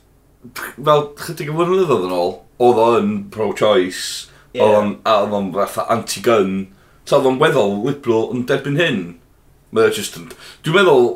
fel 0.57 1.07
chydig 1.21 1.53
o 1.53 1.59
flynyddoedd 1.59 2.09
yn 2.09 2.17
ôl, 2.17 2.35
oedd 2.63 2.83
o'n 2.83 3.13
pro-choice, 3.35 4.29
yeah. 4.55 4.65
oedd 4.65 4.77
o'n, 4.79 4.91
a 5.05 5.15
oedd 5.23 5.37
o'n 5.39 5.53
fatha 5.57 5.87
anti-gun, 5.95 6.59
so 7.05 7.19
oedd 7.19 7.31
o'n 7.31 7.41
weddol 7.43 7.79
liberal 7.87 8.29
yn 8.35 8.45
derbyn 8.49 8.81
hyn. 8.81 9.01
Mae 9.75 9.93
just 9.93 10.17
yn... 10.19 10.31
Dwi'n 10.65 10.79
meddwl 10.81 11.09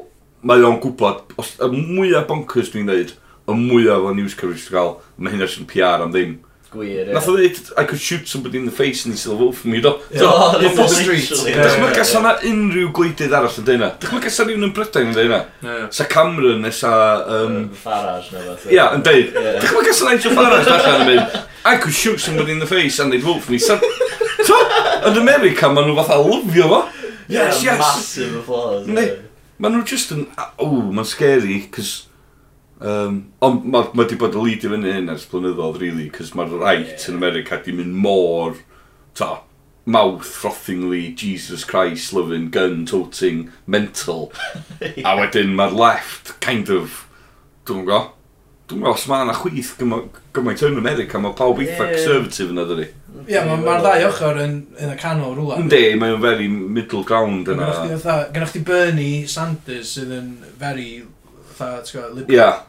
mae 0.46 0.64
o'n 0.66 0.80
gwybod, 0.82 1.34
os 1.40 1.54
y 1.62 1.68
mwyaf 1.72 2.26
bonkers 2.30 2.72
dwi'n 2.72 2.88
dweud, 2.90 3.14
y 3.48 3.58
mwyaf 3.58 4.08
o 4.08 4.14
news 4.16 4.36
coverage 4.38 4.66
dwi'n 4.66 4.78
cael, 4.78 4.96
mae 5.16 5.34
hynna 5.34 5.48
sy'n 5.50 5.68
PR 5.70 6.04
am 6.04 6.14
ddim 6.14 6.38
gwir. 6.72 7.10
Nath 7.12 7.28
o 7.28 7.34
dweud, 7.36 7.58
I 7.76 7.84
could 7.84 8.00
shoot 8.00 8.28
somebody 8.28 8.58
in 8.58 8.64
the 8.66 8.72
face 8.72 9.04
and 9.04 9.14
he 9.14 9.18
still 9.20 9.36
vote 9.36 9.56
for 9.56 9.68
me, 9.68 9.80
do? 9.80 9.92
Do, 10.10 10.28
in 10.58 10.74
the 10.76 10.88
street. 10.88 11.28
Dych 11.28 11.78
mae 11.82 11.92
gas 11.96 12.12
yna 12.18 12.32
unrhyw 12.48 12.90
gwleidydd 12.96 13.34
arall 13.36 13.58
yn 13.60 13.66
dweud 13.68 13.84
Dych 14.02 14.14
mae 14.14 14.24
gas 14.24 14.38
yna 14.40 14.48
rhywun 14.48 14.68
yn 14.68 14.74
Brydain 14.76 15.10
yn 15.10 15.16
dweud 15.16 15.92
Sa 15.94 16.06
Cameron 16.10 16.62
neu 16.64 16.74
sa... 16.76 16.92
Um, 17.36 17.58
Farage 17.76 18.32
neu 18.34 18.46
fath. 18.50 18.68
Ia, 18.72 18.88
yn 18.96 19.04
dweud. 19.06 19.34
Dych 19.62 19.74
mae 19.76 19.88
gas 19.88 20.02
yna 20.04 20.14
eich 20.16 20.28
Farage 20.28 20.76
allan 20.76 21.04
yn 21.04 21.10
mynd, 21.12 21.42
I 21.64 21.76
could 21.78 21.94
shoot 21.94 22.20
somebody 22.20 22.56
in 22.56 22.62
the 22.62 22.70
face 22.70 22.98
and 23.02 23.12
they'd 23.12 23.24
vote 23.24 23.44
for 23.44 23.52
me. 23.52 23.60
Sa... 23.62 23.78
To, 23.78 24.62
yn 25.10 25.20
America 25.20 25.68
maen 25.70 25.90
nhw 25.90 25.98
fatha 26.00 26.16
lyfio 26.22 26.70
fo. 26.72 26.80
Yes, 27.30 27.62
yes. 27.64 27.78
Massive 27.78 28.40
applause. 28.40 28.88
Maen 29.62 29.76
nhw 29.76 29.84
just 29.86 30.10
yn... 30.16 30.26
O, 30.58 30.72
mae'n 30.88 31.06
scary, 31.06 31.60
cos 31.74 31.92
Um, 32.82 33.18
ond 33.38 33.62
mae 33.70 33.92
ma 33.94 34.04
di 34.10 34.16
bod 34.18 34.34
y 34.34 34.42
lead 34.42 34.64
i 34.66 34.70
fyny 34.72 34.90
hyn 34.90 35.10
ers 35.12 35.28
blynyddoedd, 35.30 35.78
really, 35.78 36.08
cos 36.10 36.32
mae'r 36.34 36.56
right 36.58 36.88
yeah. 36.90 37.08
yn 37.12 37.18
America 37.20 37.60
di 37.62 37.74
mynd 37.78 37.94
mor, 37.94 38.56
ta, 39.18 39.36
mouth-frothingly, 39.84 41.14
Jesus 41.14 41.62
Christ, 41.64 42.12
loving, 42.12 42.50
gun-toting, 42.50 43.52
mental. 43.66 44.32
yeah. 44.80 45.06
A 45.06 45.14
wedyn 45.20 45.54
mae'r 45.58 45.76
left, 45.78 46.34
kind 46.42 46.72
of, 46.74 47.04
dwi'n 47.68 47.86
go, 47.86 48.00
dwi'n 48.66 48.82
gwybod 48.82 48.96
os 48.96 49.06
mae 49.10 49.28
yna 49.28 49.36
chwith 49.36 49.76
gymaint 49.78 50.66
yn 50.66 50.82
America, 50.82 51.22
mae 51.22 51.38
pawb 51.38 51.62
eitha 51.62 51.86
yeah. 51.86 51.94
conservative 51.94 52.54
yna 52.54 52.66
dydi. 52.72 52.88
Ie, 53.22 53.36
yeah, 53.36 53.46
mae'r 53.46 53.62
ma 53.62 53.78
ddau 53.78 54.08
ochr 54.08 54.42
yn, 54.42 54.58
yn 54.80 54.90
y 54.90 54.98
canol 54.98 55.36
rhywle. 55.38 55.60
Ynddi, 55.62 55.84
mae'n 56.02 56.18
very 56.22 56.50
middle 56.50 57.04
ground 57.06 57.50
yna. 57.52 57.70
Gennych 58.34 58.56
chi 58.56 58.66
Bernie 58.66 59.22
Sanders 59.30 59.94
sydd 59.94 60.14
yn 60.18 60.34
very, 60.58 61.04
fatha, 61.54 61.86
ti'n 61.86 62.00
gwybod, 62.00 62.20
liberal. 62.20 62.38
Yeah. 62.40 62.60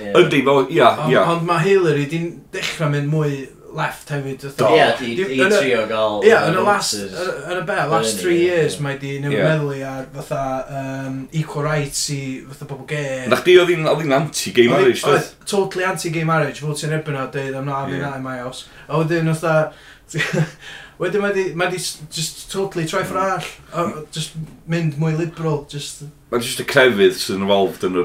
Yndi, 0.00 0.40
fel, 0.46 0.64
ia, 0.74 0.94
ia. 1.10 1.26
Ond 1.34 1.44
mae 1.48 1.62
Hillary 1.64 2.06
di'n 2.10 2.30
dechrau 2.54 2.90
mynd 2.92 3.10
mwy 3.12 3.44
left 3.74 4.10
hefyd. 4.14 4.44
Ie, 4.44 4.84
di 5.00 5.38
trio 5.50 5.84
gael... 5.90 6.20
Ie, 6.26 6.34
yn 6.36 6.58
y 6.60 6.64
last, 6.64 6.94
yn 7.00 7.58
y 7.58 7.64
be, 7.66 7.78
last 7.90 8.20
three 8.20 8.44
years 8.44 8.78
mae 8.82 8.98
di 9.00 9.16
newid 9.22 9.42
meddwl 9.42 9.82
ar 9.88 10.06
fatha 10.14 10.42
um, 10.80 11.18
equal 11.34 11.66
rights 11.66 12.04
i 12.14 12.20
fatha 12.50 12.68
bobl 12.70 12.86
gay. 12.90 13.24
Na 13.30 13.40
chdi 13.40 13.58
oedd 13.62 13.74
hi'n 13.74 14.16
anti-gay 14.20 14.70
marriage, 14.70 15.02
doedd? 15.02 15.34
Totally 15.50 15.88
anti-gay 15.90 16.26
marriage, 16.28 16.62
fod 16.62 16.78
ti'n 16.80 16.94
erbyn 17.00 17.18
o, 17.18 17.26
dweud, 17.34 17.58
I'm 17.58 17.68
not 17.70 17.84
having 17.84 18.06
that 18.06 18.18
in 18.20 18.26
my 18.26 18.38
house. 18.42 18.68
A 18.88 19.02
wedyn, 19.02 19.34
fatha, 19.34 19.72
Wedyn 20.94 21.24
mae 21.24 21.34
di, 21.34 21.44
mae 21.58 21.72
di 21.72 21.78
just 22.14 22.44
totally 22.52 22.84
troi 22.86 23.02
for 23.02 23.18
mm. 23.18 23.48
all. 23.74 24.04
Just 24.14 24.36
mynd 24.70 24.94
mwy 25.00 25.16
liberal, 25.18 25.64
just... 25.70 26.04
Mae'n 26.30 26.44
just 26.44 26.62
y 26.62 26.66
crefydd 26.70 27.16
sy'n 27.18 27.42
involved 27.42 27.82
yn 27.88 27.98
y 27.98 28.04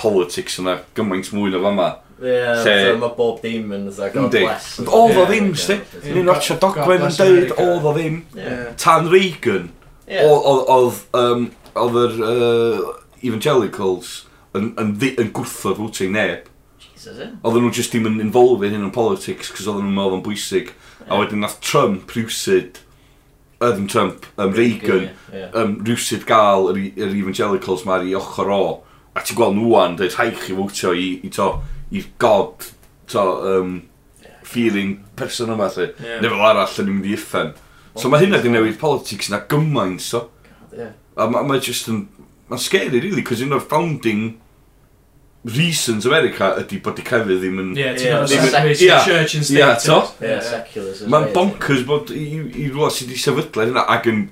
politics 0.00 0.58
yna 0.62 0.78
gymaint 0.96 1.30
mwy 1.36 1.52
na 1.52 1.60
fama. 1.64 1.90
Ie, 2.20 2.28
yeah, 2.28 2.58
lle... 2.60 2.72
so 2.84 2.96
mae 3.00 3.14
bob 3.16 3.38
dim 3.44 3.70
yn 3.72 3.86
dda 3.88 4.10
God 4.12 4.34
bless. 4.34 4.72
Oedd 4.84 5.20
o 5.20 5.26
ddim, 5.28 5.52
sti. 5.56 5.78
Ni'n 6.10 6.28
watcha 6.28 6.58
dogwen 6.60 7.06
yn 7.06 7.14
dweud, 7.16 7.54
oedd 7.64 7.86
o 7.88 7.94
ddim. 7.96 8.18
Tan 8.80 9.08
Reagan, 9.12 9.70
oedd 10.20 12.00
yr 12.02 12.18
evangelicals 13.24 14.12
yn, 14.56 14.72
yn, 14.80 14.94
yn 15.14 15.32
gwrthod 15.36 15.78
voting 15.80 16.14
neb. 16.16 16.48
Oedden 17.00 17.64
nhw 17.64 17.72
just 17.72 17.94
dim 17.94 18.08
yn 18.08 18.20
involved 18.20 18.68
hyn 18.68 18.84
yn 18.84 18.92
politics, 18.92 19.48
cos 19.54 19.68
oedden 19.70 19.88
nhw'n 19.88 19.96
meddwl 19.96 20.18
yn 20.18 20.24
bwysig. 20.26 20.74
A 21.08 21.16
wedyn 21.16 21.40
nath 21.44 21.56
Trump 21.64 22.12
rhywsyd, 22.12 22.82
ydyn 23.64 23.88
Trump, 23.90 24.26
um, 24.36 24.52
Reagan, 24.56 25.08
um, 25.56 25.78
rhywsyd 25.86 26.26
gael 26.28 26.68
yr, 26.72 26.80
e-, 26.80 26.92
yr 27.00 27.16
evangelicals 27.22 27.86
ma 27.88 28.00
i 28.04 28.12
ochr 28.18 28.52
o 28.52 28.62
a 29.14 29.22
ti'n 29.24 29.38
gweld 29.38 29.56
nhw'n 29.58 29.96
dweud 29.98 30.16
rhaid 30.16 30.36
chi 30.40 30.56
fwtio 30.56 30.92
i, 30.96 31.08
i 31.26 31.30
to, 31.34 31.52
i 31.94 32.04
god, 32.22 32.68
to, 33.10 33.24
um, 33.50 33.72
feeling 34.50 34.98
person 35.16 35.52
yma, 35.54 35.70
lle. 35.74 35.90
Yeah. 36.02 36.20
Neu 36.22 36.34
fel 36.34 36.46
arall, 36.50 36.76
yn 36.82 36.92
mynd 36.92 37.08
i 37.08 37.16
iffen. 37.16 37.54
So 37.98 38.10
mae 38.10 38.24
hynna 38.24 38.40
di 38.42 38.52
newid 38.52 38.78
politics 38.80 39.30
na 39.32 39.42
gymaint, 39.50 40.02
so. 40.04 40.28
Yeah. 40.74 40.94
A 41.18 41.26
mae 41.30 41.46
ma 41.46 41.58
just 41.62 41.90
yn, 41.90 42.04
mae'n 42.50 42.62
scary, 42.62 43.02
really, 43.02 43.24
cos 43.26 43.42
un 43.44 43.56
o'r 43.56 43.66
founding 43.70 44.38
reasons 45.44 46.04
America 46.04 46.50
ydy 46.60 46.80
bod 46.84 46.98
i 47.00 47.04
crefydd 47.06 47.40
ddim 47.40 47.60
yn... 47.62 47.70
Ie, 47.78 47.92
ti'n 47.96 48.26
gwybod, 48.28 48.82
church 49.06 49.38
and 49.38 49.46
state. 49.48 49.62
Ie, 49.64 49.70
to. 49.86 50.00
Ie, 50.20 51.06
Mae'n 51.12 51.30
bonkers 51.36 51.86
bod 51.88 52.12
i, 52.12 52.26
i 52.44 52.66
rhywle 52.68 52.90
sydd 52.92 53.08
wedi 53.08 53.22
sefydlu 53.22 53.70
hynna 53.70 53.86
ac 53.94 54.10
yn 54.10 54.26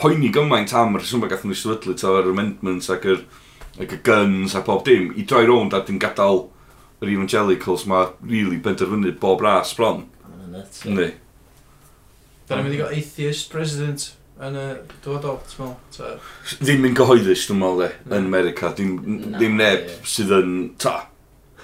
poeni 0.00 0.28
gymaint 0.34 0.74
am 0.76 0.98
yr 0.98 1.04
rheswm 1.04 1.24
gath 1.30 1.46
nhw 1.46 1.56
sefydlu, 1.56 1.96
to, 2.00 2.18
yr 2.20 2.30
amendments 2.34 2.92
ac 2.92 3.08
yr... 3.08 3.22
Er, 3.22 3.42
ac 3.80 3.94
y 3.96 4.00
guns 4.06 4.54
a 4.54 4.62
pob 4.66 4.84
dim, 4.86 5.10
i 5.18 5.24
droi 5.26 5.46
rownd 5.48 5.74
a 5.74 5.82
dim 5.86 5.98
gadael 6.02 6.44
yr 7.02 7.10
evangelicals 7.10 7.86
mae 7.90 8.10
really 8.22 8.58
benderfynu 8.62 9.14
bob 9.20 9.42
ras 9.44 9.74
bron. 9.76 10.04
Yndi. 10.86 11.08
Da 12.46 12.58
ni'n 12.58 12.66
mynd 12.66 12.76
i 12.76 12.80
gael 12.82 12.94
atheist 12.98 13.50
president 13.52 14.10
yn 14.44 14.58
y 14.58 14.66
dyfodol, 15.04 15.40
ti'n 15.50 15.64
meddwl? 15.64 16.18
Ddim 16.60 16.88
yn 16.90 16.96
gyhoeddus, 16.98 17.46
dwi'n 17.48 17.60
meddwl, 17.62 17.84
de, 17.84 17.90
yn 18.10 18.28
America. 18.28 18.70
Ddim 18.76 19.58
neb 19.58 19.88
sydd 20.10 20.34
yn, 20.38 20.52
ta. 20.80 20.96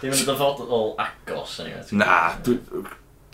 Ddim 0.01 0.15
yn 0.17 0.29
dyfodol 0.29 0.95
agos, 1.03 1.59
anyway. 1.63 1.85
Na, 2.01 2.37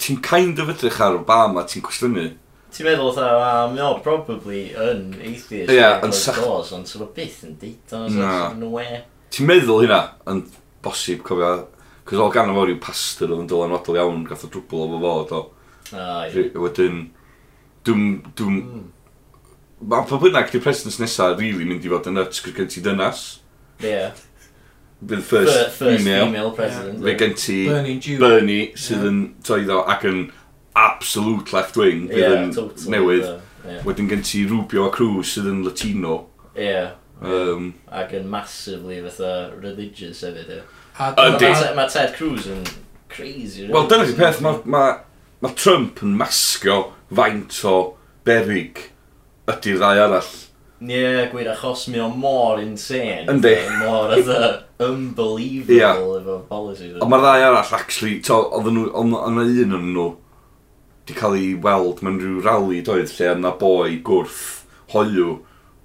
ti'n 0.02 0.20
kind 0.24 0.60
of 0.60 0.72
edrych 0.72 1.00
ar 1.04 1.20
Obama, 1.20 1.64
ti'n 1.68 1.84
cwestiynu 1.86 2.32
Ti'n 2.74 2.86
meddwl 2.88 3.12
fatha, 3.14 3.36
a 3.46 3.68
mae 3.72 3.84
o 3.86 3.98
probably 4.04 4.62
yn 4.74 5.04
atheist. 5.20 5.70
Ie, 5.72 5.84
yn 6.04 6.12
sach- 6.12 6.40
Doors, 6.42 6.72
ond 6.76 6.88
sy'n 6.90 7.06
byth 7.16 7.44
yn 7.46 7.54
deud 7.60 7.94
o'n 7.96 8.16
Na. 8.18 8.26
sort 8.32 8.50
of 8.50 8.56
yn 8.58 8.66
y 8.66 8.72
we. 8.74 8.86
Ti'n 9.36 9.46
meddwl 9.48 9.84
hynna 9.86 10.00
yn 10.32 10.42
bosib, 10.84 11.22
cofio, 11.26 11.52
cos 12.06 12.20
o'l 12.22 12.32
gan 12.34 12.50
o 12.52 12.56
fo 12.58 12.66
ryw 12.68 12.80
pastor 12.82 13.30
oedd 13.32 13.44
yn 13.44 13.48
dylanwadol 13.52 13.96
iawn, 14.00 14.26
gath 14.28 14.44
o 14.46 14.50
drwbl 14.52 14.84
o 14.84 14.90
fo 14.92 15.00
fo, 15.06 15.40
o 15.40 15.44
Ah, 15.96 16.26
ie. 16.26 16.34
Ry- 16.34 16.52
Wedyn, 16.66 17.00
dwi'n... 17.86 18.04
dwi'n 18.36 18.60
Mm. 18.66 18.84
Mae 19.86 20.06
pa 20.08 20.16
bynnag 20.16 20.48
di'r 20.48 20.62
presidents 20.64 20.96
nesaf 20.98 21.34
rili 21.36 21.50
really 21.52 21.66
mynd 21.68 21.84
i 21.84 21.90
fod 21.92 22.06
yn 22.08 22.14
nuts 22.16 22.38
gyda 22.40 22.56
gen 22.62 22.68
ti 22.72 22.80
dynas. 22.80 23.18
Ie. 23.84 24.06
Bydd 25.04 25.20
first, 25.22 25.52
Fir- 25.52 25.68
First 25.76 26.00
female. 26.00 26.24
female 26.30 26.52
president. 26.56 27.02
Fe 27.04 27.12
ie. 27.12 27.18
gen 27.20 27.34
ti 27.36 27.56
Bernie, 27.68 27.98
Jew. 28.00 28.16
Bernie 28.22 28.62
sydd 28.80 29.04
yn 29.10 29.18
toedd 29.44 29.68
ac 29.76 30.06
yn 30.08 30.22
absolute 30.76 31.52
left 31.56 31.76
wing 31.80 32.06
fydd 32.10 32.22
yeah, 32.22 32.38
yn 32.38 32.54
totally, 32.54 32.92
newydd. 32.92 33.26
Uh, 33.26 33.66
yeah. 33.66 33.82
Wedyn 33.88 34.10
gen 34.12 34.24
ti 34.26 34.44
Rubio 34.46 34.86
a 34.86 34.94
Cruz 34.94 35.32
sydd 35.32 35.48
yn 35.50 35.62
Latino. 35.66 36.18
Ie. 36.54 36.68
Yeah, 36.68 36.90
um, 37.22 37.70
yeah. 37.72 38.00
Ac 38.02 38.16
yn 38.20 38.28
massively 38.32 39.00
fatha 39.06 39.32
religious 39.56 40.22
hefyd. 40.26 40.58
Ydy. 40.96 41.52
Mae 41.76 41.92
Ted 41.92 42.12
Cruz 42.16 42.48
yn 42.52 42.64
crazy. 43.12 43.66
Wel, 43.72 43.88
dyna 43.90 44.08
di 44.08 44.16
peth, 44.18 44.42
mae 44.44 44.60
ma, 44.68 44.82
ma 45.40 45.52
Trump 45.56 46.02
yn 46.04 46.16
masgo 46.20 46.82
faint 47.14 47.62
o 47.64 47.76
berig 48.26 48.90
ydy'r 49.48 49.80
ddau 49.80 50.02
arall. 50.06 50.34
Ie, 50.76 50.92
yeah, 50.92 51.22
gwir, 51.32 51.48
achos 51.48 51.86
mi 51.88 52.00
o 52.04 52.10
mor 52.12 52.60
insane. 52.60 53.24
Yndi. 53.32 53.54
Mor 53.80 54.12
ydy 54.18 54.36
unbelievable 54.84 55.78
yeah. 55.78 55.96
efo 56.20 56.38
policies. 56.50 56.98
Ond 57.00 57.12
mae'r 57.12 57.24
ddau 57.24 57.44
arall, 57.48 57.74
actually, 57.78 58.18
to, 58.26 58.42
oedd 58.58 58.68
yna 58.68 58.88
un 59.00 59.16
o'n 59.80 59.90
nhw 59.94 60.08
di 61.06 61.16
cael 61.16 61.36
ei 61.38 61.52
weld 61.62 62.02
mewn 62.04 62.20
rhyw 62.22 62.40
rali 62.44 62.80
doedd 62.86 63.12
lle 63.16 63.32
yna 63.36 63.52
boi 63.60 63.98
gwrth 64.06 64.44
hoiw 64.94 65.36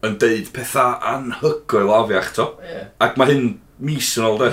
yn 0.05 0.15
deud 0.21 0.49
pethau 0.55 0.95
anhygoel 1.13 1.91
afiach 1.99 2.31
to. 2.37 2.47
Yeah. 2.65 2.87
Ac 3.05 3.19
mae 3.21 3.29
hyn 3.29 3.47
mis 3.81 4.09
yn 4.17 4.27
ôl 4.27 4.39
de. 4.41 4.49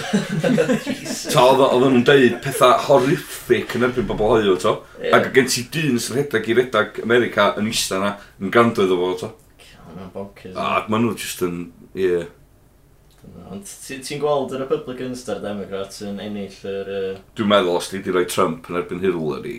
Ta 1.33 1.45
oedd 1.49 1.83
nhw'n 1.83 2.05
deud 2.09 2.39
pethau 2.45 2.77
horrific 2.87 3.77
yn 3.77 3.89
erbyn 3.89 4.09
bobl 4.09 4.35
hoiw 4.37 4.57
to. 4.61 4.79
Yeah. 5.01 5.17
Ac 5.19 5.31
gen 5.37 5.49
ti 5.53 5.67
dyn 5.73 6.01
sy'n 6.01 6.19
rhedeg 6.19 6.49
i 6.49 6.59
redag 6.59 7.01
America 7.05 7.53
yn 7.61 7.71
eista 7.73 8.01
na 8.03 8.17
yn 8.41 8.53
grando 8.53 8.85
iddo 8.85 8.99
fo 9.01 9.13
to. 9.25 9.31
Ac 10.53 10.91
maen 10.93 11.07
nhw 11.07 11.15
just 11.17 11.45
yn, 11.47 11.63
ie. 11.97 12.11
Yeah. 12.11 12.29
Ond 13.49 13.65
ti'n 13.65 14.05
ti 14.05 14.17
gweld 14.21 14.53
y 14.57 14.61
Republicans 14.61 15.25
da'r 15.25 15.41
Democrats 15.43 16.03
yn 16.05 16.21
ennill 16.23 16.57
yr... 16.69 16.89
Uh... 16.93 17.19
Dwi'n 17.37 17.51
meddwl 17.51 17.81
os 17.81 17.89
ti 17.91 17.99
wedi 17.99 18.13
rhoi 18.13 18.29
Trump 18.29 18.69
yn 18.69 18.79
erbyn 18.81 19.03
Hillary, 19.05 19.59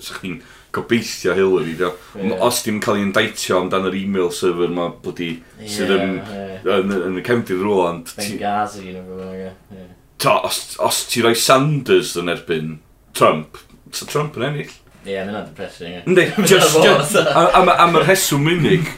sa'ch 0.00 0.20
chi'n 0.22 0.40
gobeithio 0.76 1.34
Hillary, 1.34 1.74
do. 1.78 1.92
Yeah. 2.14 2.40
Os 2.44 2.62
dim 2.64 2.80
cael 2.84 3.00
ei 3.00 3.06
indictio 3.06 3.60
amdan 3.60 3.88
yr 3.88 3.96
e-mail 3.96 4.32
server 4.34 4.72
ma 4.72 4.88
bwdi 5.02 5.30
yeah, 5.36 5.70
sydd 5.72 5.92
yn, 5.96 6.16
yeah. 6.20 6.66
yn, 6.78 6.96
yn, 6.98 7.20
y 7.20 7.24
cefndir 7.26 7.62
rôl. 7.64 8.02
Benghazi 8.16 8.90
yn 8.90 9.00
ymwneud. 9.00 9.54
Yeah. 9.72 9.92
Ta, 10.22 10.38
os, 10.48 10.60
os 10.82 11.02
ti 11.10 11.24
roi 11.24 11.34
Sanders 11.38 12.14
yn 12.20 12.32
erbyn 12.32 12.76
Trump, 13.16 13.60
sa 13.92 14.08
Trump 14.10 14.36
yn 14.40 14.48
ennill? 14.50 14.76
Ie, 15.06 15.14
yeah, 15.14 15.26
mae'n 15.28 15.48
depressing. 15.48 16.00
Ynddi, 16.04 16.28
just, 16.50 16.76
just, 16.82 17.16
am, 17.16 17.70
am 17.72 18.00
yr 18.00 18.08
heswm 18.08 18.48
unig 18.50 18.88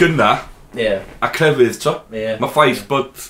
gynna 0.00 0.34
yeah. 0.76 1.04
a 1.22 1.30
crefydd, 1.32 1.78
to. 1.84 2.00
Yeah. 2.12 2.40
Mae 2.42 2.52
ffaith 2.52 2.84
bod, 2.90 3.28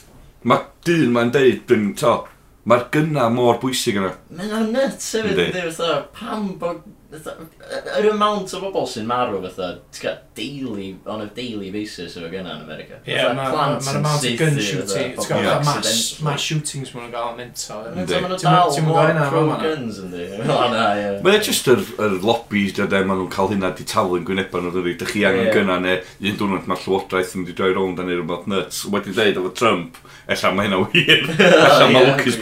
mae 0.48 0.66
dyn 0.86 1.12
mae'n 1.14 1.34
deud, 1.34 1.62
byn, 1.68 1.90
to, 2.00 2.22
Mae'r 2.68 2.84
gynna 2.94 3.26
mor 3.34 3.56
bwysig 3.62 3.96
yna. 3.98 4.12
Mae'n 4.38 4.68
nuts 4.74 5.08
hefyd, 5.18 5.40
ydy, 5.48 5.62
fatha, 5.74 5.96
pam 6.14 6.52
bod 6.60 6.84
yr 7.12 8.06
amount 8.08 8.52
o 8.56 8.60
bobl 8.62 8.86
sy'n 8.88 9.04
marw 9.08 9.36
fatha, 9.42 9.66
ti'n 9.92 10.00
cael 10.00 10.20
daily, 10.36 10.86
on 11.04 11.20
a 11.20 11.26
daily 11.36 11.68
basis 11.74 12.14
efo 12.16 12.30
gynna 12.32 12.54
yn 12.56 12.62
America. 12.64 13.00
Ie, 13.04 13.16
yeah, 13.18 13.32
mae'r 13.36 13.52
ma, 13.52 13.64
amount 13.92 14.24
o 14.24 14.30
gun 14.38 14.56
shooting, 14.56 15.10
ti'n 15.18 15.28
gael 15.28 15.66
mass, 15.66 16.00
mass 16.24 16.46
shootings 16.46 16.94
mwyn 16.96 17.10
gael 17.12 17.34
mental. 17.36 17.84
Ti'n 17.92 18.08
gael 18.08 18.36
dal 18.40 18.78
mor 18.86 19.12
pro-guns 19.34 20.00
yndi. 20.06 20.28
Mae'n 21.26 21.44
just 21.44 21.68
yr, 21.72 21.82
yr 22.00 22.16
lobbies 22.24 22.72
dydau 22.78 23.04
maen 23.08 23.20
nhw'n 23.20 23.34
cael 23.34 23.52
hynna 23.52 23.72
di 23.76 23.86
talu 23.92 24.16
yn 24.20 24.24
gwynebau 24.28 24.64
nhw 24.64 24.72
dydw. 24.78 24.94
Dych 25.02 25.12
chi 25.12 25.26
angen 25.28 25.52
gynna 25.52 25.76
neu 25.84 25.98
un 26.00 26.40
diwrnod 26.40 26.70
mae'r 26.70 26.86
llywodraeth 26.86 27.36
yn 27.36 27.42
mynd 27.42 27.52
i 27.52 27.58
droi 27.58 27.74
rownd 27.76 28.00
a 28.00 28.06
neu 28.08 28.22
rhywbeth 28.22 28.48
nuts. 28.52 28.86
Wedi 28.94 29.12
dweud 29.12 29.42
efo 29.42 29.52
Trump, 29.60 30.00
ella 30.32 30.54
mae 30.56 30.70
hynna 30.70 30.80
wir. 30.86 31.28
Oh, 31.42 31.68
ella 31.68 31.92
mae 31.92 32.08
Lucas... 32.08 32.40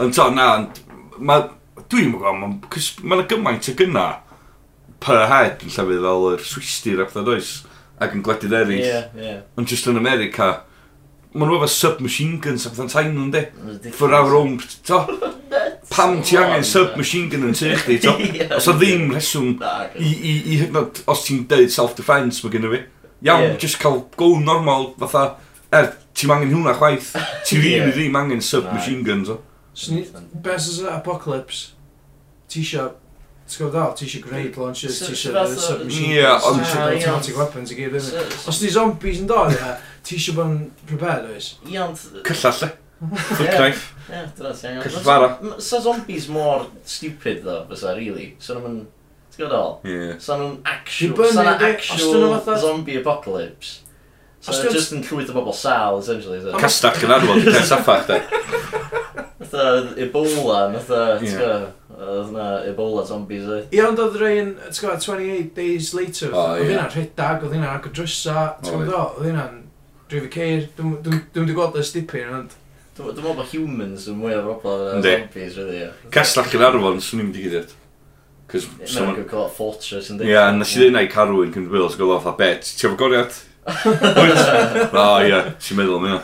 Ond 0.00 0.14
to, 0.16 0.26
na, 0.34 0.46
mae 1.16 1.48
Dwi'n 1.90 2.10
mwyn 2.12 2.20
gwybod, 2.20 2.90
mae 3.02 3.20
yna 3.20 3.28
gymaint 3.30 3.70
o 3.70 3.76
gynna 3.78 4.06
per 5.00 5.26
head 5.30 5.62
yn 5.64 5.72
llefydd 5.72 6.04
fel 6.04 6.26
yr 6.34 6.42
Swistir 6.44 7.00
a 7.00 7.06
ac 7.06 7.14
does, 7.26 7.52
ac 8.00 8.16
yn 8.16 8.24
gwledydd 8.24 8.56
eraill. 8.56 8.84
Yeah, 8.84 9.06
yeah. 9.16 9.40
Ond 9.56 9.70
just 9.70 9.88
yn 9.90 10.00
America, 10.00 10.50
maen 11.32 11.50
nhw 11.50 11.60
efo 11.60 11.70
submachine 11.72 12.40
guns 12.42 12.66
a 12.68 12.72
yn 12.74 12.90
tain 12.92 13.12
nhw'n 13.16 13.32
de. 13.34 13.44
For 13.96 14.14
our 14.14 14.34
own, 14.36 14.58
to. 14.88 15.02
Pam 15.90 16.20
ti 16.22 16.36
angen 16.38 16.64
submachine 16.66 17.30
gun 17.32 17.48
yn 17.48 17.56
tych 17.56 17.86
di, 17.88 17.98
to. 18.04 18.14
Os 18.58 18.68
o 18.70 18.76
ddim 18.76 19.08
reswm 19.14 19.56
i, 19.58 20.08
i, 20.08 20.34
i 20.36 20.60
hygnod, 20.62 21.02
os 21.10 21.24
ti'n 21.26 21.46
deud 21.50 21.72
self 21.72 21.96
defence 21.98 22.44
mae 22.44 22.54
gynnu 22.54 22.72
fi. 22.74 22.84
Iawn, 23.26 23.46
yeah. 23.48 23.56
just 23.60 23.80
cael 23.80 24.04
go 24.16 24.32
normal, 24.40 24.92
fatha, 25.00 25.40
er, 25.76 25.92
ti'n 26.16 26.32
angen 26.34 26.54
hwnna 26.54 26.76
chwaith. 26.78 27.14
Ti 27.46 27.58
rili 27.58 27.78
yeah. 27.78 27.94
ddim 27.94 28.20
angen 28.20 28.44
submachine 28.44 29.04
guns, 29.06 29.32
o. 29.32 29.40
Beth 30.44 30.66
sy'n 30.66 30.90
apocalypse? 30.92 31.72
Ti 32.50 32.60
isio... 32.64 32.90
Ti'n 33.50 33.64
gwybod 33.64 33.74
dal, 33.74 33.94
Ti 33.98 34.06
isio 34.06 34.20
great 34.22 34.58
launches, 34.60 35.00
ti 35.00 35.14
eisiau 35.14 35.32
isio 35.34 35.40
uh, 35.40 35.62
submachine 35.64 36.20
guns, 36.20 36.44
ti 36.44 36.50
eisiau 36.50 36.92
isio 36.98 37.14
automatic 37.14 37.40
weapons 37.40 37.72
i 37.72 37.78
gyd 37.78 37.96
fyny. 37.96 38.20
Os 38.52 38.60
di 38.62 38.70
zombies 38.70 39.22
yn 39.24 39.30
dod, 39.30 39.54
ie, 39.56 39.72
ti 40.06 40.18
eisiau 40.18 40.36
bod 40.38 40.52
yn 40.52 40.60
prepared, 40.86 41.26
oes? 41.32 41.50
Iawn... 41.66 41.96
Cyllall, 42.28 42.62
e. 42.68 42.70
Flick 43.40 43.56
knife. 43.56 43.90
Ie, 44.10 44.22
dyna 44.38 44.54
sy'n 44.54 44.80
iawn. 44.84 45.52
Sa 45.66 45.82
zombies 45.82 46.28
mor 46.30 46.68
stupid, 46.84 47.42
ddo, 47.46 47.62
fysa, 47.72 47.96
really. 47.98 48.34
So, 48.38 48.60
nhw'n... 48.60 48.82
Ti'n 49.30 49.42
gwybod 49.42 49.54
ddal? 49.56 49.76
Ie. 49.88 50.18
So, 50.22 50.36
nhw'n 50.38 50.58
actual... 50.76 51.32
Sa 51.32 51.46
nhw'n 51.48 51.70
actual 51.70 52.60
zombie 52.66 53.00
apocalypse. 53.00 53.80
So, 54.40 54.54
just 54.72 54.94
yn 54.96 55.02
llwyth 55.04 55.32
o 55.32 55.36
bobl 55.36 55.52
sal, 55.56 55.98
essentially. 56.00 56.38
Castach 56.60 57.02
yn 57.04 57.12
arfod, 57.12 57.42
peth 57.50 57.66
saffach, 57.68 58.06
da. 58.08 58.20
fatha 59.50 59.94
Ebola, 60.00 60.60
fatha, 60.78 61.18
ti'n 61.20 61.34
gwybod? 61.34 61.66
Oedd 62.00 62.30
yna 62.30 62.46
Ebola 62.70 63.04
zombies 63.06 63.48
e. 63.50 63.58
Ie, 63.74 63.82
ond 63.84 64.00
oedd 64.02 64.18
rhain, 64.20 64.54
ti'n 64.62 64.78
gwybod, 64.84 65.02
28 65.04 65.50
days 65.56 65.90
later, 65.96 66.36
oedd 66.36 66.68
hynna'n 66.68 66.94
rhedag, 66.94 67.44
oedd 67.44 67.56
hynna'n 67.56 67.74
agor 67.74 67.94
drysa, 67.96 68.46
ti'n 68.62 68.78
gwybod, 68.78 69.18
oedd 69.18 69.28
hynna'n 69.28 69.58
drifu 70.10 70.30
ceir, 70.34 70.64
dwi'n 70.78 70.96
wedi 71.36 71.58
gweld 71.58 71.78
y 71.80 71.84
stipyn, 71.86 72.32
ond... 72.38 72.56
Dwi'n 72.96 73.12
meddwl 73.12 73.36
bod 73.38 73.52
humans 73.52 74.08
yn 74.10 74.18
mwy 74.20 74.34
o 74.36 74.40
bobl 74.48 74.86
na 74.86 75.02
zombies, 75.04 75.58
rydw 75.58 75.76
i. 75.78 75.84
Castell 76.14 76.56
yn 76.58 76.66
arfon, 76.66 76.98
swn 77.04 77.24
i'n 77.24 77.34
digwydd. 77.36 77.76
Cos... 78.50 78.66
Mae'n 78.80 79.14
gwybod 79.14 79.28
cael 79.30 79.52
fortress 79.54 80.10
yn 80.10 80.18
dweud. 80.18 80.32
Ie, 80.32 80.40
nes 80.58 80.74
i 80.74 80.82
ddweud 80.82 81.12
carwyn 81.14 81.54
cyn 81.54 81.70
Wales, 81.70 81.96
gwybod 82.00 82.24
fatha 82.24 82.36
bet, 82.40 82.72
ti'n 82.74 82.90
fawr 82.90 83.00
goriad? 83.04 83.42
O 85.00 85.10
ie, 85.22 85.42
ti'n 85.62 85.78
meddwl 85.78 86.00
am 86.00 86.08
hynna. 86.08 86.22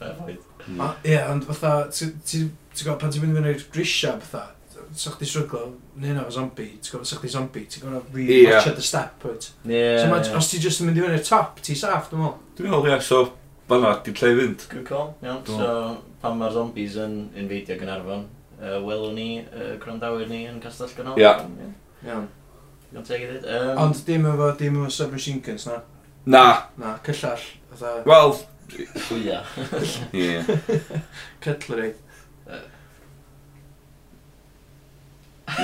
Fair 0.00 0.14
point. 0.22 0.49
Ie, 0.68 1.18
ond 1.30 1.44
fatha, 1.48 1.74
ti'n 1.92 2.48
gwybod, 2.80 2.98
pan 3.00 3.12
ti'n 3.12 3.24
mynd 3.24 3.34
i 3.34 3.38
fynd 3.40 3.50
i'r 3.52 3.66
grisiau 3.74 4.18
fatha, 4.22 4.46
sa'ch 4.96 5.18
di 5.20 5.28
stryglo, 5.28 5.66
neu 6.00 6.14
yna 6.14 6.24
fo 6.26 6.34
zombi, 6.34 6.66
ti'n 6.78 6.94
gwybod, 6.94 7.10
sa'ch 7.10 7.22
di 7.24 7.30
zombi, 7.32 7.64
ti'n 7.70 7.84
gwybod, 7.84 8.08
really 8.16 8.40
yeah. 8.42 8.56
watch 8.56 8.70
at 8.72 8.78
the 8.78 8.84
step, 8.84 9.24
right? 9.26 9.50
Ie, 9.66 9.84
So, 10.00 10.08
ma, 10.10 10.18
os 10.38 10.50
ti'n 10.50 10.64
just 10.64 10.82
yn 10.82 10.90
mynd 10.90 11.00
i 11.00 11.04
fynd 11.04 11.18
i'r 11.18 11.28
top, 11.28 11.62
ti'n 11.66 11.78
saff, 11.78 12.10
dwi'n 12.10 12.24
meddwl. 12.24 12.42
Dwi'n 12.58 12.74
meddwl, 12.74 12.90
ie, 12.90 12.98
so, 13.06 13.22
fanna, 13.70 13.94
di 14.04 14.14
lle 14.16 14.32
fynd. 14.40 14.66
Good 14.72 14.84
call, 14.88 15.14
iawn. 15.24 15.40
So, 15.46 15.70
pan 16.20 16.36
mae'r 16.40 16.56
zombies 16.56 16.98
yn 17.00 17.16
infeidio 17.38 17.78
Gynarfon, 17.80 18.26
uh, 18.58 18.76
welwn 18.86 19.16
ni, 19.16 19.30
uh, 19.46 19.72
gwrandawyr 19.82 20.28
ni 20.30 20.42
yn 20.50 20.58
Castell 20.64 20.92
Gynol. 20.96 21.20
Ie. 21.20 21.30
Iawn. 22.08 22.26
Iawn, 22.90 23.06
teg 23.06 23.24
i 23.24 23.30
ddweud. 23.30 23.46
Um... 23.46 23.72
Ond 23.86 24.04
dim 24.08 24.26
efo, 24.28 24.50
dim 24.58 24.80
efo 24.82 24.92
submachine 24.98 25.44
guns, 25.46 25.68
na? 25.70 25.80
Na. 26.26 26.44
Na, 26.80 26.96
cyllall. 27.06 27.46
Wel, 28.04 28.34
Cwia. 29.06 29.40
Ie. 30.14 30.42
Cutlery. 31.40 31.92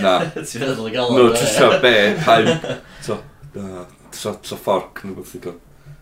Na. 0.03 0.17
Ti'n 0.35 0.65
meddwl 0.65 0.89
y 0.91 0.95
gael 0.97 1.13
No, 1.15 1.29
trwy'n 1.35 1.79
be, 1.85 1.95
haim. 2.27 2.51
So, 3.07 3.21
na, 3.55 3.85
so 4.11 4.35
fforc, 4.59 5.05
nhw'n 5.05 5.17
beth 5.21 5.37
i 5.39 5.43
gael. 5.45 5.61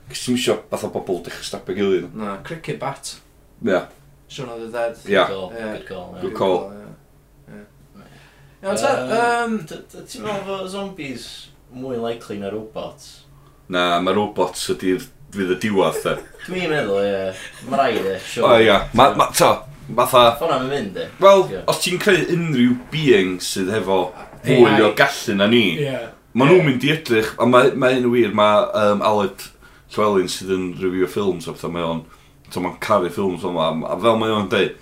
Cys 0.09 0.25
ti'n 0.25 0.37
misio 0.37 0.57
fath 0.71 0.87
o 0.87 0.93
bobl 0.95 1.21
dechrau 1.27 1.45
stapio 1.45 1.77
gilydd. 1.77 2.09
Na, 2.17 2.39
cricket 2.47 2.81
bat. 2.81 3.15
Ia. 3.65 3.85
Sean 4.29 4.49
of 4.53 4.61
the 4.61 4.71
Dead. 4.73 4.99
Ia. 5.13 5.27
Good 5.29 5.87
call. 5.89 6.17
Good 6.21 6.37
call. 6.39 6.61
Iawn 8.65 8.79
te, 8.81 8.93
um, 9.19 9.59
ti'n 9.69 10.25
meddwl 10.25 10.47
fod 10.49 10.71
zombies 10.73 11.27
mwy 11.75 11.99
likely 12.01 12.39
na 12.41 12.49
robots? 12.55 13.25
Na, 13.69 13.99
mae 14.01 14.17
robots 14.17 14.63
ydy'r 14.73 15.05
fydd 15.37 15.55
y 15.55 15.59
diwad, 15.62 16.01
te. 16.03 16.16
Dwi'n 16.47 16.72
meddwl, 16.72 17.01
ie. 17.05 17.30
Mae 17.70 17.80
rai, 17.80 17.93
ie. 18.01 18.18
O, 18.43 18.51
ie. 18.61 18.76
Ma, 18.97 19.09
ma, 19.18 19.28
ta, 19.35 19.51
fatha... 19.89 20.24
Fona'n 20.41 20.68
mynd, 20.70 21.01
ie. 21.01 21.09
Wel, 21.22 21.47
os 21.70 21.80
ti'n 21.85 22.01
creu 22.03 22.26
unrhyw 22.35 22.76
being 22.93 23.41
sydd 23.45 23.72
hefo 23.74 23.99
fwy 24.45 24.78
o 24.85 24.93
gallu 24.99 25.39
na 25.39 25.49
ni, 25.51 25.64
yeah. 25.82 26.11
maen 26.37 26.53
nhw'n 26.53 26.68
mynd 26.68 26.87
i 26.87 26.93
edrych, 26.95 27.32
a 27.41 27.49
mae 27.49 27.72
ma 27.80 27.93
hyn 27.95 28.11
wir, 28.12 28.35
mae 28.37 28.66
um, 28.80 29.05
Aled 29.05 29.49
Llywelyn 29.95 30.30
sydd 30.30 30.53
yn 30.55 30.66
review 30.82 31.09
ffilms 31.09 31.47
a 31.49 31.55
pethau, 31.55 31.72
mae 31.72 31.87
o'n 31.87 32.03
so 32.53 32.62
ma'n 32.62 32.76
caru 32.82 33.11
ffilms 33.12 33.45
o'n 33.47 33.55
ma, 33.57 33.70
a 33.89 33.97
fel 34.01 34.18
mae 34.20 34.35
o'n 34.35 34.51
dweud, 34.53 34.76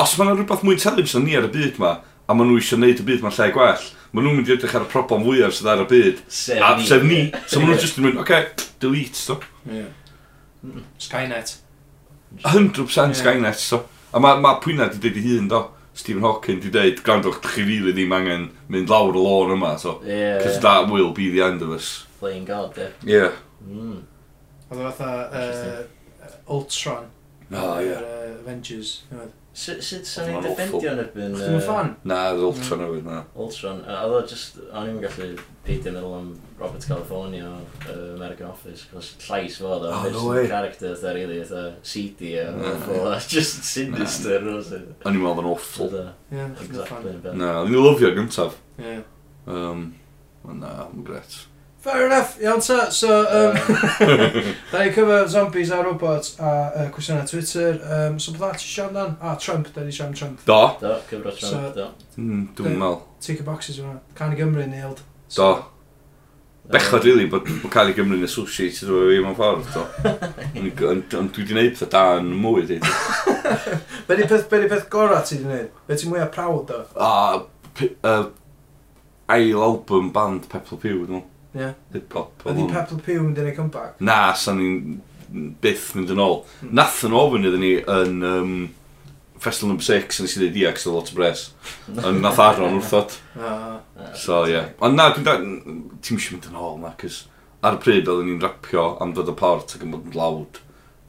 os 0.00 0.16
mae 0.18 0.26
yna 0.26 0.38
rhywbeth 0.38 0.64
mwy 0.66 0.76
intelligent 0.78 1.14
na 1.20 1.24
ni 1.24 1.38
ar 1.38 1.48
y 1.48 1.52
byd 1.54 1.80
ma, 1.82 1.94
a 2.28 2.34
maen 2.34 2.48
nhw 2.48 2.60
eisiau 2.60 2.78
gwneud 2.80 3.02
y 3.02 3.06
byd 3.08 3.24
mae'n 3.24 3.36
lle 3.36 3.50
gwell, 3.52 3.88
maen 4.12 4.26
nhw'n 4.26 4.38
mynd 4.38 4.50
i 4.50 4.54
edrych 4.54 4.76
ar 4.78 4.86
y 4.86 4.90
problem 4.92 5.26
fwyaf 5.26 5.56
sydd 5.56 5.70
ar 5.72 5.82
y 5.84 5.86
byd. 5.90 6.22
Sef 6.32 6.62
a, 6.62 6.70
ni. 6.78 6.86
Sef 6.88 7.04
ni. 7.04 7.20
So 7.44 7.60
maen 7.60 7.72
nhw'n 7.72 7.82
just 7.84 8.00
yn 8.00 8.06
mynd, 8.06 8.20
oce, 8.22 8.24
okay, 8.24 8.68
delete, 8.80 9.20
so. 9.20 9.38
Yeah. 9.68 9.90
Skynet. 11.02 11.56
100% 12.44 12.96
yeah. 12.96 13.18
Skynet, 13.20 13.60
so. 13.60 13.84
A 14.14 14.22
mae 14.22 14.40
ma 14.40 14.54
pwyna 14.62 14.88
di 14.92 15.02
dweud 15.02 15.20
i 15.20 15.26
hun, 15.28 15.50
do. 15.52 15.62
Stephen 15.94 16.24
Hawking 16.26 16.62
di 16.64 16.72
dweud, 16.74 17.04
grandwch, 17.06 17.42
chi 17.44 17.66
rili 17.66 17.92
ddim 17.94 18.16
angen 18.16 18.48
mynd 18.72 18.90
lawr 18.90 19.14
y 19.14 19.26
lôn 19.28 19.54
yma, 19.58 19.76
so. 19.78 19.98
Yeah. 20.06 20.40
Cos 20.42 20.58
that 20.64 20.88
will 20.90 21.12
be 21.12 21.28
the 21.34 21.44
end 21.44 21.62
of 21.62 21.76
us. 21.76 22.06
Playing 22.22 22.48
God, 22.48 22.78
yeah. 22.78 22.96
Yeah. 23.04 23.38
Mm. 23.68 24.02
Oedd 24.70 24.80
o 24.80 24.90
fatha 24.90 25.12
uh, 25.28 26.32
Ultron. 26.48 27.10
Oh, 27.52 27.78
yeah. 27.78 28.00
Avengers, 28.40 29.02
you 29.10 29.18
know. 29.18 29.32
Sut 29.54 30.08
sa'n 30.08 30.26
ni'n 30.26 30.42
defendio 30.42 30.90
yn 30.90 31.00
erbyn... 31.04 31.34
Chdi'n 31.38 31.60
fan? 31.62 31.92
Na, 32.10 32.16
oedd 32.32 32.42
Ultron 32.48 32.80
hmm. 32.80 32.88
o 32.88 32.94
fydd, 32.96 33.04
na. 33.06 33.20
Ultron. 33.44 33.84
Oedd 33.86 34.14
o 34.16 34.22
just... 34.26 34.58
O'n 34.74 34.90
i'n 34.90 34.98
gallu 35.04 35.28
peidio 35.64 35.92
meddwl 35.94 36.16
am 36.16 36.32
Robert 36.58 36.86
California 36.90 37.52
o 37.52 37.94
American 38.16 38.50
Office, 38.50 38.88
cos 38.90 39.12
llais 39.28 39.60
fo 39.60 39.70
oedd 39.76 39.86
o. 39.86 39.94
Oh, 39.94 40.08
no 40.16 40.24
way. 40.32 40.48
Character 40.50 40.90
oedd 40.90 41.06
really, 41.14 41.38
oedd 41.44 41.78
seedy 41.86 42.34
a 42.42 42.50
just 43.36 43.62
sinister. 43.70 44.42
O'n 44.42 45.14
i'n 45.14 45.22
meddwl 45.22 45.44
yn 45.44 45.50
awful. 45.54 45.98
Exactly. 46.34 47.16
Na, 47.30 47.60
o'n 47.62 47.70
i'n 47.70 47.78
lyfio 47.86 48.10
gyntaf. 48.18 48.58
Ie. 48.82 48.98
Na, 49.46 50.76
yn 50.90 51.06
gret. 51.06 51.44
Fair 51.84 52.06
enough, 52.06 52.38
iawn 52.40 52.62
ta. 52.64 52.88
So, 52.88 53.10
um, 53.28 53.54
da 54.72 54.84
ni 54.84 54.92
cyfer 54.94 55.28
zombies 55.28 55.70
a 55.70 55.82
robots 55.84 56.38
a 56.40 56.46
uh, 56.46 56.86
cwestiynau 56.94 57.28
Twitter. 57.28 57.74
Um, 57.84 58.18
so, 58.18 58.32
bydda 58.32 58.54
ti 58.56 58.70
siarad 58.70 58.96
dan? 58.96 59.16
A, 59.20 59.36
Trump, 59.36 59.68
da 59.74 59.84
ni 59.84 59.92
siarad 59.92 60.16
Trump. 60.16 60.40
Do. 60.46 60.62
Do, 60.80 60.94
cyfro 61.10 61.34
Trump, 61.36 61.52
so, 61.52 61.72
do. 61.76 61.90
Mm, 62.16 62.46
Dwi'n 62.56 62.78
meddwl. 62.80 63.02
Tick 63.20 63.42
a 63.44 63.46
boxes 63.50 63.82
yma. 63.82 63.98
Can 64.16 64.32
i 64.32 64.38
Gymru 64.38 64.64
nailed. 64.70 65.02
So, 65.28 65.50
do. 65.52 65.64
Bechod, 66.72 67.04
really, 67.04 67.26
bod 67.28 67.44
bod 67.44 67.68
cael 67.74 67.90
ei 67.92 67.98
gymryd 67.98 68.22
yn 68.22 68.24
associated 68.24 68.88
efo 68.88 69.02
fi 69.10 69.20
mewn 69.20 69.36
ffordd, 69.36 69.66
do. 69.74 69.82
Ond 70.88 71.10
dwi 71.12 71.42
wedi 71.42 71.44
gwneud 71.50 71.74
pethau 71.76 71.90
da 71.92 72.04
yn 72.22 72.30
mwy, 72.40 72.64
di. 72.70 72.78
Be 74.08 74.16
di 74.16 74.30
peth, 74.30 74.48
be 74.48 74.62
di 74.62 74.70
peth 74.72 74.88
gorau 74.88 75.20
ti 75.20 75.36
wedi 75.36 75.44
gwneud? 75.44 75.68
Be 75.84 76.00
ti'n 76.00 76.14
mwyaf 76.14 76.32
prawd, 76.32 76.72
do? 76.72 76.80
A, 76.96 77.12
uh, 78.08 78.24
ail 79.36 79.68
album 79.68 80.08
band 80.16 80.48
Pepl 80.48 80.80
Pew, 80.80 81.04
dwi'n. 81.04 81.26
Yeah. 81.54 81.74
Hip 81.94 82.14
hop. 82.16 82.44
Oedd 82.44 82.58
hi'n 82.58 83.02
Pew 83.04 83.20
yn 83.22 83.34
dynnu 83.36 83.52
comeback? 83.56 84.00
Na, 84.02 84.32
sa'n 84.38 84.58
ni'n 84.60 85.52
byth 85.62 85.92
mynd 85.98 86.14
yn 86.14 86.22
ôl. 86.22 86.40
Hmm. 86.60 86.72
Nath 86.80 87.02
yn 87.06 87.14
ofyn 87.18 87.46
iddyn 87.48 87.62
ni 87.64 87.74
yn 87.80 88.24
um, 88.28 88.56
Festival 89.44 89.74
No. 89.74 89.84
6 89.84 90.20
yn 90.20 90.28
eisiau 90.28 90.42
dweud 90.44 90.58
ia, 90.60 90.72
cos 90.74 90.88
lot 90.90 91.12
o 91.12 91.18
bres. 91.18 91.46
Yn 91.94 92.20
nath 92.24 92.42
Aron 92.42 92.80
wrthod. 92.80 93.14
Ah. 93.38 93.78
so, 94.16 94.42
ie. 94.48 94.56
Yeah. 94.56 94.72
Ond 94.84 94.98
na, 94.98 95.10
dwi'n 95.14 95.28
dweud, 95.28 95.46
ti'n 96.02 96.18
eisiau 96.18 96.36
mynd 96.36 96.50
yn 96.50 96.60
ôl 96.64 96.82
na, 96.82 96.94
cys 97.00 97.24
ar 97.64 97.78
y 97.78 97.80
pryd 97.80 98.08
oedden 98.10 98.28
ni'n 98.28 98.42
rapio 98.42 98.90
am 99.00 99.14
dod 99.16 99.30
y 99.32 99.34
port 99.38 99.72
ac 99.76 99.84
yn 99.86 99.94
bod 99.94 100.10
yn 100.10 100.18
lawd 100.18 100.58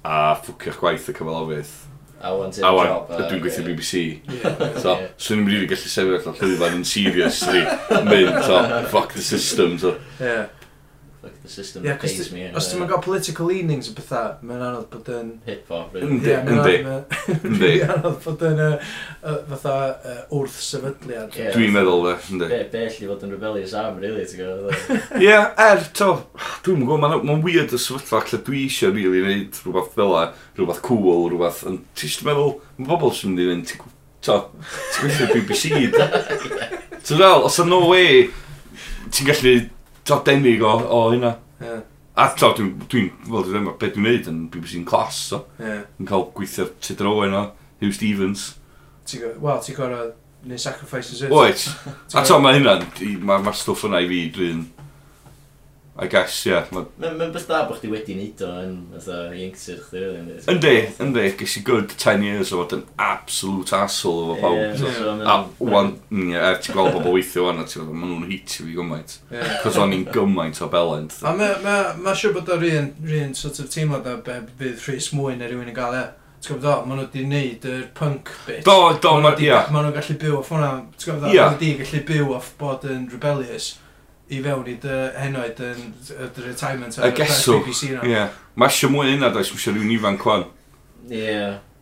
a 0.07 0.35
ffwcio'ch 0.39 0.79
gwaith 0.79 1.09
y 1.11 1.15
cyfalofydd 1.17 1.73
I 2.22 2.32
want 2.32 2.57
a 2.57 2.61
Awan, 2.61 2.88
job. 2.88 3.09
Dwi'n 3.30 3.41
gweithio 3.43 3.66
BBC. 3.68 4.03
Yeah. 4.32 4.78
So, 4.82 4.95
yeah. 4.95 5.07
swn 5.20 5.43
i'n 5.43 5.49
rili 5.51 5.68
gallu 5.70 5.89
sefyll 5.91 6.18
allan 6.18 6.38
llwyfan 6.39 6.78
yn 6.80 6.86
seriously. 6.88 7.63
Mynd, 8.07 8.39
so, 8.47 8.61
fuck 8.93 9.13
the 9.13 9.22
system. 9.22 9.78
So. 9.82 9.97
Yeah 10.20 10.47
like, 11.26 11.41
the 11.41 11.49
system 11.49 11.84
yeah, 11.84 11.97
pays 11.97 12.32
me. 12.32 12.45
Os 12.55 12.69
ti'n 12.71 12.84
uh, 12.84 12.88
got 12.89 13.01
political 13.03 13.49
leanings 13.49 13.89
yn 13.89 13.95
bethau, 13.97 14.36
mae'n 14.45 14.61
anodd 14.61 14.86
bod 14.93 15.09
yn... 15.11 15.32
Hip 15.47 15.71
hop, 15.73 15.95
really. 15.95 16.19
Yndi, 16.19 16.36
yndi. 16.38 16.76
Mae'n 16.86 17.93
anodd 17.95 18.19
bod 18.26 18.45
yn 18.47 18.61
uh, 18.63 18.76
uh, 19.26 19.39
fatha 19.49 19.73
wrth 20.38 20.59
sefydliad. 20.67 21.34
Dwi'n 21.55 21.76
meddwl, 21.76 22.07
yndi. 22.13 22.49
Be, 22.51 22.61
bell 22.71 23.01
i 23.01 23.09
fod 23.09 23.26
yn 23.28 23.36
rebellious 23.36 23.76
am, 23.82 23.99
really, 24.03 24.28
ti'n 24.30 24.43
gwybod? 24.43 24.95
Ie, 25.26 25.36
er, 25.65 25.84
to, 25.97 26.11
dwi'n 26.67 26.86
gwybod, 26.86 27.03
mae'n 27.03 27.28
ma 27.28 27.39
weird 27.43 27.76
y 27.76 27.82
sefydla, 27.82 28.23
lle 28.30 28.41
dwi 28.47 28.63
eisiau, 28.69 28.95
really, 28.95 29.26
wneud 29.26 29.61
rhywbeth 29.65 29.91
fel 29.97 30.15
rhywbeth 30.55 30.82
cool, 30.86 31.28
rhywbeth, 31.34 31.65
ond 31.67 31.84
ti'n 31.97 32.30
meddwl, 32.30 32.57
mae 32.80 32.89
bobl 32.93 33.13
sy'n 33.15 33.34
mynd 33.34 33.43
i 33.43 33.51
fynd, 33.51 33.73
ti'n 33.73 33.84
gweithio 35.01 35.30
BBC. 35.34 35.73
Ti'n 37.05 37.19
fel, 37.19 37.43
os 37.45 37.59
yna 37.61 37.69
no 37.69 37.84
way, 37.91 38.23
ti'n 39.13 39.28
gallu 39.30 39.51
to 40.05 40.21
denig 40.25 40.63
o, 40.65 40.73
o 40.85 41.01
hynna. 41.13 41.35
Yeah. 41.61 41.81
A 42.15 42.29
to, 42.39 42.51
dwi'n, 42.55 42.75
dwi, 42.87 43.07
fel 43.25 43.47
dwi'n 43.47 43.65
dweud, 43.65 43.79
beth 43.81 43.95
dwi'n 43.95 44.05
neud 44.07 44.29
yn 44.31 44.43
BBC'n 44.53 44.85
clas, 44.87 45.17
so. 45.31 45.41
Yeah. 45.59 45.83
Yn 45.99 46.07
cael 46.09 46.29
gweithio 46.35 46.69
Tudor 46.83 47.11
Owen 47.11 47.35
o, 47.35 47.41
Hugh 47.81 47.95
Stevens. 47.95 48.53
Wel, 49.11 49.59
ti'n 49.65 49.77
gorau 49.77 50.13
neu 50.45 50.61
sacrifices 50.61 51.25
it. 51.25 51.33
Oes. 51.33 51.67
A 52.15 52.23
to, 52.25 52.39
mae 52.39 52.59
hynna, 52.59 52.77
mae'r 53.01 53.43
ma 53.45 53.53
stwff 53.55 53.87
yna 53.89 54.03
i 54.05 54.09
fi, 54.11 54.21
dwi'n 54.37 54.63
I 55.97 56.07
guess, 56.07 56.41
ie. 56.45 56.51
Yeah, 56.51 56.65
Mae'n 56.75 57.13
ma 57.15 57.29
beth 57.31 57.45
da 57.47 57.61
bod 57.69 57.77
chdi 57.79 57.87
wedi 57.87 58.17
neud 58.17 58.41
o 58.43 58.49
yn 58.59 58.73
youngster 59.39 59.77
chdi, 59.79 60.01
really. 60.01 60.33
Yndi, 60.51 60.73
yndi. 60.99 61.23
Ges 61.39 61.53
i 61.55 61.61
good 61.63 61.93
10 61.93 62.25
years 62.25 62.51
o 62.51 62.59
fod 62.59 62.75
yn 62.75 62.81
absolute 62.99 63.71
asshole 63.77 64.35
efo 64.35 64.41
pawb. 64.41 65.23
A 65.23 65.37
wan, 65.63 65.93
mm, 66.09 66.33
ie, 66.33 66.41
er 66.49 66.59
ti'n 66.59 66.75
gweld 66.75 66.97
bobl 66.97 67.15
weithio 67.15 67.45
wan, 67.47 67.63
ti'n 67.63 67.79
gweld, 67.85 67.95
maen 68.01 68.11
nhw'n 68.11 68.33
hitio 68.33 68.67
fi 68.67 68.75
gymaint. 68.75 69.15
Cos 69.63 69.79
o'n 69.79 69.95
i'n 69.95 70.03
gymaint 70.11 70.59
o 70.59 70.67
belend. 70.73 71.15
A 71.23 71.31
mae 71.39 72.17
siwr 72.19 72.35
bod 72.35 72.51
o'r 72.57 72.67
un 72.73 73.31
sort 73.39 73.63
of 73.63 73.71
teimlo 73.71 74.01
da 74.03 74.17
be 74.27 74.41
bydd 74.59 74.83
Rhys 74.89 75.13
mwy 75.15 75.37
er 75.39 75.47
rhywun 75.47 75.71
yn 75.71 75.79
gael 75.79 75.95
e. 76.01 76.03
Ti'n 76.43 76.59
gwybod, 76.59 76.83
maen 76.91 76.99
nhw 76.99 77.07
wedi 77.07 77.23
gwneud 77.23 77.63
yr 77.71 77.87
punk 77.95 78.35
bit. 78.45 78.67
Do, 78.67 78.91
do, 78.99 79.15
maen 79.23 79.39
nhw'n 79.39 79.95
gallu 79.95 80.19
byw 80.21 80.35
off 80.41 80.51
hwnna. 80.51 80.73
Ti'n 80.99 81.07
gwybod, 81.13 81.23
maen 81.31 81.39
nhw 81.39 81.55
wedi 81.55 81.71
gallu 81.79 82.03
byw 82.11 82.35
off 82.35 82.51
bod 82.59 82.83
yn 82.91 83.07
rebellious 83.15 83.71
i 84.26 84.41
fewn 84.41 84.65
i 84.69 84.73
dy 84.82 84.95
henoed 85.19 85.59
yn 85.61 85.86
y 86.09 86.28
retirement 86.41 86.97
ar 86.97 87.11
y 87.11 87.13
BBC 87.13 87.91
na. 87.93 88.01
Ie. 88.09 88.26
Mae 88.57 88.71
eisiau 88.71 88.89
mwy 88.93 89.13
yna, 89.13 89.30
does? 89.30 89.51
Mae 89.53 89.61
eisiau 89.61 89.76
rhywun 89.76 89.93
ifanc 89.93 90.26
wan. 90.26 90.47
Ie. 91.11 91.36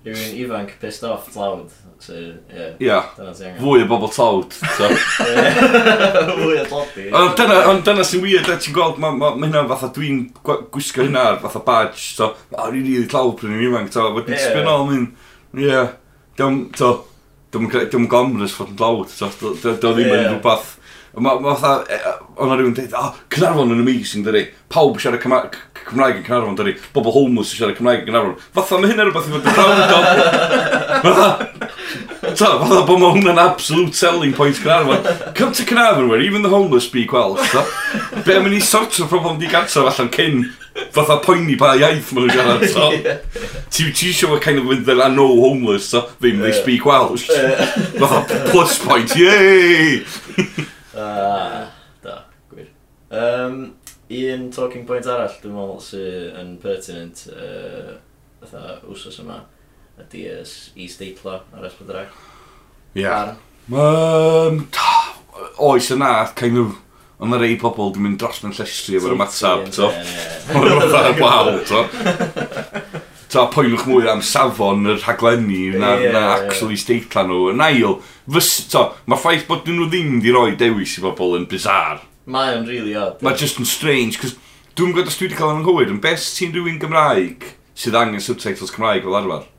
Rhywun 0.03 0.33
ifanc 0.41 0.73
pissed 0.81 1.07
off 1.07 1.29
tlawd. 1.31 1.71
So, 2.03 2.17
yeah. 2.51 2.73
yeah. 2.83 3.05
Fwy 3.61 3.85
o 3.85 3.87
bobl 3.87 4.11
tlawd. 4.11 4.51
So. 4.75 4.89
Fwy 6.41 6.59
o 6.59 6.67
tlodi. 6.67 7.07
Ond 7.15 7.37
dyna, 7.39 7.61
on, 7.71 7.79
dyna 7.87 8.03
sy'n 8.07 8.25
weird, 8.25 8.51
ti'n 8.59 8.75
gweld, 8.75 8.99
mae 8.99 9.15
ma, 9.15 9.31
ma 9.37 9.47
hynna 9.47 9.63
fatha 9.71 9.93
dwi'n 9.95 10.25
gwisgo 10.43 11.07
hynna 11.07 11.23
ar 11.29 11.41
fatha 11.45 11.63
badge. 11.63 12.09
So, 12.17 12.33
a 12.57 12.67
rili 12.67 12.97
really 12.97 13.11
tlawd 13.13 13.37
pryn 13.39 13.55
i'n 13.55 13.65
ifanc. 13.69 13.95
So, 13.95 14.09
wedyn 14.17 14.35
yeah. 14.35 14.51
sbyn 14.51 14.71
ôl, 14.73 14.87
mynd, 14.91 15.25
ie. 15.63 15.81
Dwi'n, 16.35 16.63
to, 16.75 16.91
dwi'n 17.55 18.11
gomrys 18.11 18.59
fod 18.59 18.75
yn 18.75 18.83
tlawd. 18.83 19.15
So, 19.15 19.31
dwi'n 19.39 19.79
ddim 19.79 20.11
yn 20.11 20.27
rhywbeth 20.33 20.73
Mae 21.15 21.39
ma, 21.39 21.53
fatha, 21.53 21.85
e, 21.93 21.93
e, 21.93 22.11
o'na 22.41 22.55
rhywun 22.57 22.73
dweud, 22.73 22.93
oh, 22.97 23.11
Cynarfon 23.29 23.69
yn 23.75 23.81
amazing, 23.83 24.23
dyri. 24.25 24.47
Pawb 24.73 24.95
siarad 24.97 25.21
Cymraeg 25.21 26.17
yn 26.17 26.23
Cynarfon, 26.25 26.55
dyri. 26.57 26.73
Bobl 26.95 27.13
homeless 27.13 27.51
yn 27.53 27.59
siarad 27.59 27.77
Cymraeg 27.77 28.01
yn 28.01 28.09
Cynarfon. 28.09 28.39
Fatha, 28.55 28.79
mae 28.81 28.89
hynna 28.89 29.05
rhywbeth 29.05 29.29
i 29.29 29.35
fod 29.35 29.45
yn 29.45 29.53
proud 29.53 29.93
o. 29.93 29.99
Fatha, 31.03 31.27
ta, 32.31 32.49
fatha 32.63 32.81
bod 32.87 33.03
mae 33.03 33.13
hwnna'n 33.19 33.43
absolute 33.43 33.93
selling 33.99 34.33
point 34.33 34.57
Cynarfon. 34.57 35.05
Come 35.37 35.53
to 35.53 35.67
Cynarfon 35.69 36.09
where 36.09 36.25
even 36.25 36.41
the 36.41 36.49
homeless 36.49 36.89
speak 36.89 37.13
Welsh, 37.13 37.45
So. 37.53 37.61
Be 38.25 38.33
am 38.33 38.49
i 38.49 38.55
ni 38.55 38.65
sort 38.65 38.97
o 38.97 39.05
problem 39.05 39.37
di 39.37 39.53
gartref 39.53 39.85
allan 39.93 40.09
cyn 40.17 40.43
fatha 40.97 41.21
poeni 41.21 41.59
pa 41.61 41.75
iaith 41.77 42.09
maen 42.17 42.25
nhw'n 42.25 42.37
siarad, 42.41 42.69
so. 42.73 42.89
Ti 43.73 43.91
eisiau 43.93 44.33
fod 44.33 44.41
kind 44.41 44.65
of 44.65 44.65
with 44.65 44.87
the 44.89 44.97
no 45.13 45.29
homeless, 45.45 45.93
so. 45.93 46.07
Ddim, 46.17 46.41
they 46.41 46.57
speak 46.57 46.89
Welsh. 46.89 47.29
Fatha, 48.01 48.49
plus 48.49 48.79
point, 48.81 49.13
yay! 49.13 50.01
Ah, 50.95 51.71
da, 52.03 52.23
gwir. 52.49 52.67
Um, 53.09 53.73
un 54.09 54.49
talking 54.51 54.85
point 54.85 55.07
arall, 55.09 55.33
dwi'n 55.41 55.55
meddwl, 55.55 55.81
sy'n 55.81 56.37
yn 56.41 56.51
pertinent 56.61 57.25
uh, 57.33 57.95
fatha 58.43 58.77
wsos 58.85 59.17
yma, 59.23 59.39
ydy 60.03 60.27
ys 60.35 60.55
e-staitlo 60.77 61.39
ar 61.41 61.67
S4C. 61.69 62.05
Ie. 63.01 63.15
Um, 63.73 64.65
oes 65.57 65.89
yna, 65.95 66.11
kind 66.37 66.61
of, 66.61 66.75
ond 67.17 67.33
na 67.33 67.41
rei 67.41 67.57
pobl 67.61 67.93
dwi'n 67.95 68.09
mynd 68.09 68.21
dros 68.21 68.43
mewn 68.43 68.53
llestri 68.57 68.99
efo'r 68.99 69.17
ymatab, 69.17 69.65
to. 69.73 69.89
Ond 70.53 70.69
yna, 70.77 71.15
waw, 71.21 71.55
to. 71.69 71.87
ta, 73.33 73.47
poenwch 73.53 73.85
mwy 73.89 74.07
am 74.11 74.21
safon 74.25 74.85
yr 74.91 74.99
rhaglenni 75.01 75.71
na, 75.73 75.93
yeah, 75.99 76.13
na 76.13 76.23
actually 76.37 76.77
yeah. 76.77 76.83
steitla 76.83 77.25
nhw. 77.27 77.49
Yn 77.53 77.63
ail, 77.65 77.97
mae'r 78.29 79.21
ffaith 79.21 79.47
bod 79.49 79.69
nhw 79.69 79.89
ddim 79.89 80.19
di 80.23 80.33
roi 80.35 80.53
dewis 80.59 80.97
i 80.99 81.03
bobl 81.03 81.37
yn 81.39 81.47
bizar. 81.49 82.03
Mae 82.29 82.53
o'n 82.55 82.67
really 82.69 82.93
odd. 82.99 83.23
Mae 83.25 83.39
just 83.39 83.59
yn 83.61 83.67
strange, 83.67 84.19
cos 84.21 84.35
dwi'n 84.77 84.93
gwybod 84.93 85.09
os 85.11 85.17
dwi 85.19 85.27
wedi 85.27 85.39
cael 85.39 85.55
yn 85.55 85.63
anghywir, 85.63 85.89
yn 85.91 86.01
best 86.03 86.37
ti'n 86.37 86.53
rhywun 86.55 86.79
Gymraeg 86.81 87.49
sydd 87.77 87.97
angen 87.97 88.23
subtitles 88.23 88.71
Cymraeg 88.73 89.03
fel 89.07 89.17
arfer. 89.19 89.49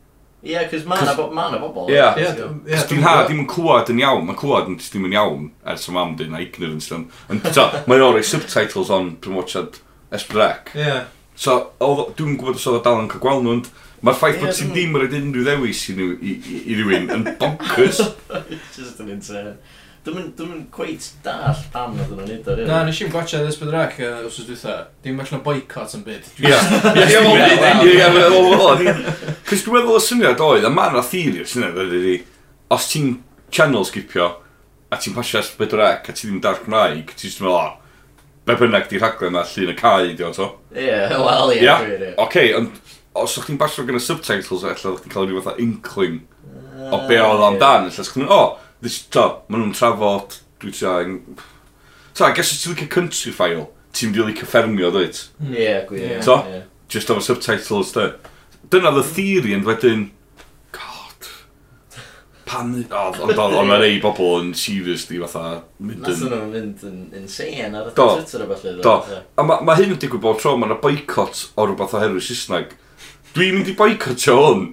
Ie, 0.44 0.52
yeah, 0.52 0.66
cos 0.68 0.84
mae 0.84 1.00
yna 1.00 1.14
bo 1.16 1.30
ma 1.32 1.48
bobl. 1.56 1.88
Ie, 1.88 1.96
yeah. 1.96 2.18
yeah, 2.20 2.40
yeah, 2.68 2.86
dwi'n 2.88 3.04
ha, 3.04 3.14
ddim 3.24 3.42
yn 3.42 3.48
clywed 3.48 3.90
yn 3.94 4.02
iawn, 4.02 4.26
mae'n 4.28 4.38
clywed 4.38 4.68
yn 4.68 4.78
ddim 4.80 5.08
yn 5.08 5.16
iawn, 5.16 5.46
ers 5.72 5.88
y 5.88 5.94
mam 5.96 6.14
dyn 6.20 6.34
na 6.36 6.42
ignorance. 6.44 6.92
Yn, 6.92 7.40
ta, 7.48 7.70
mae'n 7.88 8.04
ori 8.04 8.24
subtitles 8.28 8.92
on 8.92 9.14
promotio'r 9.24 9.80
Esbrec. 10.14 10.74
Ie. 10.76 10.84
Yeah. 10.84 11.04
So, 11.34 11.58
dwi'n 11.80 12.36
gwybod 12.38 12.58
os 12.60 12.66
oedd 12.70 12.78
o 12.78 12.82
dal 12.84 13.00
yn 13.02 13.08
cael 13.10 13.22
gweld 13.22 13.44
nhw, 13.44 13.54
ond 13.58 13.70
mae'r 14.04 14.18
ffaith 14.18 14.42
bod 14.42 14.52
ti 14.54 14.66
ddim 14.68 14.92
mm. 14.92 14.98
yn 14.98 15.02
rhaid 15.02 15.16
unrhyw 15.18 15.46
ddewis 15.48 15.80
i, 15.90 15.96
nhw, 15.98 16.10
i, 16.14 16.34
i, 16.36 16.58
i 16.70 16.76
rywun 16.78 17.08
yn 17.14 17.24
bonkers. 17.40 18.02
Just 18.76 19.00
yn 19.02 19.16
insane. 19.16 19.56
Dwi'n 20.04 20.34
yn 20.44 20.64
cweit 20.72 21.06
dall 21.24 21.60
pam 21.72 21.94
oedd 21.96 22.10
yna'n 22.12 22.26
neud 22.28 22.48
o, 22.52 22.54
rili. 22.58 22.68
Na, 22.68 22.82
nes 22.84 22.98
i'n 23.00 23.12
gwachio 23.12 23.40
ddys 23.40 23.56
bydd 23.56 23.70
Rec 23.72 23.94
os 24.04 24.36
oes 24.42 24.48
dwytha. 24.50 24.74
Dim 25.02 25.22
allan 25.22 25.40
o 25.40 25.44
boicot 25.46 25.94
yn 25.96 26.02
byd. 26.04 26.26
Ia, 26.44 26.58
ia, 26.92 27.22
ia, 27.88 28.10
ia, 28.12 28.96
Cys 29.48 29.64
dwi'n 29.64 29.78
meddwl 29.78 29.96
y 29.96 30.02
syniad 30.04 30.42
oedd, 30.44 30.66
a 30.68 30.72
mae'n 30.72 30.92
rhaid 30.92 31.08
theori 31.08 31.40
o'r 31.40 31.48
syniad 31.54 31.80
oedd 31.80 31.96
ydi, 32.02 32.18
os 32.76 32.90
ti'n 32.92 33.14
channel 33.54 33.88
skipio, 33.88 34.28
a 34.92 35.00
ti'n 35.00 35.16
pasio 35.16 35.40
Byd 35.56 35.78
Rec, 35.80 36.12
a 36.12 36.12
ti 36.12 36.28
ddim 36.28 36.44
dar 36.44 36.60
Cymraeg, 36.60 37.16
ti'n 37.16 37.40
meddwl, 37.40 37.72
be 38.44 38.56
bynnag 38.60 38.88
di 38.90 39.00
rhaglen 39.00 39.32
na 39.36 39.44
llun 39.48 39.72
y 39.72 39.76
cae 39.78 40.12
di 40.12 40.24
o'n 40.26 40.34
to. 40.36 40.50
Ie, 40.76 40.98
wel 41.10 41.54
ie. 41.54 41.62
Ie, 41.64 42.10
oce, 42.20 42.44
ond 42.58 42.80
os 43.16 43.38
o'ch 43.38 43.48
chi'n 43.48 43.58
basio 43.60 43.86
gan 43.86 43.96
y 43.96 44.02
subtitles, 44.02 44.64
efallai 44.66 44.92
o'ch 44.92 45.04
chi'n 45.04 45.14
cael 45.14 45.28
rhyw 45.30 45.42
fatha 45.44 45.62
inkling 45.62 46.20
o 46.90 46.98
ah, 46.98 47.06
be 47.08 47.20
oedd 47.22 47.44
amdan. 47.48 47.88
Efallai 47.88 48.04
o'ch 48.04 48.12
chi'n 48.16 48.28
o, 48.28 48.40
this, 48.84 49.00
to, 49.14 49.26
maen 49.48 49.64
nhw'n 49.64 49.76
trafod, 49.78 50.38
dwi 50.62 50.74
ti 50.74 50.88
a'n... 50.90 51.16
Ta, 52.14 52.30
ges 52.36 52.52
i 52.52 52.60
ti 52.60 52.74
licio 52.74 52.90
country 52.92 53.32
file, 53.34 53.68
ti'n 53.96 54.12
mynd 54.12 54.20
i 54.20 54.28
licio 54.28 54.50
ffermio, 54.50 54.92
dweud? 54.94 55.22
Ie, 55.48 55.78
gwir. 55.88 56.18
To, 56.26 56.40
just 56.92 57.10
o'r 57.14 57.22
subtitles, 57.24 57.94
de. 57.96 58.10
Dyna 58.72 58.92
the 58.96 59.06
theory, 59.06 59.54
ond 59.56 59.68
wedyn, 59.68 60.08
pan... 62.46 62.70
Ond 62.74 63.18
oh, 63.20 63.24
oedd 63.28 63.40
o'n 63.40 63.72
rei 63.80 63.98
bobl 64.02 64.38
yn 64.40 64.52
seriously 64.58 65.20
fatha 65.22 65.62
mynd 65.82 66.06
yn... 66.10 66.22
Nath 66.30 66.46
mynd 66.52 66.86
yn 66.88 67.00
insane 67.22 67.72
ar 67.72 67.90
y 67.90 67.96
Twitter 67.96 68.44
o 68.44 68.48
falle. 68.52 68.78
Do. 68.84 68.94
A 69.40 69.46
mae 69.48 69.66
ma 69.66 69.76
hyn 69.78 69.94
yn 69.94 70.00
digwydd 70.00 70.24
bob 70.24 70.40
tro, 70.42 70.56
mae'n 70.60 70.78
boicot 70.82 71.44
o 71.54 71.66
rhywbeth 71.66 71.96
oherwydd 71.98 72.26
Saesneg. 72.28 72.72
Dwi'n 73.34 73.58
mynd 73.58 73.70
i 73.72 73.76
boicotio 73.78 74.38
hwn. 74.40 74.64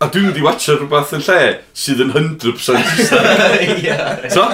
A 0.00 0.08
dwi'n 0.08 0.30
mynd 0.30 0.38
i 0.40 0.44
watcha 0.44 0.76
rhywbeth 0.76 1.16
yn 1.18 1.24
lle 1.26 1.40
sydd 1.76 2.04
yn 2.06 2.14
100% 2.14 2.62
Saesneg. 2.66 3.88
So, 4.34 4.46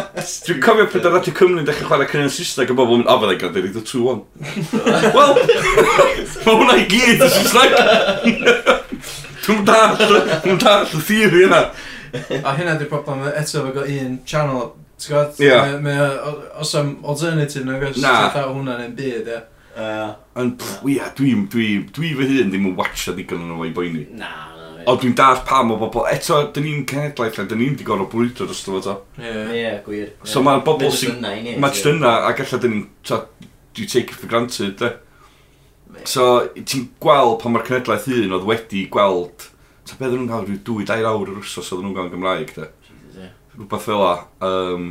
dwi'n 0.46 0.62
cofio 0.64 0.88
pryd 0.90 1.06
ar 1.06 1.18
Radio 1.18 1.34
Cymru 1.36 1.62
yn 1.62 1.68
dechrau 1.68 1.90
chwarae 1.90 2.10
cynnig 2.10 2.30
yn 2.30 2.34
Saesneg 2.38 2.72
a 2.72 2.78
bobl 2.78 3.00
yn 3.00 3.06
afedd 3.12 3.34
ei 3.34 3.40
gael, 3.42 3.54
dwi'n 3.54 3.86
2-1. 3.92 4.24
Wel, 5.14 5.36
mae 6.46 6.56
hwnna 6.56 6.80
i 6.80 6.88
gyd 6.90 7.26
yn 7.26 7.36
Saesneg. 7.36 7.76
Dwi'n 9.46 9.62
dall, 9.62 9.94
dwi'n 10.42 10.58
dall 10.58 10.88
y 10.90 11.00
theori 11.06 11.44
yna. 11.46 11.60
A 12.42 12.54
hynna 12.56 12.74
di'r 12.80 12.88
problem 12.92 13.22
eto 13.30 13.60
efo 13.62 13.72
gael 13.76 13.92
un 14.06 14.18
channel, 14.26 14.72
ti'n 14.98 15.12
gwybod? 15.12 15.40
Ie. 15.44 15.52
Mae- 15.54 15.78
Mae 15.86 16.00
o- 16.30 16.40
os 16.64 16.74
am 16.78 16.96
alternative 17.04 17.64
na 17.68 17.78
gos, 17.82 17.96
Na. 18.02 18.14
ti'n 18.16 18.34
dda 18.34 18.44
hwnna'n 18.50 18.84
un 18.88 18.96
byd, 18.98 19.30
ie. 19.34 19.40
Uh, 19.76 20.12
Ond 20.40 20.54
pff, 20.58 20.84
ia, 20.88 21.10
dwi, 21.16 21.32
dwi, 21.52 21.66
dwi 21.92 22.12
fy 22.16 22.26
hun 22.30 22.48
ddim 22.52 22.68
yn 22.70 22.76
watcha 22.78 23.12
digon 23.16 23.42
yn 23.44 23.56
o'i 23.60 23.72
boeni. 23.76 24.06
na, 24.16 24.30
na. 24.56 24.84
O, 24.88 24.94
dwi'n 24.96 25.16
dar 25.18 25.40
pam 25.44 25.72
o 25.74 25.76
bobl, 25.80 26.04
eto, 26.08 26.38
dyn 26.54 26.64
ni'n 26.64 26.84
cenedlaeth, 26.88 27.40
a 27.42 27.44
dyn 27.50 27.58
ni'n 27.60 27.76
di 27.76 27.84
gorau 27.84 28.06
bwydo 28.08 28.46
dros 28.46 28.62
dy 28.64 28.70
fo 28.72 28.80
to. 28.84 28.94
Ie. 29.18 29.32
Ie, 29.58 29.72
gwir. 29.84 30.12
So 30.24 30.40
mae'r 30.46 30.62
bobl 30.64 30.88
sy'n- 30.94 31.18
Mae 31.60 31.70
jyst 31.74 31.90
yna, 31.90 32.12
a 32.28 32.32
gallai 32.38 32.60
dyn 32.62 32.72
ni'n, 32.78 32.86
Do 33.76 33.82
you 33.82 33.88
take 33.88 34.08
it 34.08 34.16
for 34.16 34.26
granted, 34.30 34.78
de. 34.78 34.94
So, 36.08 36.48
ti'n 36.54 36.86
gweld 37.02 37.40
pan 37.42 37.52
mae'r 37.52 37.66
cenedlaeth 37.68 38.06
hun 38.08 38.32
oedd 38.38 38.46
wedi 38.48 38.86
gweld 38.92 39.50
Ta 39.86 39.98
beth 40.00 40.14
nhw'n 40.14 40.28
cael 40.30 40.46
rhyw 40.46 40.60
dwy, 40.66 40.84
dair 40.88 41.08
awr 41.08 41.30
yr 41.30 41.40
wrsos 41.40 41.72
oedd 41.74 41.84
nhw'n 41.84 41.96
cael 41.96 42.12
Gymraeg, 42.12 42.54
de. 42.56 42.68
Rhywbeth 43.56 43.86
fel 43.86 44.02
la. 44.02 44.14
Um, 44.44 44.88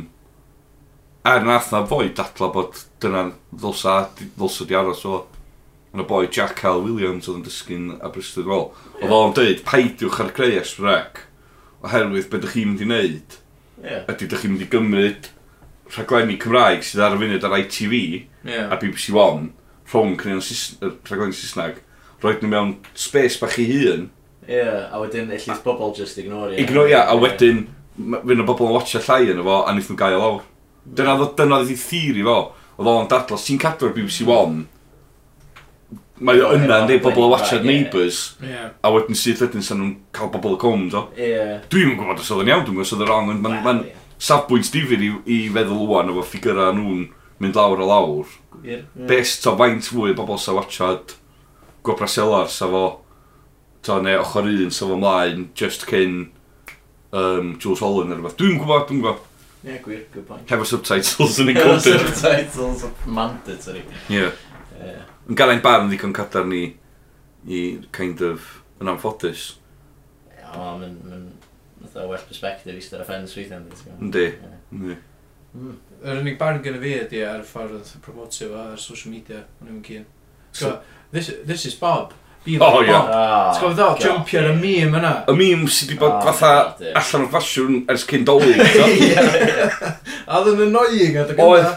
er 1.26 1.46
nath 1.46 1.72
na 1.74 1.82
boi 1.86 2.08
datla 2.16 2.50
bod 2.54 2.80
dyna 3.02 3.28
ddylsa, 3.52 3.98
ddylsa 4.22 4.66
di 4.66 4.78
aros 4.78 5.04
o. 5.06 5.22
Yna 5.94 6.04
boi 6.08 6.26
Jack 6.32 6.64
L. 6.68 6.82
Williams 6.84 7.28
oedd 7.28 7.40
yn 7.40 7.46
dysgu'n 7.46 7.86
Aberystwyth 8.04 8.48
Wel. 8.50 8.68
Oedd 9.00 9.14
o'n 9.16 9.36
dweud, 9.36 9.62
paidiwch 9.68 10.20
ar 10.24 10.32
greu 10.36 10.58
esbrec, 10.60 11.22
oherwydd 11.84 12.28
beth 12.32 12.42
ydych 12.42 12.56
chi'n 12.56 12.72
mynd 12.72 12.84
i 12.84 12.88
wneud. 12.90 13.38
Yeah. 13.84 14.04
Ydy 14.10 14.26
ydych 14.26 14.42
chi'n 14.42 14.54
mynd 14.54 14.66
i 14.66 14.70
gymryd 14.72 15.30
rhaglenni 15.94 16.36
Cymraeg 16.42 16.84
sydd 16.84 17.04
ar 17.04 17.14
y 17.14 17.20
funud 17.20 17.46
ar 17.46 17.56
ITV 17.60 17.94
yeah. 17.94 18.72
a 18.72 18.78
BBC 18.80 19.14
One 19.14 19.52
rhwng 19.86 20.16
cynnig 20.18 20.42
rhaglenni 21.06 21.36
Saesneg, 21.36 21.80
roed 22.22 22.42
nhw 22.42 22.50
mewn 22.50 22.72
space 22.98 23.38
bach 23.38 23.58
i 23.62 23.66
hun, 23.70 24.08
Ie, 24.46 24.54
yeah, 24.54 24.86
a 24.94 25.00
wedyn 25.02 25.32
ellith 25.34 25.64
bobl 25.64 25.94
just 25.96 26.18
ignore 26.22 26.52
ie. 26.54 26.60
Ignore, 26.62 26.90
ie, 26.92 27.00
a 27.00 27.16
wedyn, 27.18 27.64
fydd 27.96 28.36
yna 28.36 28.46
bobl 28.46 28.68
yn 28.70 28.76
watcha 28.76 29.02
llai 29.02 29.32
yn 29.32 29.42
efo, 29.42 29.58
a 29.64 29.72
wnaeth 29.72 29.90
nhw'n 29.90 29.98
gael 29.98 30.20
lawr. 30.22 30.44
Dyna 30.86 31.16
ddo, 31.18 31.28
dyna 31.38 31.60
ddi 31.64 31.76
theori 31.80 32.22
fo, 32.26 32.38
oedd 32.78 32.90
o'n 32.92 33.10
dadlo, 33.10 33.38
sy'n 33.42 33.58
cadw'r 33.62 33.94
BBC 33.96 34.26
One, 34.30 34.66
mae 36.22 36.40
o 36.40 36.52
yna, 36.54 36.78
yn 36.82 36.88
dweud 36.88 37.02
bobl 37.04 37.26
yn 37.26 37.32
watchad 37.34 37.66
Neighbours, 37.66 38.20
a 38.80 38.92
wedyn 38.94 39.18
sydd 39.18 39.42
wedyn 39.42 39.64
sy'n 39.66 39.82
nhw'n 39.82 39.94
cael 40.16 40.30
bobl 40.32 40.54
y 40.54 40.60
cwm, 40.62 40.86
do. 40.94 41.02
Dwi'n 41.72 41.90
yn 41.92 41.98
gwybod 41.98 42.22
os 42.22 42.30
oedd 42.32 42.44
yn 42.46 42.52
iawn, 42.54 42.62
dwi'n 42.68 42.78
gwybod 42.78 42.86
os 42.86 42.94
oedd 42.94 43.02
yn 43.04 43.10
wrong, 43.10 43.32
ond 43.34 43.48
mae'n 43.66 43.82
safbwynt 44.28 44.70
difyr 44.72 45.02
i, 45.04 45.10
i 45.26 45.40
feddwl 45.52 45.82
wwan 45.90 46.12
efo 46.14 46.22
ffigurau 46.30 46.72
nhw'n 46.78 47.02
mynd 47.42 47.58
lawr 47.58 47.82
a 47.82 47.88
lawr. 47.90 48.30
Best 49.10 49.44
o 49.50 49.56
faint 49.58 49.90
fwy 49.90 50.14
o 50.14 50.16
bobl 50.16 50.38
sa'n 50.40 50.56
watchad 50.56 51.16
Gwobrasela'r 51.86 52.48
sa 52.50 52.66
fo? 52.70 52.84
ta 53.86 54.00
neu 54.02 54.18
ochr 54.20 54.50
un 54.50 54.74
sef 54.74 54.92
ymlaen, 54.92 55.48
just 55.54 55.86
cyn 55.90 56.18
um, 57.12 57.54
Jules 57.62 57.82
Holland 57.84 58.10
neu 58.10 58.18
rhywbeth. 58.18 58.36
Dwi'n 58.40 58.60
gwybod, 58.60 58.86
dwi'n 58.90 59.02
gwybod. 59.02 59.24
Ie, 59.62 59.70
yeah, 59.72 59.80
gwir, 59.82 60.02
good 60.12 60.26
point. 60.28 60.46
Hefo 60.50 60.66
subtitles 60.68 61.40
yn 61.42 61.50
included. 61.54 61.96
Hefo 61.96 62.12
subtitles 62.20 62.84
mandatory. 63.06 63.82
Ie. 64.10 64.20
Yeah. 64.20 65.00
Yn 65.26 65.38
gael 65.38 65.54
ein 65.56 65.62
barn 65.64 65.90
ddigon 65.90 66.14
cadar 66.14 66.46
ni 66.46 66.68
i 67.46 67.62
kind 67.96 68.22
of 68.26 68.60
yn 68.82 68.92
anffodus. 68.92 69.48
Ie, 70.28 70.36
yeah, 70.42 70.60
mae'n 70.78 71.26
fatha 71.86 72.06
well 72.10 72.28
perspective 72.28 72.76
eistedd 72.76 73.02
y 73.02 73.08
ffens 73.08 73.34
weithiau. 73.38 73.64
Yndi, 73.96 74.26
yndi. 74.74 74.98
Hmm. 75.56 75.80
Yr 76.04 76.20
unig 76.20 76.36
barn 76.38 76.60
gyda 76.64 76.78
fi 76.82 76.92
ydi 77.00 77.24
ar 77.24 77.40
y 77.40 77.48
ffordd 77.48 77.78
oedd 77.78 77.90
promotio 78.04 78.52
fo 78.52 78.62
ar 78.74 78.78
social 78.82 79.14
media, 79.14 79.42
o'n 79.62 79.72
i'n 79.72 79.82
cyn. 79.86 80.06
So, 80.56 80.78
this, 81.12 81.32
this 81.44 81.66
is 81.68 81.74
Bob. 81.74 82.14
O, 82.46 82.82
ia. 82.86 83.00
T'w 83.56 83.64
gofod 83.64 83.80
o, 83.82 83.88
jumpio 83.98 84.38
ar 84.38 84.52
y 84.52 84.54
meme 84.60 85.00
yna. 85.00 85.12
Y 85.26 85.34
mîm 85.34 85.64
sydd 85.66 85.90
wedi 85.90 85.98
bod 85.98 86.20
fatha 86.22 86.52
allan 86.92 87.24
o'r 87.24 87.32
ffasiwn 87.32 87.80
ers 87.90 88.04
cyn 88.06 88.26
dolyg. 88.28 88.60
A 90.26 90.42
ddyn 90.44 90.60
yn 90.60 90.68
annoying 90.68 91.18
at 91.22 91.32
y 91.34 91.38
gynta. 91.40 91.72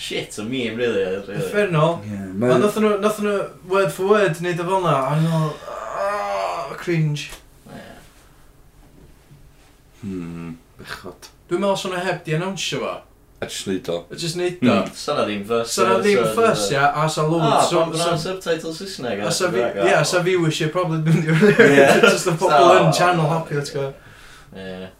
Shit, 0.00 0.38
o 0.40 0.46
meme, 0.48 0.78
really. 0.80 1.04
really. 1.04 1.36
Effernol. 1.36 1.98
Ond 2.00 2.64
nath 3.04 3.20
nhw 3.20 3.34
word 3.68 3.92
for 3.92 4.14
word 4.14 4.40
neud 4.40 4.62
o 4.64 4.68
fel 4.70 4.80
na. 4.86 4.96
A 5.10 5.20
nhw, 5.20 5.42
ah, 6.06 6.72
cringe. 6.80 7.28
Hmm, 10.00 10.56
bechod. 10.80 11.28
Dwi'n 11.50 11.60
meddwl 11.60 11.76
os 11.76 11.84
o'n 11.90 12.00
heb 12.00 12.24
di 12.24 12.38
announcio 12.38 12.80
fo. 12.80 12.96
A 13.40 13.46
jyst 13.48 13.66
neud 13.70 13.88
o. 13.88 13.98
A 14.12 14.16
jyst 14.20 14.36
neud 14.36 14.58
o. 14.60 14.68
Mm. 14.68 14.88
Sa'na 15.00 15.22
ddim 15.24 15.44
fuss. 15.48 15.72
Sa'na 15.78 15.98
ddim 16.04 16.26
fuss, 16.36 16.66
ia, 16.74 16.90
a 16.92 17.06
sa 17.08 17.22
loads. 17.24 17.46
Ah, 17.48 17.62
so, 17.64 17.84
so, 17.96 18.16
subtitle 18.20 18.72
Saesneg. 18.76 19.22
A 19.24 19.30
sa 19.32 19.48
fi, 19.54 19.62
ia, 19.86 20.02
sa 20.04 20.20
viewership 20.26 20.74
problem 20.74 21.00
dwi'n 21.06 21.22
dwi'n 21.24 22.02
Just 22.04 22.28
the 22.28 22.34
pobl 22.36 22.74
yn 22.74 22.92
channel 22.92 23.30
happy, 23.30 23.56
let's 23.56 23.72
go. 23.72 23.86
Ie. 24.52 24.90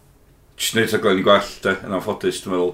Jyst 0.56 0.78
neud 0.78 0.94
rhaglen 0.94 1.20
i 1.20 1.26
gwell, 1.26 1.52
de, 1.66 1.74
eh, 1.74 1.84
yn 1.84 1.98
anffodus, 1.98 2.40
dwi'n 2.46 2.56
meddwl. 2.56 2.72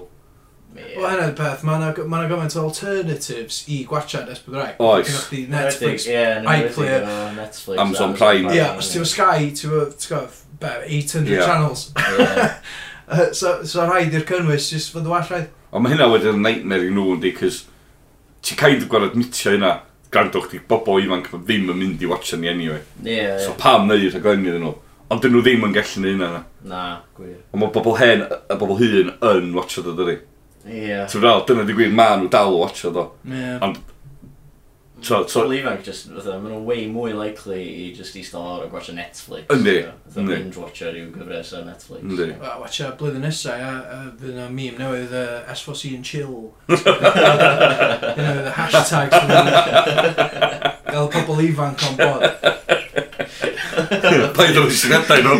Yeah. 0.77 0.95
Wel, 1.01 1.09
hynny'n 1.09 1.35
peth, 1.35 1.67
mae 1.67 1.81
yna 1.81 2.07
ma 2.11 2.23
gymaint 2.29 2.55
o 2.55 2.63
alternatives 2.69 3.59
i 3.73 3.81
gwachad 3.89 4.31
Esbydraeg. 4.31 4.79
Oes. 4.79 5.07
Gynnwch 5.09 5.29
chi 5.33 5.43
Netflix, 5.51 6.07
yeah, 6.07 6.47
iPlayer, 6.47 7.07
Netflix, 7.35 7.81
Amazon 7.81 8.15
Prime. 8.15 8.51
Ie, 8.55 8.67
os 8.77 8.91
ti'n 8.93 9.07
Sky, 9.09 9.49
ti'n 9.57 9.73
gwybod, 9.73 10.43
800 10.63 11.33
yeah. 11.33 11.43
channels. 11.43 11.89
Uh, 13.07 13.31
so, 13.31 13.63
so 13.63 13.85
rhaid 13.87 14.11
i'r 14.11 14.25
cynnwys, 14.27 14.65
jyst 14.67 14.91
fydd 14.91 15.05
y 15.07 15.11
rhaid. 15.15 15.45
Ond 15.71 15.83
mae 15.83 15.93
hynna 15.93 16.07
wedyn 16.11 16.37
yn 16.37 16.45
nightmare 16.45 16.87
i 16.87 16.93
nhw 16.93 17.11
yndi, 17.15 17.33
cys 17.37 17.63
ti 18.45 18.55
kind 18.59 18.81
of 18.81 18.89
gorau 18.91 19.11
admitio 19.11 19.55
hynna. 19.55 19.73
Grandwch 20.13 20.47
chi 20.53 20.61
bobl 20.63 21.01
ifanc 21.03 21.27
ddim 21.33 21.67
yn 21.73 21.81
mynd 21.81 22.03
i 22.03 22.07
watcha 22.07 22.37
ni 22.39 22.47
anyway. 22.47 22.79
Yeah, 23.03 23.35
so 23.41 23.51
yeah. 23.51 23.57
pam 23.59 23.89
neu 23.89 24.07
rhaglenni 24.07 24.47
iddyn 24.53 24.63
nhw. 24.63 24.77
Ond 25.11 25.23
dyn 25.23 25.35
nhw 25.35 25.43
ddim 25.43 25.67
yn 25.67 25.75
gallu 25.75 26.03
neud 26.03 26.13
hynna. 26.13 26.41
Na, 26.71 26.83
gwir. 27.17 27.35
Ond 27.51 27.63
mae 27.63 27.73
bobl 27.75 27.97
hen, 27.99 28.23
y 28.23 28.57
bobl 28.61 28.79
hyn 28.79 29.11
yn 29.31 29.51
watcha 29.57 29.83
dod 29.83 29.99
ydy. 30.05 30.15
Ie. 30.67 30.79
Yeah. 30.87 31.05
Ti'n 31.11 31.23
rhaid, 31.23 31.43
dyna 31.49 31.67
di 31.67 31.75
gwir, 31.75 31.91
maen 31.95 32.23
nhw 32.23 32.31
dal 32.31 32.55
o 32.55 32.63
watcha 32.63 32.93
do. 32.95 33.09
Yeah. 33.27 33.59
Ond 33.67 33.81
So, 35.01 35.25
so, 35.27 35.41
Pobl 35.43 35.53
ifanc, 35.59 35.83
just, 35.85 36.07
fatha, 36.09 36.39
maen 36.41 36.53
nhw 36.55 36.63
way 36.65 36.87
mwy 36.89 37.11
likely 37.13 37.61
i 37.61 37.93
just 37.95 38.15
i 38.17 38.23
stod 38.25 38.47
ar 38.49 38.63
a 38.65 38.67
gwachio 38.71 38.95
Netflix. 38.97 39.45
Yndi. 39.53 39.75
Fatha 40.07 40.23
binge-watcher 40.25 40.95
yw 40.97 41.11
gyfres 41.13 41.51
ar 41.53 41.65
Netflix. 41.67 42.01
Yndi. 42.01 42.31
Wel, 42.41 42.57
watcha, 42.63 42.89
blwyddyn 42.97 43.21
nesau, 43.27 43.53
a, 43.61 43.73
a 43.93 43.95
fydd 44.17 44.31
yna 44.33 44.47
meme 44.49 44.77
newydd 44.81 45.13
uh, 45.13 45.53
S4C 45.53 45.93
and 45.95 46.05
chill. 46.07 46.37
you 46.73 46.77
know, 46.81 48.41
the 48.47 48.53
hashtags. 48.57 49.13
Gael 50.89 51.09
pobl 51.13 51.45
ifanc 51.45 51.77
on 51.91 51.95
bod. 52.01 52.21
Paid 54.37 54.57
o'n 54.63 54.73
syniadau 54.81 55.19
nhw. 55.23 55.35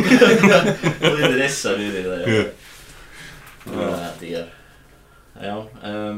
Blwyddyn 1.02 1.38
nesau, 1.42 1.74
fydd 1.82 1.98
yna. 2.06 2.18
Ie. 2.30 2.46
Na, 3.74 4.14
diar. 4.22 4.48
Iawn. 5.42 5.66
Um, 5.82 6.18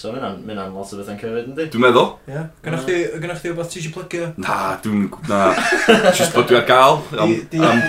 So 0.00 0.14
mae 0.14 0.20
hynna'n 0.24 0.70
lot 0.72 0.92
o 0.94 0.96
bethau'n 0.96 1.18
cyfyd, 1.20 1.48
yndi? 1.50 1.64
Dwi'n 1.74 1.82
meddwl. 1.84 2.06
Ie. 2.24 2.32
Yeah. 2.32 2.44
Gynnwch 2.64 2.86
chi, 2.86 2.94
gynnwch 3.20 3.42
chi 3.42 3.50
wbeth 3.52 3.68
ti 3.68 3.80
eisiau 3.82 3.92
plygio? 3.92 4.28
Na, 4.40 4.54
dwi'n... 4.80 5.02
Na. 5.28 5.40
Just 6.16 6.32
bod 6.32 6.46
dwi 6.48 6.56
ar 6.56 6.64
gael. 6.70 6.96
Am, 7.20 7.34
am, 7.68 7.82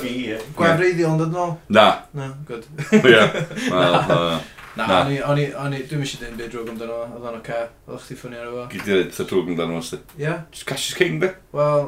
fi. 0.00 0.14
Gwefreiddiol 0.56 1.12
yn 1.12 1.20
dod 1.20 1.34
nôl? 1.36 1.52
Na. 1.76 1.84
Na, 2.16 2.30
good. 2.48 2.64
Ie. 3.02 3.20
Na. 3.68 4.38
Na, 4.76 5.02
o'n 5.04 5.12
i, 5.42 5.50
o'n 5.56 5.76
i, 5.76 5.82
dwi'n 5.88 6.00
mysio 6.02 6.22
dyn 6.22 6.40
byd 6.40 6.50
drwg 6.52 6.72
amdano 6.72 6.96
fo, 7.02 7.04
oedd 7.18 7.28
o'n 7.28 7.38
oce, 7.42 7.60
oedd 7.88 8.02
chdi 8.06 8.16
ffynnu 8.22 8.40
ar 8.40 8.48
efo. 8.48 8.64
Gyd 8.72 8.80
i 8.80 8.84
ddweud, 8.88 9.12
drwg 9.20 9.52
amdano 9.52 9.78
fo, 9.78 9.84
sti? 9.90 10.00
Ie. 10.20 10.34
Just 10.52 10.66
cash 10.68 10.88
is 10.90 10.96
king, 10.96 11.20
be? 11.20 11.30
Wel, 11.56 11.86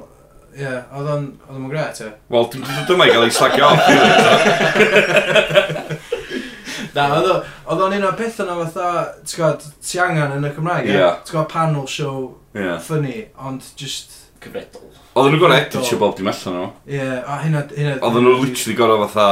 ie, 0.57 0.72
oedd 0.96 1.11
o'n, 1.16 1.26
oedd 1.49 1.57
o'n 1.57 1.72
gret, 1.72 2.05
e? 2.05 2.12
Wel, 2.32 2.49
dyma 2.88 3.09
i 3.09 3.12
gael 3.12 3.28
ei 3.28 3.36
slagio 3.36 3.72
off, 3.72 3.80
Na, 6.99 7.07
oedd 7.18 7.30
o- 7.32 7.40
oedd 7.72 7.82
o'n 7.86 7.96
un 7.99 8.07
o'r 8.11 8.16
pethau 8.18 8.44
yna 8.46 8.59
fatha, 8.66 8.92
ti'n 9.22 9.38
gwybod, 9.40 9.66
ti 9.88 10.01
angen 10.05 10.36
yn 10.38 10.49
y 10.49 10.53
Cymraeg, 10.59 10.88
Ie. 10.90 11.03
ti'n 11.24 11.32
gwybod, 11.34 11.51
panel 11.53 11.86
show 11.90 12.22
Ie. 12.59 12.72
funny, 12.84 13.18
ond 13.49 13.62
just, 13.80 14.16
Cyfredol. 14.42 14.84
Oedden 15.18 15.32
nhw'n 15.34 15.40
gorau 15.42 15.59
editio 15.59 15.96
bob 15.99 16.12
dim 16.18 16.28
allan 16.30 16.59
o. 16.62 16.66
ie, 16.86 17.01
a 17.03 17.38
hynna... 17.42 17.64
hynna- 17.74 17.96
Oedden 18.07 18.22
nhw'n 18.28 18.42
literally 18.44 18.76
gorau 18.78 19.01
fatha 19.07 19.28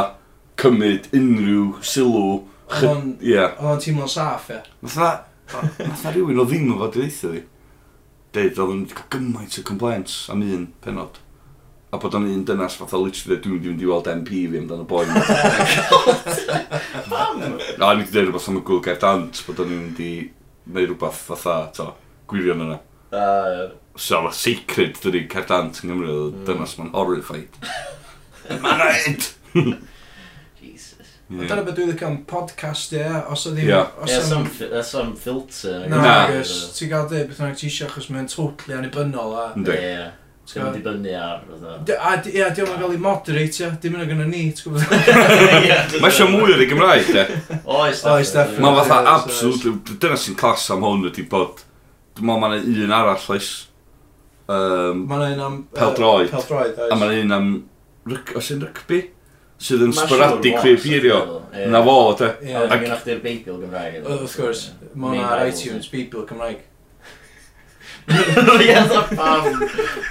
cymryd 0.58 1.06
unrhyw 1.14 1.66
sylw. 1.86 2.40
Oedd 2.66 2.86
Ie. 3.22 3.36
o'n- 3.38 3.60
Oedd 3.60 3.68
o'n 3.76 3.82
teimlo'n 3.84 4.10
saff, 4.10 4.48
ie. 4.50 4.58
Fatha, 4.86 5.26
fatha 5.52 6.10
rhywun 6.16 6.40
o 6.42 6.46
ddim 6.48 6.72
yn 6.72 6.80
fod 6.80 6.96
i 6.98 7.04
ddeitha 7.04 7.30
fi. 7.36 7.44
Deud, 8.34 8.58
oedd 8.64 8.72
yn 8.74 8.82
cael 8.90 9.06
gymaint 9.14 9.60
o 9.60 9.64
complaints 9.68 10.16
am 10.34 10.42
un 10.42 10.66
penod. 10.82 11.20
A 11.94 12.00
bod 12.02 12.16
o'n 12.18 12.26
un 12.26 12.42
dynas 12.44 12.74
fatha 12.80 12.98
literally, 12.98 13.38
dwi'n 13.44 13.54
mynd 13.54 13.62
i 13.62 13.70
fynd 13.70 13.84
i 13.86 13.90
weld 13.92 14.10
MP 14.10 14.32
fi 14.50 14.58
amdano 14.58 14.84
boi. 14.90 15.06
'ma." 15.06 15.22
na, 17.78 17.92
ni 17.92 18.04
wedi 18.04 18.12
dweud 18.12 18.28
rhywbeth 18.28 18.48
am 18.50 18.60
y 18.60 18.62
gwyl 18.66 18.82
gair 18.84 19.00
dant, 19.02 19.42
bod 19.46 19.62
o'n 19.64 19.72
i'n 19.76 19.88
di 19.96 20.10
neud 20.66 20.90
rhywbeth 20.92 21.24
fatha, 21.30 21.56
to, 21.76 21.90
gwirion 22.30 22.64
yna. 22.66 22.78
A, 23.12 23.26
ie. 23.52 23.66
So, 23.96 24.26
a 24.28 24.32
sacred 24.36 24.98
dydy 25.00 25.24
cair 25.32 25.46
dant 25.48 25.80
yng 25.82 25.92
Nghymru, 25.92 26.16
mm. 26.30 26.42
dynas 26.48 26.76
ma'n 26.80 26.92
horrified. 26.96 27.60
Mae'n 28.50 28.82
rhaid! 28.82 29.28
Jesus. 30.60 31.14
Yeah. 31.30 31.46
Dyna 31.48 31.62
beth 31.66 31.78
dwi'n 31.78 31.96
cael 31.98 32.20
podcast 32.28 32.92
ie, 32.96 33.06
os 33.32 33.46
o 33.48 33.54
ddim... 33.56 33.70
Ie, 33.70 33.80
Os 34.04 34.12
yeah, 34.12 34.36
am... 34.36 34.50
that's 34.70 34.92
some 34.92 35.16
filter. 35.16 35.86
Na, 35.88 36.02
na. 36.02 36.44
ti'n 36.44 36.92
gael 36.92 37.08
dweud 37.10 37.32
beth 37.32 37.42
yna 37.42 37.56
ti 37.56 37.70
eisiau 37.70 37.88
achos 37.90 38.10
mae'n 38.12 38.30
totally 38.30 38.76
anibynnol 38.78 39.36
a... 39.40 39.50
Ynddi. 39.56 39.80
ie. 39.80 40.06
Ti'n 40.46 40.62
mynd 40.62 40.76
i 40.78 40.82
bynnu 40.84 41.14
ar... 41.18 41.40
Ia, 41.90 42.50
diolch 42.54 42.60
yn 42.60 42.78
cael 42.78 42.92
ei 42.94 43.00
moderate, 43.02 43.62
ia. 43.64 43.70
Dim 43.82 43.96
yn 43.96 44.04
o'n 44.04 44.10
gynnu 44.12 44.26
ni, 44.30 44.42
ti'n 44.54 44.76
gwybod? 44.76 45.96
Mae 45.98 46.10
eisiau 46.10 46.30
mwy 46.30 46.54
o'r 46.54 46.62
ei 46.62 46.68
Gymraeg, 46.70 47.08
de. 47.16 47.24
Oes, 47.64 48.04
oes, 48.06 48.30
Mae 48.62 48.76
fatha 48.78 49.00
absolute... 49.16 49.72
Dyna 50.02 50.18
sy'n 50.22 50.38
clas 50.38 50.68
am 50.74 50.86
hwn 50.86 51.08
ydy 51.10 51.26
bod... 51.32 51.64
Dwi'n 52.16 52.30
meddwl 52.30 52.44
mae'n 52.44 52.86
un 52.86 52.94
arall 52.96 53.26
oes. 53.34 53.50
Um, 54.46 55.02
mae'n 55.10 55.34
un 55.34 55.42
am... 55.48 55.58
Peldroed. 55.74 56.30
Peldroed, 56.30 56.78
oes. 56.78 56.94
A 56.94 57.00
mae'n 57.02 57.24
un 57.24 57.36
am... 57.40 57.50
Os 58.38 58.52
yn 58.54 58.62
rygbi? 58.62 59.02
Sydd 59.66 59.82
yn 59.88 59.92
sporadic 59.96 60.60
rhyw 60.60 60.78
pirio. 60.78 61.18
Na 61.72 61.82
fo, 61.82 61.98
de. 62.20 62.30
Ac... 62.54 62.70
Mae'n 62.70 62.86
un 62.86 62.94
o'ch 62.94 63.04
di'r 63.08 63.20
Beibl 63.24 63.58
Gymraeg. 63.64 63.98
Wrth 64.04 64.38
gwrs, 64.38 64.64
mae'n 64.94 65.48
iTunes 65.48 65.90
Beibl 65.90 66.22
Gymraeg. 66.28 66.62
Ie, 68.66 68.74
so 68.88 69.00
pam, 69.18 69.46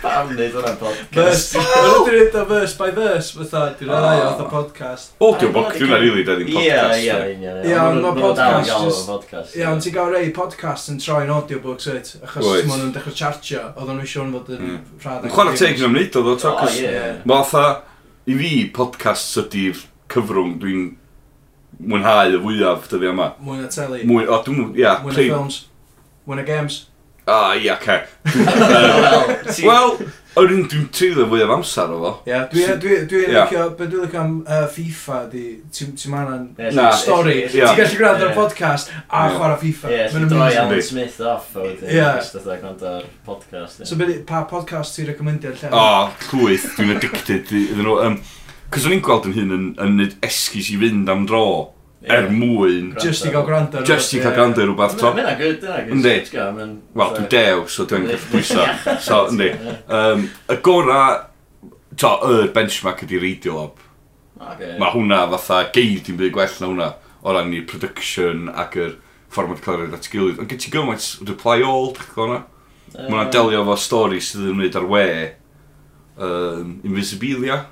pam 0.02 0.32
neud 0.36 0.56
hwnna'n 0.58 0.76
podcast? 0.80 1.14
Verse, 1.16 1.62
dwi'n 1.62 2.02
dweud 2.04 2.34
o 2.36 2.42
verse 2.50 2.76
by 2.76 2.90
verse, 2.96 3.32
fatha, 3.32 3.62
dwi'n 3.80 3.92
rhai 3.94 4.16
o 4.26 4.48
podcast. 4.52 5.14
O, 5.24 5.30
dwi'n 5.40 5.54
bod, 5.56 5.70
dwi'n 5.78 5.94
rili 6.02 6.26
dweud 6.28 6.42
i'n 6.44 6.50
podcast. 6.52 6.98
Ie, 7.00 7.06
ie, 7.06 7.38
ie. 7.40 7.54
Ie, 7.70 7.78
ond 7.80 8.02
mae 8.04 8.18
podcast, 8.20 9.56
ie, 9.56 9.64
ond 9.70 9.86
ti'n 9.86 9.96
gael 9.96 10.12
rei 10.12 10.34
podcast 10.36 10.92
yn 10.92 11.00
troi'n 11.00 11.32
audiobooks, 11.38 11.88
wyt, 11.94 12.12
achos 12.20 12.50
maen 12.68 12.84
nhw'n 12.84 12.92
dechrau 12.98 13.16
chartio, 13.16 13.62
oedd 13.78 13.88
nhw'n 13.88 14.04
eisiau 14.04 14.28
fod 14.34 14.52
yn 14.58 14.66
mm. 14.66 14.82
rhad. 15.06 15.30
Yn 15.30 15.36
chwarae 15.38 15.62
teg 15.62 15.80
yn 15.80 15.88
ymwneud 15.88 16.18
oedd 16.20 16.32
o, 16.34 16.36
to, 16.42 16.52
cos 16.60 16.82
mae 16.82 17.46
fatha, 17.54 17.70
i 18.28 18.36
fi, 18.42 18.50
podcast 18.76 19.40
ydy'r 19.46 19.86
cyfrwng 20.12 20.58
dwi'n 20.66 20.84
mwynhau 21.80 22.36
y 22.36 22.44
fwyaf 22.44 22.92
dyddi 22.92 23.08
yma. 23.14 23.30
Mwy 23.40 23.62
na 23.62 23.72
teli. 23.72 24.04
Mwy, 24.08 24.28
o, 24.28 24.42
dwi'n, 24.44 24.76
ia. 24.80 24.98
Mwy 25.06 25.16
na 25.16 25.22
films. 25.22 25.62
Mwy 26.28 26.42
na 26.42 26.46
games. 26.48 26.82
Ah, 27.28 27.56
ia, 27.58 27.78
ce. 27.82 28.06
Wel, 29.66 29.96
o'n 30.38 30.52
un 30.52 30.66
dwi'n 30.70 30.84
teulu 30.94 31.26
fwy 31.32 31.42
am 31.42 31.54
amser 31.56 31.90
o 31.90 31.98
fo. 32.04 32.12
Ia, 32.30 32.44
dwi'n 32.52 32.76
licio, 32.78 33.64
be 33.80 33.88
dwi'n 33.90 34.04
licio 34.04 34.20
am 34.22 34.36
uh, 34.44 34.68
FIFA 34.70 35.18
di, 35.32 35.46
ti'n 35.74 35.96
ti 35.98 36.12
ma'n 36.14 36.44
stori. 37.00 37.40
Ti'n 37.50 37.66
gallu 37.80 37.98
gwrando 37.98 38.28
ar 38.30 38.36
podcast 38.38 38.94
a 39.10 39.26
chwarae 39.34 39.58
FIFA. 39.64 39.94
Ie, 39.96 40.06
ti'n 40.14 40.30
droi 40.30 40.52
Alan 40.54 40.86
Smith 40.86 41.18
off 41.26 41.56
o 41.58 41.66
wedyn, 41.66 41.96
just 41.98 42.38
oedd 42.38 42.52
gwrando 42.62 42.94
ar 43.00 43.08
podcast. 43.26 43.82
So, 43.90 43.98
be, 43.98 44.20
pa 44.28 44.44
podcast 44.52 45.00
ti'n 45.00 45.10
recomendio 45.10 45.56
lle? 45.56 45.74
O, 45.74 45.88
llwyth, 46.30 46.76
dwi'n 46.78 46.94
addicted 47.00 47.50
iddyn 47.50 47.82
nhw. 47.82 48.20
Cos 48.70 48.86
o'n 48.86 49.00
i'n 49.00 49.02
gweld 49.06 49.32
yn 49.32 49.38
hyn 49.40 49.56
yn, 49.56 49.66
yn 49.82 50.06
esgus 50.26 50.70
i 50.74 50.78
fynd 50.82 51.10
am 51.10 51.26
dro 51.30 51.46
er 52.12 52.28
mwyn... 52.32 52.92
Just 53.02 53.26
i 53.26 53.32
gael 53.34 53.46
gwrando. 53.48 53.84
Just 53.88 54.14
i 54.14 54.22
gael 54.22 54.36
gwrando 54.36 54.66
rhywbeth. 54.66 54.98
Mae 55.02 55.24
yna 55.24 55.36
gyd, 55.40 55.64
yna 55.66 56.04
gyd. 56.04 56.34
Wel, 56.36 57.16
dwi'n 57.16 57.30
dew, 57.32 57.64
so 57.72 57.88
dwi'n 57.90 58.10
gallu 58.10 58.30
bwysa. 58.32 58.68
So, 59.06 59.26
yndi. 59.32 59.52
Um, 59.88 60.28
y 60.52 60.60
gora, 60.66 61.00
to, 61.98 62.14
yr 62.30 62.52
benchmark 62.56 63.06
ydi 63.06 63.22
Radiolab. 63.24 63.82
Okay. 64.36 64.76
Mae 64.82 64.92
hwnna 64.94 65.24
fatha 65.32 65.62
geid 65.76 66.10
i'n 66.12 66.20
byd 66.20 66.34
gwell 66.36 66.58
na 66.60 66.70
hwnna 66.70 66.90
o 67.26 67.34
ran 67.34 67.50
ni 67.50 67.62
production 67.66 68.50
ac 68.52 68.76
yr 68.78 68.98
ffordd 69.34 69.52
mae'n 69.52 69.64
cael 69.64 69.86
ei 69.86 70.12
gilydd 70.12 70.42
Ond 70.44 70.52
gyti 70.52 70.74
gymaint 70.74 71.08
reply 71.26 71.64
all, 71.64 71.94
dwi'n 71.96 72.12
gwybod 72.12 72.26
hwnna. 72.26 72.42
Mae 72.96 73.08
hwnna'n 73.10 73.32
delio 73.34 73.64
efo 73.64 73.78
stori 73.80 74.22
sydd 74.24 74.52
yn 74.52 74.60
mynd 74.60 74.78
ar 74.80 74.90
we. 74.92 75.08
Um, 76.16 76.76
Invisibilia. 76.88 77.66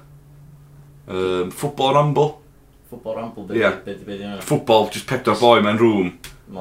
Um, 1.07 1.51
Football 1.51 1.99
Rumble. 1.99 2.42
Ffwbol 2.93 3.15
ramble, 3.17 3.43
beth 3.49 3.57
yeah. 3.57 3.79
be, 3.85 3.95
be, 3.95 4.17
be, 4.17 4.31
Ffwbol, 4.43 4.89
just 4.93 5.07
pedwar 5.09 5.39
boi 5.39 5.63
mewn 5.65 5.79
rŵm 5.81 6.11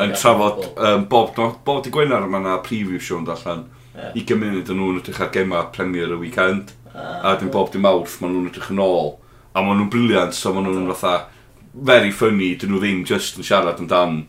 yn 0.00 0.14
trafod 0.16 0.62
um, 0.78 1.04
bob, 1.10 1.34
no, 1.36 1.50
bob 1.66 1.82
di 1.84 1.92
Gwener 1.92 2.24
mae 2.24 2.40
yna 2.40 2.58
preview 2.64 3.00
sio'n 3.02 3.28
allan. 3.28 3.66
Yeah. 3.92 4.14
20 4.16 4.40
munud 4.40 4.72
yn 4.72 4.80
nhw'n 4.80 5.02
edrych 5.02 5.20
ar 5.20 5.28
gema 5.34 5.66
Premier 5.74 6.14
y 6.14 6.18
weekend. 6.22 6.72
Ah, 6.94 7.32
a 7.32 7.36
dyn 7.40 7.52
bob 7.52 7.68
di 7.72 7.80
mawrth 7.82 8.18
maen 8.22 8.32
nhw'n 8.32 8.48
edrych 8.48 8.72
yn 8.72 8.80
ôl. 8.80 9.14
A 9.52 9.60
maen 9.60 9.82
nhw'n 9.82 9.92
briliant, 9.92 10.36
so 10.36 10.54
maen 10.56 10.70
nhw'n 10.70 10.88
fatha 10.94 11.28
very 11.72 12.12
funny, 12.12 12.54
dyn 12.56 12.72
nhw 12.72 12.80
ddim 12.80 13.04
just 13.08 13.36
yn 13.36 13.48
siarad 13.48 13.82
amdan. 13.82 14.22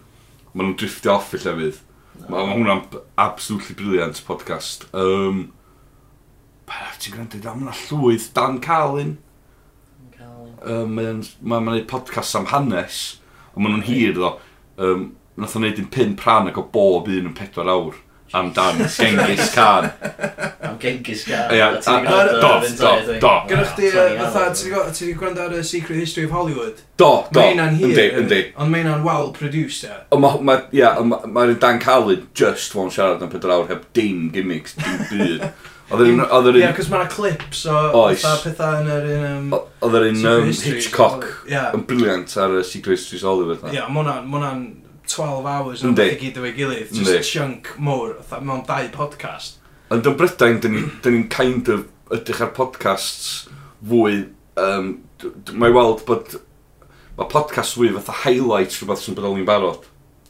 Maen 0.52 0.68
nhw'n 0.68 0.78
drifftio 0.82 1.16
off 1.16 1.32
i 1.38 1.40
llefydd. 1.40 1.80
mae 2.28 2.46
ma 2.46 2.54
hwnna'n 2.54 3.00
absolutely 3.18 3.76
brilliant 3.76 4.20
podcast. 4.28 4.86
Um, 4.94 5.52
Pa 6.66 6.94
Ti'n 6.98 7.16
gwrando, 7.16 7.40
am 7.50 7.64
yna 7.66 7.74
llwyth 7.76 8.30
Dan 8.36 8.60
Carlin 8.64 9.18
um, 10.70 10.96
mae'n 10.98 11.22
ma, 11.42 11.60
ma 11.60 11.76
neud 11.76 11.90
podcast 11.90 12.36
am 12.40 12.50
hanes, 12.54 13.04
ond 13.54 13.66
maen 13.66 13.78
nhw'n 13.78 13.88
hir 13.90 14.16
ddo. 14.18 14.34
Um, 14.82 15.12
nath 15.38 15.58
o'n 15.58 15.66
neud 15.66 15.82
un 15.82 15.92
pin 15.94 16.18
pran 16.20 16.50
ac 16.50 16.60
o 16.62 16.66
bob 16.74 17.10
un 17.12 17.30
yn 17.32 17.38
pedwar 17.38 17.72
awr 17.74 18.02
am 18.34 18.52
dan 18.54 18.78
Genghis 18.98 19.54
Khan. 19.54 19.92
Am 20.62 20.80
Genghis 20.80 21.24
Khan. 21.26 21.54
Ia, 21.54 21.70
do, 21.74 21.82
do, 22.42 23.20
do. 23.20 23.34
Gynnwch 23.48 23.76
chi, 23.78 23.92
fatha, 23.92 24.54
ti 24.54 24.70
wedi 25.06 25.18
gwrando 25.20 25.46
ar 25.46 25.54
y 25.54 25.62
Secret 25.64 26.00
History 26.00 26.26
of 26.26 26.32
Hollywood? 26.32 26.82
Do, 26.98 27.12
do. 27.32 27.40
Mae 27.40 27.54
hynna'n 27.54 27.78
hir, 27.78 28.18
yndi. 28.24 28.42
Ond 28.58 28.74
mae 28.74 28.82
hynna'n 28.82 29.06
well 29.06 29.30
produced, 29.36 29.86
ia. 29.86 30.02
Ond 30.14 30.26
mae'r 30.26 30.42
ma, 30.50 30.58
ma, 30.74 31.04
ma, 31.04 31.22
ma 31.36 31.46
Dan 31.54 31.82
Caled 31.84 32.26
just 32.34 32.74
fo'n 32.74 32.90
siarad 32.94 33.22
am 33.22 33.32
pedwar 33.34 33.60
awr 33.60 33.70
heb 33.70 33.86
dim 33.94 34.32
gimmicks, 34.34 34.78
dim 34.82 35.06
byd. 35.12 35.48
Oedd 35.92 36.06
yr 36.06 36.12
un... 36.14 36.62
Ie, 36.62 36.70
cos 36.78 36.88
mae'na 36.90 37.10
clips 37.12 37.66
o 37.70 37.76
Oes. 38.04 38.22
fatha 38.24 38.40
pethau 38.48 38.78
yn 38.82 38.88
yr 38.94 39.08
un... 39.18 39.26
Um, 39.30 39.50
Oedd 39.84 39.98
yr 40.00 40.06
un 40.08 40.16
Secret 40.22 40.38
um, 40.40 40.48
Histories. 40.48 40.86
Hitchcock 40.86 41.26
Ie. 41.52 41.60
yn 41.76 41.84
briliant 41.90 42.36
ar 42.40 42.56
y 42.60 42.64
Secret 42.66 42.98
Histories 43.02 43.26
Hollywood. 43.28 43.66
Ie, 43.74 43.82
ma' 43.90 44.02
hwnna'n- 44.02 44.30
ma' 44.32 44.40
hwnna'n 44.40 44.64
12 45.14 45.50
hours 45.52 45.84
o'n 45.84 45.92
Yndi. 45.92 46.00
beth 46.00 46.14
i 46.16 46.20
gyd 46.24 46.40
o'i 46.42 46.54
gilydd. 46.56 46.94
Yndi. 46.96 47.18
Just 47.20 47.34
chunk 47.36 47.74
mowr, 47.84 48.16
fatha 48.24 48.40
mewn 48.48 48.64
dau 48.70 48.88
podcast. 48.96 49.60
Ond 49.94 50.08
yn 50.10 50.16
Brydain, 50.18 50.62
dyn 50.64 50.74
ni'n 50.78 50.88
ni 50.88 50.96
dyn 51.04 51.18
ni'n 51.20 51.28
kind 51.34 51.70
of 51.76 51.84
edrych 52.16 52.42
ar 52.48 52.54
podcasts 52.56 53.34
fwy... 53.84 54.24
Um, 54.58 54.94
Mae 55.56 55.72
weld 55.76 56.02
bod... 56.08 56.38
Mae 57.20 57.28
podcast 57.30 57.76
fwy 57.78 57.92
fatha 58.00 58.16
highlights 58.24 58.80
rhywbeth 58.80 59.04
sy'n 59.06 59.20
bodoli'n 59.20 59.46
barod. 59.48 59.84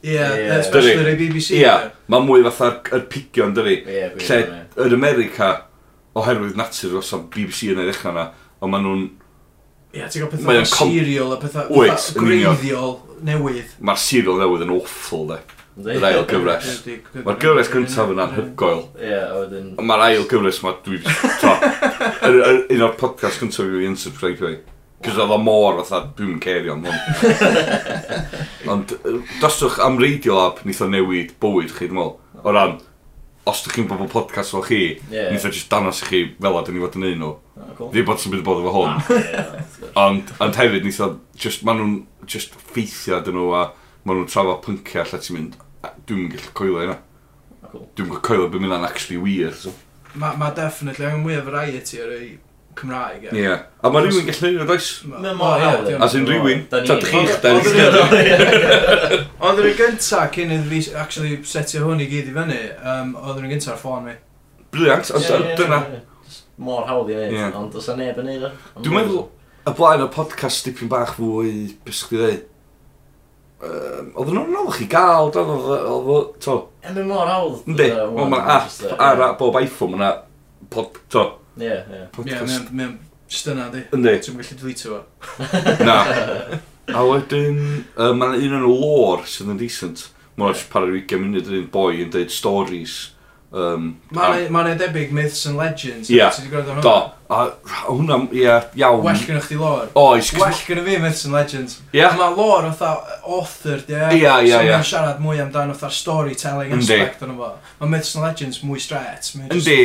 Ie, 0.04 0.18
yeah, 0.18 0.60
especially 0.60 0.99
yn 0.99 1.14
y 1.14 1.16
BBC. 1.16 1.54
Ie, 1.56 1.62
yeah, 1.64 1.86
mae 2.12 2.26
mwy 2.26 2.43
fatha'r 2.43 2.97
er 2.97 3.06
pigion, 3.08 3.54
dyri. 3.56 3.78
Yeah, 3.88 4.18
lle 4.20 4.39
yn 4.84 4.95
America, 4.97 5.51
oherwydd 6.20 6.58
natur 6.60 6.97
os 6.99 7.14
am 7.16 7.30
BBC 7.32 7.72
yn 7.72 7.80
edrych 7.86 8.01
yna, 8.12 8.26
ond 8.60 8.74
maen 8.74 8.84
nhw'n... 8.84 9.06
Ie, 9.93 10.01
yeah, 10.01 10.12
ti'n 10.12 10.26
gwybod 10.26 10.41
pethau 10.43 10.60
o'n 10.60 10.68
serial 10.74 11.32
a 11.32 11.39
pethau 11.39 11.88
greiddiol 12.20 12.97
newydd. 13.24 13.78
Mae'r 13.80 14.04
serial 14.04 14.43
newydd 14.43 14.68
yn 14.68 14.76
awful, 14.76 15.24
de. 15.32 15.39
Yr 15.95 16.10
ail 16.10 16.28
gyfres. 16.30 16.84
Mae'r 17.24 17.39
gyfres 17.45 17.72
gyntaf 17.72 18.12
yn 18.12 18.20
anhygoel. 18.26 18.84
Ond 19.39 19.88
mae'r 19.88 20.06
ail 20.10 20.28
gyfres 20.28 20.60
mae 20.68 20.82
dwi... 20.84 20.99
Un 22.76 22.84
o'r 22.89 22.99
podcast 22.99 23.39
gyntaf 23.39 23.72
i 23.72 23.80
fi 23.80 23.88
yn 23.88 23.99
subscribe 24.04 24.51
i. 24.51 24.60
Cos 25.04 25.20
oedd 25.20 25.34
o 25.36 25.38
mor 25.41 25.82
fatha, 25.82 25.99
dwi'n 26.18 26.39
cerio 26.43 26.78
am 26.78 26.86
hwn. 26.88 26.97
Ond 28.72 28.93
doswch 29.41 29.80
am 29.84 29.99
Radio 29.99 30.38
Lab, 30.38 30.62
nith 30.68 30.82
o 30.84 30.88
newid 30.88 31.34
bywyd 31.43 31.74
chi, 31.76 31.89
dwi'n 31.89 31.99
meddwl. 31.99 32.43
O 32.43 32.54
ran, 32.56 32.78
os 33.49 33.60
ydych 33.64 33.76
chi'n 33.76 33.89
bobl 33.89 34.08
podcast 34.12 34.56
fel 34.56 34.64
chi, 34.64 34.82
yeah. 35.12 35.32
nith 35.34 35.43
o 35.43 35.51
just 35.51 35.68
danos 35.72 35.99
i 36.06 36.08
chi 36.08 36.22
fel 36.38 36.60
a 36.60 36.64
dyn 36.64 36.78
ni 36.78 36.84
fod 36.84 36.95
yn 36.99 37.08
un 37.10 37.18
nhw. 37.20 37.32
Oh, 37.34 37.74
cool. 37.78 37.89
Ddim 37.91 38.08
bod 38.08 38.22
sy'n 38.24 38.32
bydd 38.34 38.45
bod 38.47 38.62
efo 38.64 38.74
hwn. 38.78 38.93
Ah, 38.95 39.12
yeah, 39.20 39.89
ond, 40.06 40.32
ond 40.43 40.60
hefyd, 40.62 40.88
nith 40.88 41.01
o, 41.04 41.10
just, 41.36 41.66
maen 41.68 41.82
nhw'n 41.82 41.97
just 42.30 42.56
ffeithio 42.70 43.20
dyn 43.26 43.36
nhw 43.39 43.49
a 43.60 43.66
maen 44.08 44.22
nhw'n 44.22 44.32
trafod 44.32 44.64
pynciau 44.64 45.10
lle 45.10 45.20
ti'n 45.26 45.39
mynd, 45.39 45.60
dwi'n 46.08 46.24
mynd 46.24 46.38
gallu 46.38 46.56
coelio 46.62 46.88
yna. 46.88 46.97
Cool. 47.68 47.86
Dwi'n 47.97 48.14
gallu 48.14 48.24
coelio 48.30 48.47
beth 48.54 48.64
mynd 48.64 48.88
actually 48.88 49.20
wir. 49.20 49.51
So. 49.60 49.76
Mae 50.16 50.39
ma 50.39 50.54
definitely 50.56 51.10
angen 51.10 51.26
mwy 51.26 51.36
o 51.41 51.43
variety 51.43 51.99
o'r 52.06 52.16
Cymraeg. 52.80 53.26
Ie. 53.32 53.42
Yeah. 53.42 53.66
A 53.84 53.92
mae 53.94 54.06
rhywun 54.06 54.26
gallu 54.28 54.52
neud 54.54 54.64
oes? 54.64 54.88
does? 55.04 55.20
Mae 55.24 55.36
mor 55.38 55.62
hawdd. 55.62 55.90
A 55.98 56.10
sy'n 56.12 56.28
rhywun, 56.30 56.64
ta 56.72 56.82
dych 56.86 57.10
chi'ch 57.10 57.36
da 57.44 57.54
ni'n 57.58 57.68
gyrra. 57.78 59.20
Oedd 59.44 59.62
yr 59.64 59.70
un 59.70 59.78
gynta 59.82 60.24
cyn 60.36 60.56
iddi 60.58 60.70
fi 60.72 60.96
actually 61.04 61.38
setio 61.48 61.84
hwn 61.88 62.04
i 62.04 62.08
gyd 62.12 62.32
i 62.32 62.38
fyny, 62.38 62.62
um, 62.94 63.14
oedd 63.22 63.42
yr 63.42 63.48
un 63.48 63.54
gynta 63.54 63.74
ar 63.74 63.82
ffôn 63.82 64.08
mi. 64.08 64.16
Briliant, 64.74 65.14
ond 65.14 65.54
dyna. 65.60 65.84
Mor 66.64 66.88
hawdd 66.90 67.14
i 67.14 67.20
neud, 67.20 67.60
ond 67.60 67.78
os 67.80 67.92
a 67.92 67.98
neb 68.00 68.20
yn 68.24 68.30
neud 68.32 68.48
o. 68.50 68.56
Dwi'n 68.80 68.98
meddwl, 69.00 69.22
y 69.64 69.76
blaen 69.78 70.08
y 70.08 70.10
podcast 70.14 70.66
dipyn 70.68 70.92
bach 70.92 71.16
fwy, 71.20 71.54
beth 71.86 72.02
sgwyd 72.02 72.28
i 72.32 72.42
Oedd 73.64 74.28
nhw'n 74.28 74.50
anodd 74.50 74.74
chi 74.76 74.86
gael, 74.92 75.30
dan 75.32 75.48
oedd 75.54 76.10
o... 76.12 76.18
To. 76.44 76.56
Yn 76.90 76.98
mor 77.08 77.30
hawdd. 77.30 77.62
Yndi, 77.72 77.86
ond 77.96 78.34
mae 78.34 78.58
ar 79.00 79.22
bob 79.40 79.56
iPhone, 79.62 79.96
mae 79.96 80.02
yna... 80.02 80.10
To, 81.14 81.24
Ie, 81.60 81.70
ie. 81.70 82.04
Podcast. 82.16 82.70
Ie, 82.70 82.76
mae'n 82.78 82.97
just 83.30 83.49
yna, 83.51 83.70
di. 83.74 83.84
Yndi. 83.95 84.14
Ti'n 84.26 84.39
gallu 84.39 84.60
deleetio 84.62 84.97
fo. 84.97 85.01
Na. 85.88 85.97
A 86.93 87.04
wedyn, 87.08 87.60
uh, 87.95 88.12
mae'n 88.18 88.39
un 88.39 88.58
yn 88.60 88.68
lore 88.68 89.28
sydd 89.30 89.54
yn 89.54 89.62
decent. 89.62 90.08
Mae'n 90.38 90.56
yeah. 90.56 90.70
para'r 90.74 90.95
20 90.97 91.22
munud 91.22 91.51
yn 91.51 91.60
un 91.62 91.68
boi 91.74 92.01
yn 92.01 92.14
dweud 92.14 92.34
stories 92.34 92.97
Um, 93.54 93.89
Mae'n 94.10 94.47
ma 94.49 94.64
debyg 94.74 95.12
Myths 95.14 95.45
and 95.45 95.58
Legends. 95.58 96.10
Ie. 96.10 96.18
Yeah. 96.18 96.34
Do. 96.82 96.93
A 97.34 97.41
hwnna, 97.86 98.18
ie, 98.34 98.47
iawn. 98.82 99.04
Well 99.06 99.20
gynnwch 99.22 99.49
chi 99.51 99.58
lor. 99.60 99.91
Oes. 99.97 100.32
Well 100.34 100.49
gynnwch 100.58 100.88
fi 100.88 100.97
Myths 101.04 101.26
and 101.26 101.38
Legends. 101.38 101.78
Ie. 101.91 101.99
Yeah. 101.99 102.18
Mae 102.18 102.34
lor 102.34 102.66
fatha 102.72 103.20
author, 103.24 103.84
ie. 103.86 104.01
Ie, 104.18 104.26
ie, 104.26 104.49
ie. 104.49 104.56
So 104.56 104.64
mae'n 104.72 104.89
siarad 104.89 105.22
mwy 105.22 105.43
amdano 105.43 105.78
fatha 105.78 105.93
storytelling 105.93 106.74
Yndi. 106.80 106.97
aspect 106.97 107.22
o'n 107.28 107.38
fo. 107.38 107.54
Mae 107.80 107.93
Myths 107.93 108.16
and 108.18 108.26
Legends 108.26 108.64
mwy 108.66 108.82
stret. 108.82 109.30
Yndi. 109.45 109.80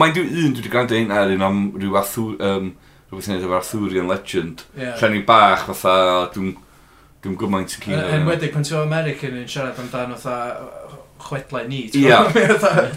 Mae'n 0.00 0.16
dwi 0.16 0.26
un 0.26 0.56
dwi 0.56 0.64
wedi 0.64 0.72
gwrando 0.72 1.00
un 1.04 1.16
ar 1.20 1.36
un 1.36 1.48
am 1.50 1.62
rhyw 1.76 2.00
athwr... 2.00 2.36
Um, 2.40 2.74
rhywbeth 3.06 3.28
i 3.28 3.36
wneud 3.36 3.44
efo 3.46 3.54
Arthurian 3.60 4.08
Legend. 4.10 4.64
Yeah. 4.76 4.96
Lle 4.98 5.20
i 5.20 5.26
bach 5.26 5.68
fatha, 5.68 6.30
dwi'n 6.34 6.56
dwi 7.22 7.36
gymaint 7.38 7.76
yn 7.76 7.84
cyn. 7.84 8.00
Enwedig 8.16 8.54
pan 8.54 8.66
ti'n 8.66 8.80
American 8.80 9.36
yn 9.42 9.50
siarad 9.50 9.78
amdano 9.84 10.18
fatha 10.18 11.04
chwedlau 11.22 11.66
ni. 11.68 11.82
Ia. 12.00 12.22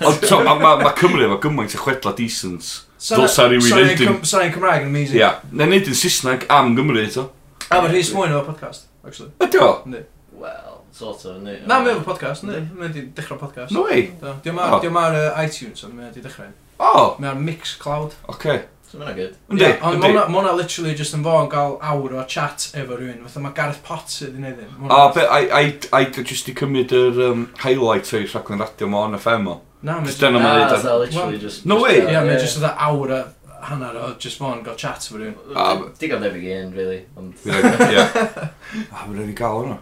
Ond 0.05 0.61
mae 0.61 0.93
Cymru 0.99 1.25
efo 1.25 1.37
gymaint 1.45 1.75
o 1.75 1.81
chwedla 1.83 2.13
decent. 2.17 2.69
Dylsa 2.99 3.47
rhywun 3.47 3.71
neud... 3.79 4.25
Sa'n 4.27 4.51
Cymraeg 4.53 4.83
yn 4.83 4.91
amazing. 4.91 5.19
Ia. 5.21 5.31
Na 5.55 5.67
neud 5.69 5.87
yn 5.87 5.97
Saesneg 5.97 6.47
am 6.51 6.73
Gymru 6.77 6.99
eto. 7.03 7.29
A 7.69 7.79
mae 7.79 7.91
Rhys 7.93 8.09
Mwyn 8.15 8.33
efo 8.33 8.43
podcast, 8.49 8.89
actually. 9.05 9.31
Ydio? 9.45 9.69
Ne. 9.89 10.03
Wel, 10.39 10.81
sort 10.95 11.23
of, 11.29 11.37
ne. 11.43 11.59
Na, 11.69 11.79
mae 11.83 11.93
efo 11.93 12.03
podcast, 12.07 12.43
ne. 12.47 12.63
Mae 12.73 12.87
wedi 12.87 13.05
dechrau 13.15 13.39
podcast. 13.39 13.71
No 13.75 13.85
way. 13.87 14.09
Dio 14.43 14.53
ma'r 14.55 15.19
iTunes, 15.45 15.85
ond 15.87 15.95
mae 15.95 16.09
wedi 16.09 16.25
dechrau. 16.25 16.51
O! 16.79 17.15
Mae'r 17.19 17.39
Mixcloud. 17.39 18.15
Oce. 18.25 18.35
Okay. 18.35 18.59
So 18.89 18.97
mae'n 18.97 19.13
good. 19.13 19.35
Yndi, 19.53 19.61
yeah, 19.61 19.83
ond 19.85 20.01
mae 20.01 20.13
hwnna 20.17 20.55
literally 20.57 20.95
just 20.97 21.13
yn 21.13 21.21
fo 21.21 21.35
yn 21.43 21.49
cael 21.51 21.75
awr 21.85 22.15
o 22.17 22.23
chat 22.33 22.63
efo 22.73 22.95
rhywun. 22.97 23.19
Fatha 23.21 23.41
mae 23.43 23.53
Gareth 23.57 23.83
Potter 23.85 24.31
wedi 24.31 24.39
gwneud 24.39 24.61
hyn. 24.63 24.93
A 24.95 25.01
be, 25.13 25.25
a 25.29 25.99
i 25.99 26.23
just 26.31 26.49
i 26.49 26.55
cymryd 26.57 26.95
yr 26.97 27.19
um, 27.27 27.43
highlight 27.61 28.09
o'i 28.17 28.25
rhaglen 28.25 28.63
radio 28.63 28.89
mo 28.89 29.03
on 29.05 29.17
FM 29.19 29.45
o. 29.51 29.59
Na, 29.85 29.99
mae 29.99 30.09
just... 30.09 30.25
Na, 30.25 30.41
that's 30.41 30.87
ah, 30.89 30.95
literally 31.03 31.37
just... 31.37 31.67
No 31.69 31.77
way! 31.83 31.99
Ie, 31.99 32.15
mae'n 32.15 32.41
just 32.41 32.57
oedd 32.57 32.81
awr 32.87 33.13
o 33.13 33.19
hanner 33.67 33.99
o 33.99 34.09
just 34.25 34.41
fawr 34.41 34.57
yn 34.57 34.65
cael 34.65 34.81
chat 34.81 35.05
efo 35.05 35.21
rhywun. 35.21 35.37
Ah, 35.53 35.85
Digon 36.01 36.25
debyg 36.25 36.49
i 36.49 36.57
un, 36.57 36.73
really. 36.73 37.03
Ie. 37.05 38.07
Ah, 38.89 39.03
a 39.03 39.05
mae'n 39.05 39.19
rhaid 39.19 39.29
i 39.35 39.37
gael 39.37 39.61
hwnna. 39.61 39.77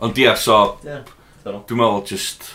Ond 0.00 0.24
ie, 0.24 0.30
so... 0.40 0.62
Dwi'n 1.44 1.76
meddwl 1.76 2.02
just... 2.08 2.48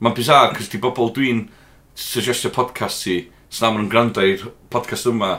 Mae'n 0.00 0.16
bizar, 0.16 0.56
cos 0.56 0.72
di 0.72 0.80
bobl 0.80 1.12
dwi'n 1.12 1.44
suggestio 1.92 2.48
podcast 2.56 3.04
i 3.12 3.20
So 3.52 3.66
am 3.68 3.82
yn 3.82 3.88
gwrando 3.92 4.22
i'r 4.24 4.46
podcast 4.72 5.10
yma. 5.10 5.32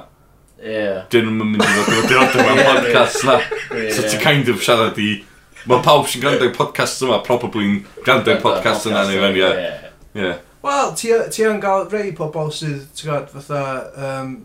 Ie. 0.61 0.69
Yeah. 0.69 0.97
Dyn 1.09 1.31
nhw'n 1.31 1.55
mynd 1.55 1.63
i 1.65 1.69
fod 1.73 1.95
yn 1.97 2.09
dod 2.11 2.35
o'r 2.43 2.59
podcast 2.67 3.23
na. 3.25 3.39
So 3.89 4.05
ti 4.05 4.19
kind 4.21 4.51
of 4.53 4.61
siarad 4.61 4.99
i... 5.01 5.15
Mae 5.63 5.81
pawb 5.81 6.05
sy'n 6.11 6.21
gwrando 6.21 6.45
i'r 6.45 6.53
podcast 6.53 7.01
yma, 7.07 7.23
probably 7.25 7.65
yn 7.65 7.79
gwrando 8.03 8.35
i'r 8.35 8.43
podcast 8.43 8.85
yna 8.91 9.01
neu 9.09 9.17
fewn, 9.23 9.39
ie. 9.39 9.49
Ie. 10.19 10.35
Wel, 10.63 10.93
ti 10.99 11.47
yn 11.49 11.57
gael 11.63 11.87
rei 11.89 12.13
pobl 12.15 12.53
sydd, 12.53 12.85
ti'n 12.93 13.09
gwybod, 13.09 13.33
fatha, 13.33 13.63
um, 13.97 14.37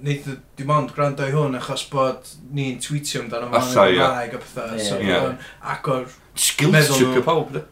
neud 0.00 0.32
dim 0.56 0.74
ond 0.78 0.96
gwrando 0.96 1.28
i 1.28 1.36
hwn 1.36 1.60
achos 1.60 1.84
bod 1.92 2.32
ni'n 2.56 2.80
tweetio 2.80 3.26
amdano 3.26 3.52
fo'n 3.52 3.70
Gymraeg 3.92 4.40
a 4.40 4.44
pethau. 4.46 4.80
So, 4.80 4.96
yeah. 5.04 5.36
agor... 5.60 6.08
Skills 6.40 6.94
chipio 6.96 7.20
pawb, 7.26 7.52
de. 7.52 7.66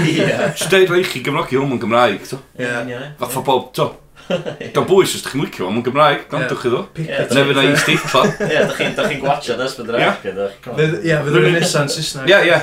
Ie. 0.00 0.32
Steid 0.64 0.88
rhaid 0.88 1.12
chi 1.12 1.20
Gymrogi 1.26 1.60
hwn 1.60 1.76
yn 1.76 1.84
Gymraeg, 1.84 2.24
to. 2.30 2.40
Ie. 2.56 3.02
Fath 3.20 3.42
o 3.42 3.44
bob, 3.44 3.72
to. 3.76 3.92
Gan 4.74 4.84
bwys, 4.88 5.14
os 5.16 5.22
da 5.24 5.30
chi'n 5.32 5.42
licio, 5.44 5.68
mae'n 5.72 5.84
Gymraeg, 5.86 6.20
gwrandwch 6.30 6.60
chi 6.62 6.68
ddo. 6.72 6.82
Neu 6.98 7.44
fyna 7.48 7.62
i 7.64 7.66
steitla. 7.80 8.22
Ie, 8.44 8.60
da 8.68 8.74
chi'n 8.76 8.92
chi 8.98 9.16
gwachio 9.22 9.54
ddes 9.58 9.74
bydd 9.78 9.90
rhaid 9.94 10.16
chi. 10.22 10.30
Ie, 10.34 11.16
fydd 11.24 11.36
rhywun 11.38 11.56
nesaf 11.56 11.82
yn 11.86 11.90
Saesneg. 11.94 12.26
Ie, 12.28 12.38
ie. 12.48 12.56
Ie, 12.58 12.62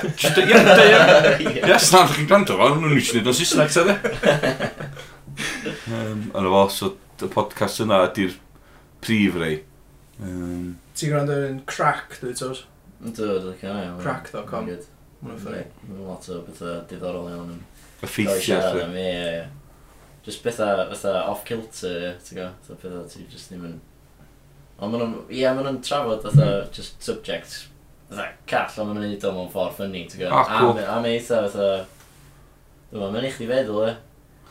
ie. 1.47 1.53
Ie, 1.63 1.75
snan 1.87 2.05
da 2.09 2.13
chi'n 2.13 2.29
gwrando 2.29 2.53
fo, 2.59 2.65
nhw'n 2.75 2.97
eisiau 2.99 3.15
neud 3.19 3.29
o'n 3.31 3.39
Saesneg, 3.39 3.69
tedde. 3.75 3.93
Yna 6.35 6.49
fo, 6.53 6.63
so 6.71 6.85
y 7.25 7.27
podcast 7.31 7.81
yna 7.83 7.97
ydy'r 8.09 8.33
prif 9.03 9.33
rei. 9.41 9.55
Ti'n 10.19 11.09
gwrando 11.11 11.33
yn 11.49 11.57
crack, 11.69 12.09
dwi 12.21 12.33
tos? 12.37 12.59
Dwi, 13.01 13.27
dwi, 13.49 13.53
Crack.com. 14.03 14.63
Mae'n 15.25 15.39
ffynnu. 15.41 15.63
Lot 16.05 16.25
o 16.29 16.31
bethau 16.45 16.75
diddorol 16.89 17.29
iawn. 17.31 17.49
yn... 17.55 17.61
Y 18.03 18.05
Effeithiau. 18.05 18.75
Ie, 18.91 18.95
ie, 19.01 19.05
ie. 19.39 19.43
Just 20.25 20.41
bethau, 20.45 20.87
bethau 20.89 21.19
off-kilter, 21.29 22.15
ti'n 22.25 22.39
gwybod, 22.39 22.55
Bethau 22.65 22.81
bethau 22.81 23.05
ti 23.11 23.27
just 23.29 23.51
ddim 23.51 23.67
yn... 23.67 23.75
Ond 24.79 24.91
maen 24.91 25.03
nhw'n, 25.03 25.19
ie, 25.29 25.43
maen 25.45 25.67
nhw'n 25.67 25.83
trafod 25.85 26.23
bethau 26.23 26.41
mm. 26.41 26.55
Mm-hmm. 26.55 26.73
just 26.73 27.05
subject, 27.05 27.59
bethau 28.09 28.31
call, 28.49 28.79
ond 28.81 28.89
maen 28.89 29.03
nhw'n 29.03 29.13
neud 29.13 29.27
o 29.29 29.35
mewn 29.35 29.51
ffordd 29.53 29.77
ffynnu, 29.77 30.01
ti'n 30.09 30.23
gwybod. 30.23 30.39
Ah, 30.39 30.57
cool. 30.57 30.81
A 30.81 30.97
mae 31.03 31.19
eitha 31.19 31.43
bethau... 31.45 31.85
Dwi'n 32.89 33.01
meddwl, 33.01 33.13
maen 33.13 33.27
eich 33.29 33.37
di 33.41 33.49
feddwl, 33.51 33.85
e. 33.85 33.93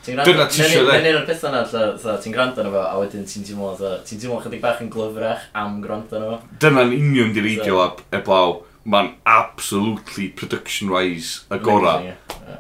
Dyna 0.05 0.25
ti 0.29 0.61
eisiau 0.61 0.85
dde. 0.85 0.93
Mae'n 0.93 1.09
un 1.09 1.18
o'r 1.22 1.27
pethau 1.29 1.53
na, 1.55 1.64
ti'n 1.64 2.35
gwrando 2.35 2.62
arno 2.62 2.72
fo, 2.75 2.85
a 2.85 3.01
wedyn 3.01 3.27
ti'n 3.29 3.47
teimlo, 3.49 3.72
ti'n 4.05 4.20
teimlo 4.20 4.39
chydig 4.45 4.62
bach 4.62 4.83
yn 4.85 4.91
glyfrach 4.93 5.47
am 5.57 5.79
gwrando 5.83 6.18
arno 6.18 6.31
fo. 6.37 6.55
Dyna'n 6.61 6.93
union 6.93 7.35
di'r 7.35 7.49
ideal 7.55 7.81
so. 7.97 8.07
eblaw. 8.20 8.57
Mae'n 8.85 9.14
absolutely 9.25 10.29
production-wise 10.37 11.47
agora. 11.55 11.97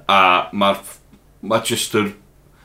A 0.08 0.20
mae'r... 0.56 0.80
Mae 1.44 1.60
just 1.68 1.92
yr 2.00 2.14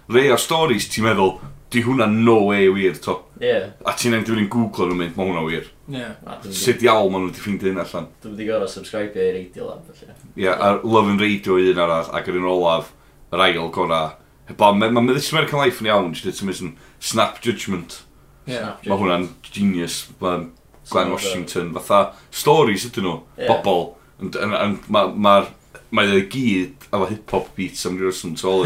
rei 0.10 0.32
o'r 0.34 0.42
storys 0.42 0.88
ti'n 0.90 1.06
meddwl, 1.06 1.38
di 1.70 1.84
hwnna 1.86 2.08
no 2.10 2.44
way 2.50 2.70
wir, 2.74 2.98
to. 2.98 3.20
Yeah. 3.42 3.72
A 3.86 3.94
ti'n 3.98 4.18
ei 4.18 4.24
dwi'n 4.26 4.48
googlo 4.50 4.88
nhw'n 4.90 4.98
mynd, 5.04 5.18
mae 5.18 5.30
hwnna 5.30 5.44
wir. 5.46 5.68
Yeah. 5.90 6.16
Sut 6.50 6.82
iawn 6.86 7.12
maen 7.14 7.28
nhw 7.28 7.30
wedi 7.30 7.44
ffeindio 7.44 7.70
hyn 7.70 7.82
allan. 7.84 8.08
Dwi'n 8.24 8.34
wedi 8.34 8.48
gorau 8.50 8.72
subscribe 8.72 9.14
i 9.14 9.28
Radio 9.36 9.68
Lab, 9.70 9.84
felly. 9.94 10.16
Ie, 10.34 10.48
yeah, 10.48 10.58
a 10.58 10.80
Love 10.82 11.14
and 11.14 11.22
Radio 11.22 11.60
un 11.62 11.84
arall, 11.86 12.10
ac 12.18 12.32
yr 12.32 12.40
un 12.42 12.50
olaf, 12.50 12.90
yr 13.30 13.46
ail 13.46 13.70
gorau. 13.76 14.16
Heba, 14.50 14.72
mae'n 14.74 14.98
ma, 14.98 15.06
This 15.14 15.30
American 15.34 15.62
Life 15.62 15.84
yn 15.84 15.92
iawn, 15.92 16.16
ti'n 16.18 16.34
dweud 16.40 16.64
yn 16.66 16.74
Snap 17.12 17.38
Judgment. 17.46 18.02
Yeah. 18.50 18.80
Mae 18.88 18.98
hwnna'n 18.98 19.30
genius, 19.46 20.02
mae 20.18 20.48
Glenn 20.90 21.12
snap 21.12 21.14
Washington, 21.14 21.74
fatha 21.78 22.16
stories 22.34 22.90
ydyn 22.90 23.06
nhw, 23.06 23.16
yeah. 23.38 23.54
bobl. 23.54 23.92
Mae'r, 24.18 24.50
ma, 24.90 25.06
mae, 25.06 25.14
mae, 25.14 25.14
mae, 25.14 25.18
mae, 25.22 25.28
mae, 25.30 25.50
mae, 25.94 26.14
mae, 26.18 26.24
mae, 26.26 26.79
efo 26.90 27.08
hip-hop 27.10 27.56
beats 27.56 27.86
am 27.86 27.98
rhywbeth 28.00 28.22
sy'n 28.24 28.36
tol 28.40 28.66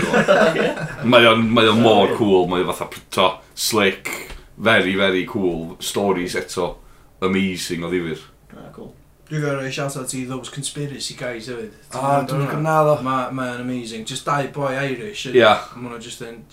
Mae 1.10 1.28
o'n 1.28 1.82
mor 1.84 2.16
cool, 2.18 2.48
mae 2.52 2.64
o 2.64 2.70
fatha 2.72 2.90
pryto, 2.94 3.30
slick, 3.54 4.12
very, 4.58 4.96
very 4.96 5.26
cool, 5.30 5.76
stories 5.84 6.38
eto, 6.40 6.76
amazing 7.22 7.84
o 7.84 7.92
ddifur. 7.92 8.24
Ah, 8.54 8.70
cool. 8.76 8.94
Dwi'n 9.28 9.42
gwybod 9.42 9.62
rhoi 9.62 9.72
shout 9.74 9.96
out 9.98 10.14
i 10.16 10.24
those 10.30 10.52
conspiracy 10.54 11.16
guys 11.20 11.48
hefyd. 11.52 11.76
Ah, 11.96 12.22
dwi'n 12.28 12.48
gwybod 12.52 13.04
Mae'n 13.04 13.62
amazing. 13.62 14.06
Just 14.06 14.26
dau 14.26 14.48
boi 14.56 14.76
Irish. 14.78 15.26
Yeah. 15.34 15.68
Mae 15.76 15.90
nhw'n 15.90 16.04
just 16.04 16.24
yn 16.24 16.44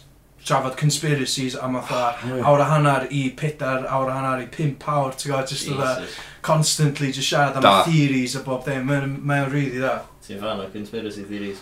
trafod 0.46 0.78
conspiracies 0.80 1.54
am 1.60 1.76
fatha 1.82 2.16
ah, 2.16 2.50
awr 2.50 2.62
a 2.64 2.68
hanner 2.70 3.08
i 3.12 3.26
pedar, 3.36 3.84
awr 3.86 4.08
a 4.08 4.14
hanner 4.16 4.46
i 4.46 4.48
pimp 4.50 4.86
awr, 4.88 5.12
ti'n 5.14 5.30
gwybod, 5.30 5.50
just 5.52 5.68
fatha 5.68 6.08
constantly 6.42 7.12
just 7.12 7.28
siarad 7.28 7.58
am 7.60 7.62
da. 7.62 7.82
theories 7.84 8.34
a 8.36 8.40
bob 8.46 8.64
dim. 8.64 8.88
Mae'n 8.88 9.18
ma 9.22 9.44
really 9.50 9.82
da. 9.82 10.00
Ti'n 10.30 10.38
fan 10.38 10.60
o 10.62 10.66
conspiracy 10.70 11.24
theories? 11.26 11.58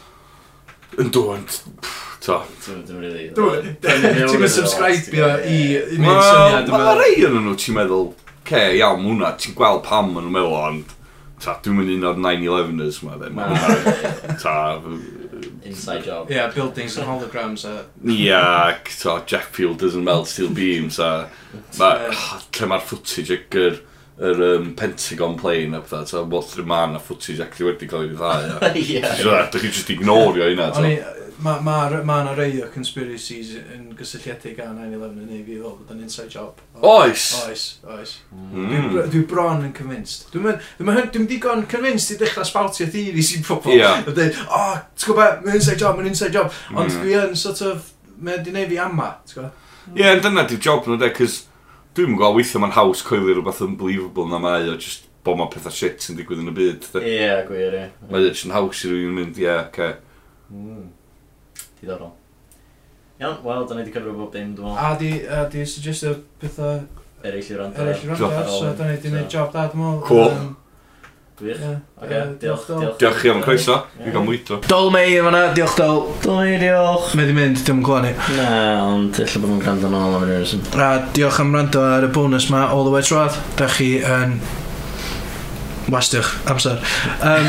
Yn 1.01 1.09
dwan, 1.09 1.47
ta. 2.21 2.43
Ti'n 2.66 2.99
rili... 3.01 3.31
Ti'n 3.33 4.35
mynd 4.43 4.53
subscribio 4.53 5.31
i 5.49 5.61
mynd 5.97 6.21
syniad 6.21 6.69
yma. 6.69 6.83
Mae 6.83 6.99
rei 6.99 7.16
yn 7.25 7.39
nhw, 7.39 7.55
ti'n 7.57 7.79
meddwl, 7.79 8.11
ce, 8.45 8.61
iawn, 8.77 9.07
hwnna, 9.07 9.33
ti'n 9.41 9.57
gweld 9.57 9.81
pam 9.89 10.12
maen 10.12 10.29
nhw'n 10.29 10.37
meddwl, 10.37 10.59
ond... 10.61 10.93
Ta, 11.41 11.55
dwi'n 11.64 11.81
mynd 11.81 11.95
un 11.95 12.07
o'r 12.11 12.21
9-11ers 12.21 13.01
yma, 13.07 13.16
dde. 13.23 13.33
Mae 13.39 14.37
Ta... 14.43 14.55
Inside 15.64 16.05
job. 16.05 16.29
Yeah, 16.29 16.53
buildings 16.53 17.01
and 17.01 17.09
holograms 17.09 17.64
a... 17.64 17.87
Ia, 18.05 18.77
ta, 18.85 19.23
Jack 19.25 19.49
Field 19.57 19.81
doesn't 19.81 20.05
melt 20.05 20.29
steel 20.29 20.53
beams 20.53 21.01
a... 21.01 21.31
Ma, 21.81 21.95
lle 22.05 22.69
mae'r 22.69 22.85
footage 22.85 23.33
y 23.33 23.41
gyr 23.49 23.81
yr 24.19 24.43
um, 24.43 24.75
Pentagon 24.75 25.37
plane 25.39 25.75
a 25.75 25.81
pethau, 25.81 26.07
so 26.07 26.25
what's 26.25 26.55
the 26.55 26.62
man 26.62 26.97
a 26.97 26.99
footage 26.99 27.41
actually 27.41 27.73
wedi 27.73 27.87
cael 27.91 28.09
ei 28.09 28.16
ddau. 28.16 28.59
Ie. 28.83 29.05
Dwi'n 29.05 29.53
chi 29.55 29.71
just 29.71 29.95
ignorio 29.95 30.51
hynna. 30.51 30.73
Mae 31.39 31.61
ma, 31.62 31.87
ma 32.03 32.16
na 32.27 32.33
rei 32.35 32.57
o 32.59 32.66
conspiracies 32.73 33.53
yn 33.61 33.93
gysylltiedig 33.99 34.59
a 34.59 34.73
9-11 34.73 35.21
yn 35.23 35.37
ei 35.37 35.45
fi 35.47 35.59
ddod 35.61 35.77
bod 35.79 35.93
yn 35.95 36.01
inside 36.09 36.33
job. 36.35 36.59
Oes! 36.83 37.29
Oes, 37.45 37.66
oes. 37.87 38.16
Mm. 38.35 38.89
Dwi, 38.91 39.05
dwi 39.12 39.23
bron 39.31 39.62
yn 39.69 39.75
convinced. 39.77 40.27
Dwi'n 40.33 40.59
dwi 40.81 41.05
dwi 41.14 41.29
digon 41.31 41.62
convinced 41.71 42.16
i 42.16 42.19
dechrau 42.19 42.47
spawtio 42.49 42.89
theories 42.91 43.31
i 43.37 43.45
pobl. 43.47 43.77
Yeah. 43.77 44.03
Dwi'n 44.09 44.19
dweud, 44.19 44.43
o, 44.49 44.59
oh, 44.59 44.83
ti'n 44.99 45.12
gwybod, 45.12 45.47
mae'n 45.47 45.61
inside 45.61 45.79
job, 45.85 45.95
mae'n 46.01 46.11
inside 46.11 46.35
job. 46.35 46.51
Ond 46.75 46.91
mm. 46.91 46.99
dwi 47.05 47.14
yn 47.23 47.39
sort 47.39 47.62
of, 47.69 47.93
mae'n 48.19 48.43
di 48.43 48.59
neud 48.59 48.75
fi 48.75 48.83
amma, 48.83 49.12
ti'n 49.23 49.39
gwybod? 49.39 49.64
Ie, 49.95 50.03
yeah, 50.03 50.19
dyna 50.25 50.43
di'r 50.51 50.64
job 50.66 50.91
nhw, 50.91 50.99
de, 50.99 51.14
cys 51.16 51.45
Dwi'n 51.97 52.14
gwybod, 52.14 52.36
weithio 52.36 52.61
mae'n 52.62 52.74
haws 52.76 53.03
coelio 53.07 53.39
rhywbeth 53.39 53.62
unbelievable 53.64 54.28
na 54.30 54.39
mae 54.43 54.68
o, 54.68 54.76
just 54.76 55.09
bod 55.24 55.39
mae 55.41 55.51
pethau 55.53 55.74
shit 55.74 56.05
sy'n 56.05 56.18
digwydd 56.18 56.45
yn 56.45 56.53
y 56.53 56.55
byd. 56.59 56.86
Ie, 57.01 57.16
yeah, 57.16 57.41
gwir, 57.49 57.74
ie. 57.74 57.89
Mae 58.11 58.22
Yeah. 58.22 58.28
Mae 58.28 58.45
o'n 58.45 58.55
haws 58.55 58.84
i 58.84 58.93
rywun 58.93 59.16
mynd, 59.16 59.41
ie, 59.41 59.47
yeah, 59.49 59.64
oce. 59.64 59.72
Okay. 59.72 59.97
Mm. 60.53 60.86
Diddorol. 61.80 62.14
Iawn, 63.18 63.41
wel, 63.43 63.66
da 63.66 63.74
ni 63.74 63.82
wedi 63.82 63.97
cyfro 63.97 64.14
bob 64.14 64.30
dim, 64.34 64.55
dwi'n 64.55 64.68
meddwl. 64.68 64.78
A 64.78 64.95
di, 65.01 65.11
a 65.26 65.43
di 65.51 65.64
suggestio 65.66 66.14
pethau... 66.39 66.84
Eraill 67.26 67.51
i 67.51 67.59
rand. 67.59 67.80
Eraill 67.82 68.05
i 68.05 68.12
rando, 68.12 68.30
so 68.53 68.70
da 68.78 68.86
ni 68.86 68.95
wedi 68.95 69.11
gwneud 69.11 69.32
job 69.32 69.51
da, 69.57 69.66
dwi'n 69.72 69.82
meddwl. 69.82 70.05
Cool. 70.07 70.28
Um, 70.36 70.53
Gwych. 71.39 71.61
Yeah. 71.61 71.78
Okay, 72.03 72.18
uh, 72.18 72.39
diolch, 72.39 72.66
diolch. 72.66 72.99
Diolch 72.99 73.20
chi 73.20 73.28
am 73.30 73.41
croeso. 73.41 73.86
Fi 73.95 74.11
gael 74.11 74.24
mwyto. 74.26 74.59
Dol 74.66 74.91
mei 74.91 75.14
yn 75.14 75.22
fanna, 75.22 75.55
diolch 75.55 75.76
dol. 75.78 76.11
Dol 76.24 76.41
mei, 76.43 76.59
diolch. 76.59 77.14
Mae 77.14 77.26
di 77.28 77.34
mynd, 77.36 77.61
diolm 77.62 77.78
clywed 77.86 78.09
ni. 78.09 78.12
Na, 78.41 78.49
ond 78.89 79.14
illa 79.22 79.39
bod 79.39 79.47
nhw'n 79.53 79.62
gwrando 79.62 79.86
yn 79.86 79.95
ôl 80.01 80.16
am 80.18 80.24
yr 80.26 80.32
reswm. 80.34 80.62
A 80.82 81.07
diolch 81.14 81.39
am 81.45 81.55
rando 81.55 81.80
ar 81.86 82.03
y 82.09 82.11
bonus 82.11 82.47
ma 82.51 82.61
all 82.66 82.82
the 82.89 82.95
way 82.95 83.03
trwad. 83.07 83.34
Da 83.61 83.66
chi 83.70 84.03
yn... 84.03 84.34
Wastiwch, 85.95 86.30
amser. 86.51 86.82
Um... 87.24 87.47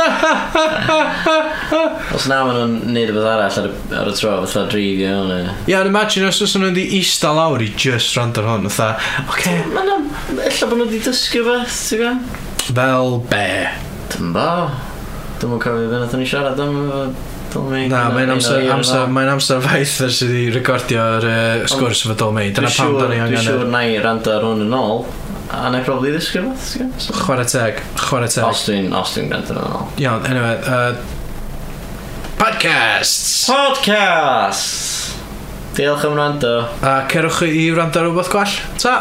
os 2.14 2.24
na 2.28 2.44
maen 2.44 2.60
nhw'n 2.60 2.76
neud 2.92 3.08
y 3.08 3.16
bydd 3.16 3.30
arall 3.32 3.58
ar 3.62 3.70
y, 3.70 3.72
ar 3.96 4.08
y 4.12 4.14
tro, 4.20 4.30
fatha 4.44 4.60
dreifio 4.68 5.08
hwnna. 5.22 5.38
Ia, 5.64 5.72
yeah, 5.72 5.88
imagine 5.88 6.28
os 6.28 6.42
oes 6.44 6.52
nhw'n 6.60 6.76
di 6.76 6.84
eista 7.00 7.32
lawr 7.34 7.60
i 7.64 7.72
just 7.72 8.12
rand 8.20 8.36
ar 8.38 8.46
hwn, 8.52 8.68
fatha, 8.68 9.00
oce... 9.24 9.40
Okay. 9.40 9.56
Maen 9.72 9.88
nhw'n... 9.88 10.04
Ella 10.44 10.64
bod 10.68 10.78
nhw 10.78 10.86
wedi 10.92 11.00
dysgu 11.08 11.40
beth, 11.48 11.80
ti'n 11.88 12.04
gwybod? 12.04 12.48
Fel 12.68 13.18
be? 13.30 13.48
Dwi'n 14.12 14.32
bo. 14.36 14.52
Dwi'n 15.40 15.52
mwyn 15.54 15.62
cofio 15.64 15.90
beth 15.90 16.16
ni 16.20 16.26
siarad 16.28 16.60
am 16.60 16.80
efo 16.84 17.02
Dolmei. 17.50 17.88
Na, 17.90 18.04
mae'n 18.14 18.30
amser, 18.36 18.62
amser, 18.70 19.08
mae'n 19.10 19.32
amser 19.32 19.62
faith 19.64 19.96
ar 20.04 20.12
sydd 20.14 20.30
wedi 20.30 20.52
recordio'r 20.54 21.26
uh, 21.26 21.64
sgwrs 21.70 22.04
efo 22.06 22.14
Dolmei. 22.20 22.52
Dyna 22.54 22.70
pam 22.76 22.94
da 22.98 23.08
ni 23.10 23.18
angen... 23.18 23.34
Dwi'n 23.34 23.46
siŵr 23.48 23.70
na 23.72 23.80
i 23.88 23.96
rando 24.02 24.34
ar 24.36 24.46
hwn 24.46 24.62
yn 24.66 24.76
ôl. 24.76 25.02
A 25.50 25.66
na 25.72 25.80
i 25.80 25.86
probably 25.86 26.12
ddisgwyl 26.14 26.52
fath. 26.54 27.08
Chwarae 27.24 27.48
teg, 27.50 27.80
chwarae 27.98 28.30
teg. 28.30 28.44
Os 28.46 28.62
dwi'n, 28.68 28.92
os 28.94 29.16
dwi'n 29.16 29.32
gwrando 29.32 29.56
yn 29.56 29.62
ôl. 29.64 29.88
Iawn, 30.04 30.28
anyway. 30.30 30.56
Uh, 30.62 30.92
podcasts! 32.38 33.48
Podcasts! 33.50 35.16
Diolch 35.74 36.06
am 36.06 36.14
rando. 36.18 36.54
A 36.86 36.94
cerwch 37.10 37.42
i 37.48 37.66
rando 37.74 37.98
ar 37.98 38.06
rhywbeth 38.10 38.30
gwell. 38.30 38.54
Ta! 38.82 38.94